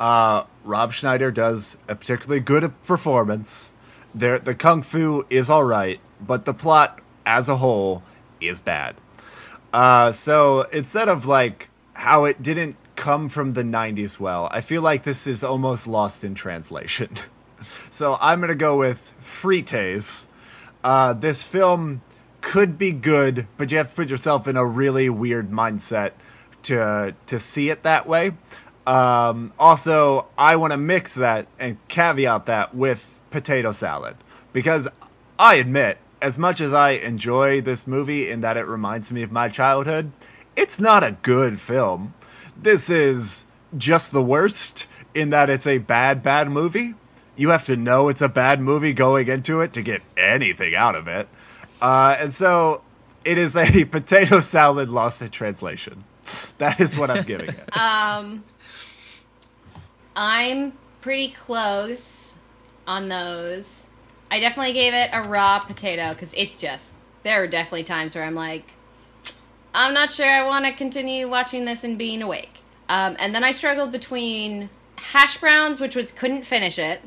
[0.00, 3.72] Uh, Rob Schneider does a particularly good performance
[4.14, 8.02] there the kung fu is all right, but the plot as a whole
[8.40, 8.96] is bad.
[9.72, 14.82] Uh, so instead of like how it didn't come from the 90s well, I feel
[14.82, 17.10] like this is almost lost in translation.
[17.90, 20.26] so I'm gonna go with Frites.
[20.82, 22.02] Uh, this film
[22.40, 26.12] could be good, but you have to put yourself in a really weird mindset
[26.64, 28.32] to to see it that way.
[28.84, 34.16] Um, also, I want to mix that and caveat that with potato salad
[34.52, 34.88] because
[35.38, 39.30] I admit, as much as I enjoy this movie in that it reminds me of
[39.30, 40.10] my childhood,
[40.56, 42.14] it's not a good film.
[42.60, 46.94] This is just the worst in that it's a bad, bad movie.
[47.36, 50.96] You have to know it's a bad movie going into it to get anything out
[50.96, 51.28] of it.
[51.80, 52.82] Uh, and so
[53.24, 56.04] it is a potato salad lost in translation.
[56.58, 57.68] That is what I'm giving it.
[57.78, 58.44] Um,
[60.16, 62.34] I'm pretty close
[62.86, 63.88] on those.
[64.30, 68.24] I definitely gave it a raw potato because it's just there are definitely times where
[68.24, 68.72] I'm like,
[69.74, 72.60] I'm not sure I want to continue watching this and being awake.
[72.88, 77.02] Um, and then I struggled between hash browns, which was couldn't finish it.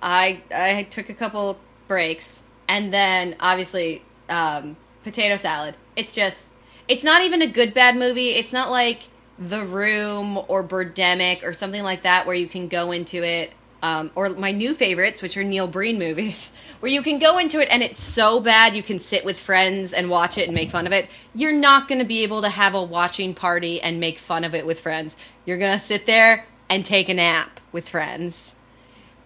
[0.00, 1.58] I I took a couple
[1.88, 5.76] breaks, and then obviously um, potato salad.
[5.96, 6.48] It's just
[6.88, 8.30] it's not even a good bad movie.
[8.30, 9.02] It's not like
[9.38, 13.52] The Room or Birdemic or something like that where you can go into it
[13.82, 17.60] um, or my new favorites, which are Neil Breen movies, where you can go into
[17.60, 20.70] it and it's so bad you can sit with friends and watch it and make
[20.70, 21.08] fun of it.
[21.34, 24.54] You're not going to be able to have a watching party and make fun of
[24.54, 25.16] it with friends.
[25.44, 28.54] You're going to sit there and take a nap with friends.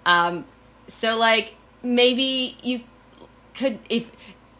[0.04, 0.44] Um,
[0.88, 2.80] so, like, maybe you
[3.54, 4.10] could, if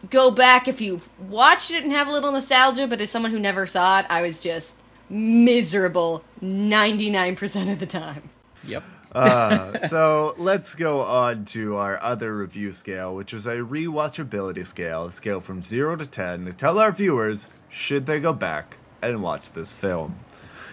[0.09, 3.39] go back if you watched it and have a little nostalgia, but as someone who
[3.39, 4.77] never saw it, I was just
[5.09, 8.29] miserable 99% of the time.
[8.65, 8.83] Yep.
[9.13, 15.05] Uh, so let's go on to our other review scale, which is a rewatchability scale,
[15.05, 19.21] a scale from 0 to 10 to tell our viewers should they go back and
[19.21, 20.19] watch this film.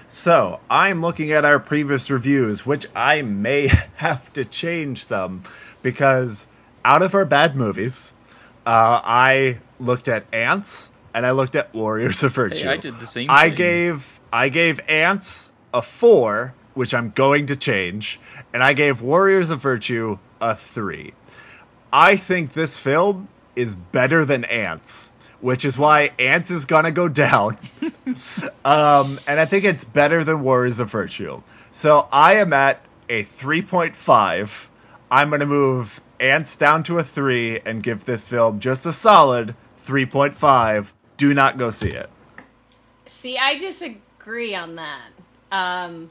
[0.07, 5.43] So I'm looking at our previous reviews, which I may have to change some
[5.83, 6.47] because
[6.85, 8.15] out of our bad movies,
[8.65, 12.65] uh, I looked at Ants and I looked at Warriors of Virtue.
[12.65, 13.27] Hey, I did the same.
[13.31, 18.21] I gave I gave Ants a four which I'm going to change,
[18.55, 21.13] and I gave Warriors of Virtue a 3.
[21.93, 23.27] I think this film
[23.57, 27.59] is better than Ants, which is why Ants is gonna go down.
[28.65, 31.43] um, and I think it's better than Warriors of Virtue.
[31.73, 34.67] So I am at a 3.5.
[35.11, 39.57] I'm gonna move Ants down to a 3 and give this film just a solid
[39.85, 40.93] 3.5.
[41.17, 42.09] Do not go see it.
[43.07, 45.09] See, I disagree on that.
[45.51, 46.11] Um,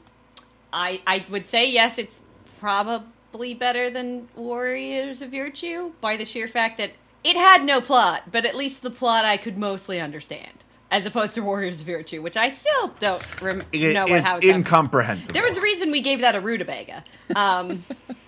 [0.72, 2.20] I I would say yes, it's
[2.60, 6.90] probably better than Warriors of Virtue by the sheer fact that
[7.24, 11.34] it had no plot, but at least the plot I could mostly understand, as opposed
[11.34, 14.46] to Warriors of Virtue, which I still don't rem- It- know what, it's how it's
[14.46, 15.34] incomprehensible.
[15.34, 17.04] There was a reason we gave that a rutabaga.
[17.34, 17.84] Um,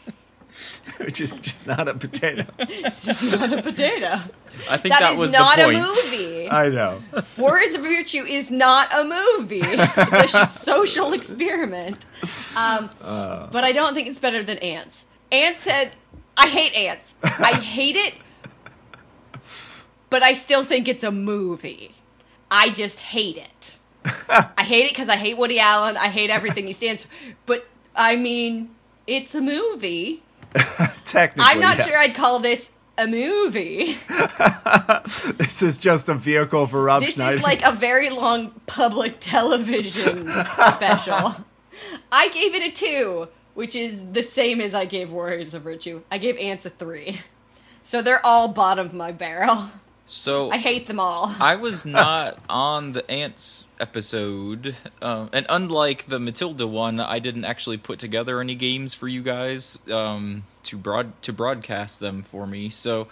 [0.98, 2.44] which is just not a potato.
[2.58, 4.18] it's just not a potato.
[4.68, 6.50] I think That that is was not the a movie.
[6.50, 7.02] I know.
[7.38, 9.60] Words of Virtue is not a movie.
[9.62, 12.06] It's a social experiment.
[12.56, 15.06] Um, but I don't think it's better than Ants.
[15.32, 15.92] Ants said,
[16.36, 17.14] I hate Ants.
[17.22, 18.14] I hate it,
[20.08, 21.94] but I still think it's a movie.
[22.50, 23.78] I just hate it.
[24.28, 25.96] I hate it because I hate Woody Allen.
[25.96, 27.10] I hate everything he stands for.
[27.46, 28.70] But, I mean,
[29.06, 30.22] it's a movie.
[31.04, 31.86] Technically, I'm not yes.
[31.88, 33.96] sure I'd call this a movie.
[35.38, 37.36] This is just a vehicle for Rob This Schneider.
[37.36, 40.28] is like a very long public television
[40.74, 41.44] special.
[42.12, 46.02] I gave it a two, which is the same as I gave Warriors of Virtue.
[46.10, 47.20] I gave Ants a three.
[47.82, 49.70] So they're all bottom of my barrel.
[50.10, 51.32] So I hate them all.
[51.40, 57.44] I was not on the ants episode, um, and unlike the Matilda one, I didn't
[57.44, 62.44] actually put together any games for you guys um, to broad to broadcast them for
[62.44, 62.70] me.
[62.70, 63.06] So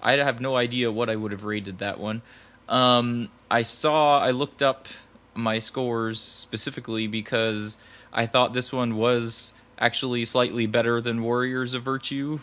[0.00, 2.22] I have no idea what I would have rated that one.
[2.68, 4.86] Um, I saw, I looked up
[5.34, 7.78] my scores specifically because
[8.12, 12.38] I thought this one was actually slightly better than Warriors of Virtue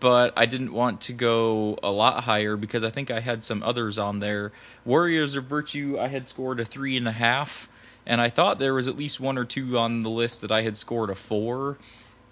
[0.00, 3.62] but I didn't want to go a lot higher because I think I had some
[3.62, 4.52] others on there.
[4.84, 7.68] Warriors of Virtue, I had scored a three and a half,
[8.06, 10.62] and I thought there was at least one or two on the list that I
[10.62, 11.78] had scored a four,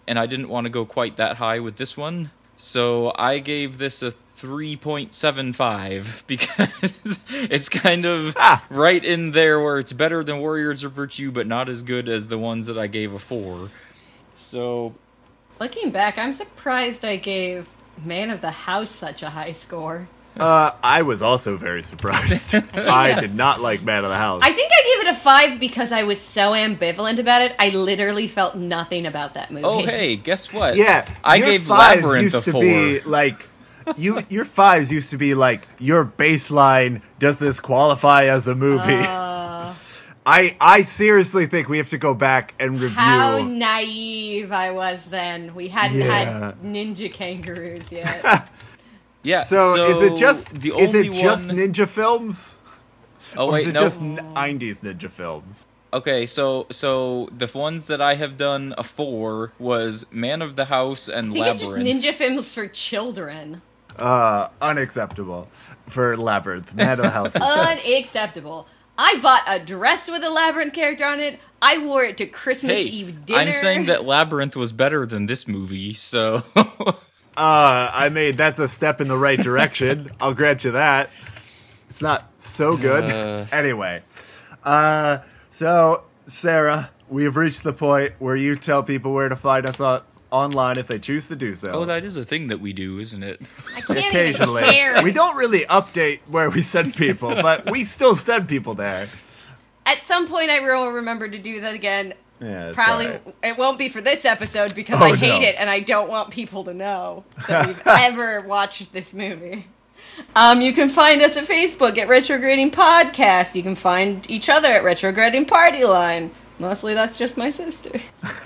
[0.07, 2.31] and I didn't want to go quite that high with this one.
[2.57, 7.21] So I gave this a 3.75 because
[7.51, 8.65] it's kind of Ah.
[8.71, 12.29] right in there where it's better than Warriors of Virtue, but not as good as
[12.29, 13.71] the ones that I gave a four.
[14.37, 14.95] So
[15.63, 17.69] Looking back, I'm surprised I gave
[18.05, 20.09] Man of the House such a high score.
[20.37, 22.57] uh, I was also very surprised.
[22.75, 24.41] I did not like Man of the House.
[24.43, 27.55] I think I gave it a five because I was so ambivalent about it.
[27.61, 29.65] I literally felt nothing about that movie.
[29.65, 30.75] Oh, hey, guess what?
[30.75, 32.61] yeah, I your gave fives Labyrinth used a to four.
[32.63, 33.37] be like
[33.97, 34.21] you.
[34.31, 37.03] Your fives used to be like your baseline.
[37.21, 38.95] Does this qualify as a movie?
[38.95, 39.73] Uh,
[40.25, 42.91] I I seriously think we have to go back and review.
[42.97, 45.55] how naive I was then.
[45.55, 46.39] We hadn't Yeah.
[46.53, 48.49] had ninja kangaroos yet.
[49.23, 49.43] yeah.
[49.43, 51.57] so, is it just the is only it just one?
[51.57, 52.59] ninja films?
[53.37, 53.81] oh or wait, is it no.
[53.81, 55.67] just nineties ninja films?
[55.93, 60.67] Okay, so so the ones that I have done a four was Man of the
[60.67, 63.61] House and I think it's just ninja films for children.
[63.99, 65.49] Uh, unacceptable
[65.89, 66.73] for Labyrinth.
[66.75, 67.35] Man of the House.
[67.35, 67.79] is dead.
[67.85, 68.67] Unacceptable.
[68.99, 71.39] I bought a dress with a labyrinth character on it.
[71.61, 73.41] I wore it to Christmas hey, Eve dinner.
[73.41, 76.43] I'm saying that Labyrinth was better than this movie, so
[77.37, 80.11] Uh, I mean, that's a step in the right direction.
[80.21, 81.09] I'll grant you that.
[81.89, 83.05] It's not so good.
[83.05, 83.47] Uh.
[83.51, 84.03] anyway,
[84.65, 85.19] uh,
[85.51, 90.03] so Sarah, we've reached the point where you tell people where to find us on,
[90.33, 91.71] online if they choose to do so.
[91.73, 93.41] oh, that is a thing that we do, isn't it?
[93.77, 95.03] I can't even Occasionally, care.
[95.03, 99.09] we don't really update where we send people, but we still send people there.
[99.85, 102.15] At some point, I will remember to do that again.
[102.41, 103.35] Yeah, it's Probably alright.
[103.45, 105.49] it won't be for this episode because Oh, I hate no.
[105.49, 109.67] it and I don't want people to know that we've ever watched this movie.
[110.35, 113.55] Um, you can find us at Facebook at Retrograding Podcast.
[113.55, 116.33] You can find each other at Retrograding Party Line.
[116.59, 118.01] Mostly that's just my sister.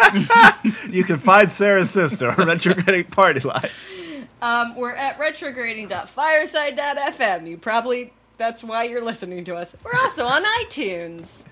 [0.91, 3.61] You can find Sarah's sister on Retrograding Party Line.
[4.41, 7.47] Um, we're at retrograding.fireside.fm.
[7.49, 9.75] You probably that's why you're listening to us.
[9.85, 11.43] We're also on iTunes.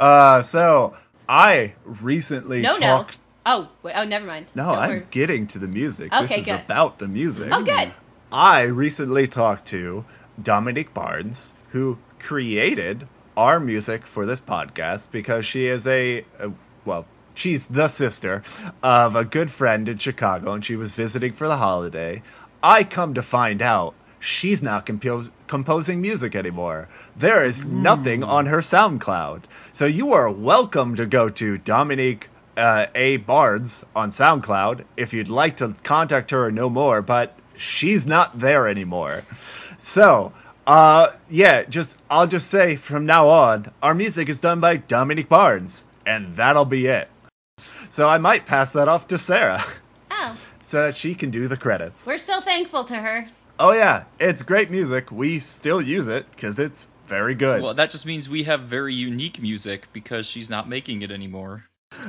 [0.00, 0.96] Uh, so
[1.28, 2.78] I recently No, no.
[2.78, 3.18] talked.
[3.46, 4.50] Oh, wait, oh, never mind.
[4.54, 5.06] No, Don't I'm worry.
[5.10, 6.12] getting to the music.
[6.12, 6.60] Okay, this is good.
[6.64, 7.50] about the music.
[7.52, 7.92] Oh, good.
[8.32, 10.04] I recently talked to
[10.42, 13.08] Dominique Barnes, who created
[13.38, 16.50] our music for this podcast because she is a, a
[16.84, 18.42] well, she's the sister
[18.82, 22.20] of a good friend in Chicago, and she was visiting for the holiday.
[22.64, 26.88] I come to find out she's not compos- composing music anymore.
[27.14, 29.44] There is nothing on her SoundCloud.
[29.70, 33.18] So you are welcome to go to Dominique uh, A.
[33.18, 38.40] Barnes on SoundCloud if you'd like to contact her or know more, but she's not
[38.40, 39.22] there anymore.
[39.76, 40.32] So,
[40.68, 45.28] uh, yeah, just I'll just say from now on, our music is done by Dominique
[45.28, 47.08] Barnes, and that'll be it.
[47.88, 49.64] So I might pass that off to Sarah,
[50.10, 52.06] Oh, so that she can do the credits.
[52.06, 53.26] we're so thankful to her.
[53.58, 55.10] Oh yeah, it's great music.
[55.10, 57.62] We still use it because it's very good.
[57.62, 61.64] Well, that just means we have very unique music because she's not making it anymore.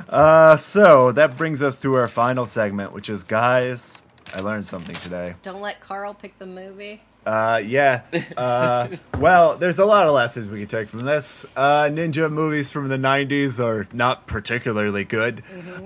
[0.08, 4.02] Uh, so that brings us to our final segment, which is guys.
[4.34, 5.34] I learned something today.
[5.42, 7.02] Don't let Carl pick the movie.
[7.26, 8.02] Uh, yeah.
[8.36, 8.88] Uh,
[9.18, 11.46] well, there's a lot of lessons we can take from this.
[11.56, 15.42] Uh, ninja movies from the 90s are not particularly good.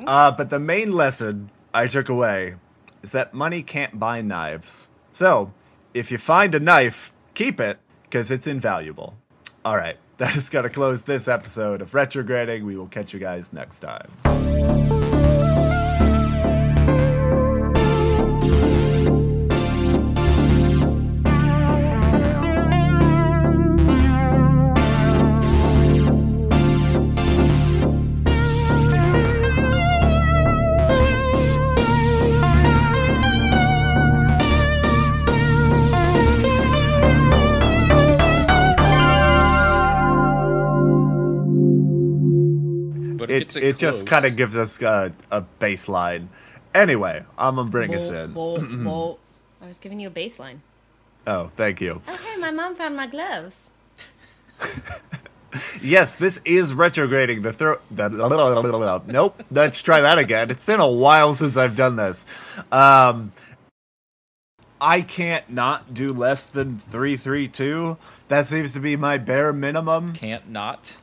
[0.07, 2.55] Uh, but the main lesson I took away
[3.03, 4.89] is that money can't buy knives.
[5.13, 5.53] So,
[5.93, 9.15] if you find a knife, keep it, because it's invaluable.
[9.65, 12.65] All right, that is going to close this episode of Retrograding.
[12.65, 15.04] We will catch you guys next time.
[43.45, 46.29] It, gets it just kind of gives us uh, a baseline.
[46.75, 48.33] Anyway, I'm going to bring us in.
[48.33, 49.21] Bolt, bolt, bolt.
[49.63, 50.59] I was giving you a baseline.
[51.27, 52.03] Oh, thank you.
[52.09, 53.71] Okay, my mom found my gloves.
[55.81, 57.43] Yes, this is retrograding.
[57.43, 57.77] The throw.
[57.91, 58.09] The,
[59.07, 59.43] nope.
[59.51, 60.51] Let's try that again.
[60.51, 62.27] It's been a while since I've done this.
[62.73, 63.33] Um,
[64.81, 67.99] I can't not do less than three three two.
[68.29, 70.13] That seems to be my bare minimum.
[70.15, 70.97] can't not.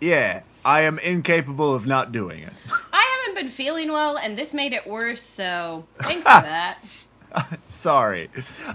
[0.00, 2.52] Yeah, I am incapable of not doing it.
[2.92, 6.78] I haven't been feeling well, and this made it worse, so thanks for that.
[7.68, 8.30] Sorry.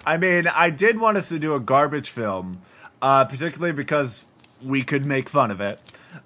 [0.05, 2.61] I mean, I did want us to do a garbage film,
[3.01, 4.25] uh, particularly because
[4.61, 5.79] we could make fun of it.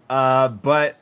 [0.09, 0.97] Uh, but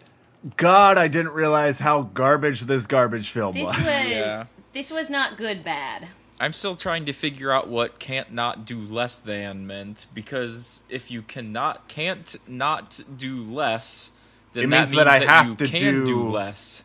[0.58, 3.78] God, I didn't realize how garbage this garbage film This was.
[3.78, 4.44] was Yeah.
[4.74, 6.08] this was not good bad.
[6.40, 11.12] I'm still trying to figure out what can't not do less than meant because if
[11.12, 14.12] you cannot can't not do less,
[14.54, 16.84] then It that means that I have you to can do- less.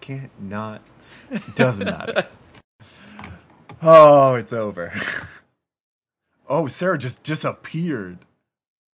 [0.00, 0.82] Can't not.
[1.54, 2.26] Doesn't matter.
[3.82, 4.92] oh, it's over.
[6.46, 8.18] Oh, Sarah just disappeared.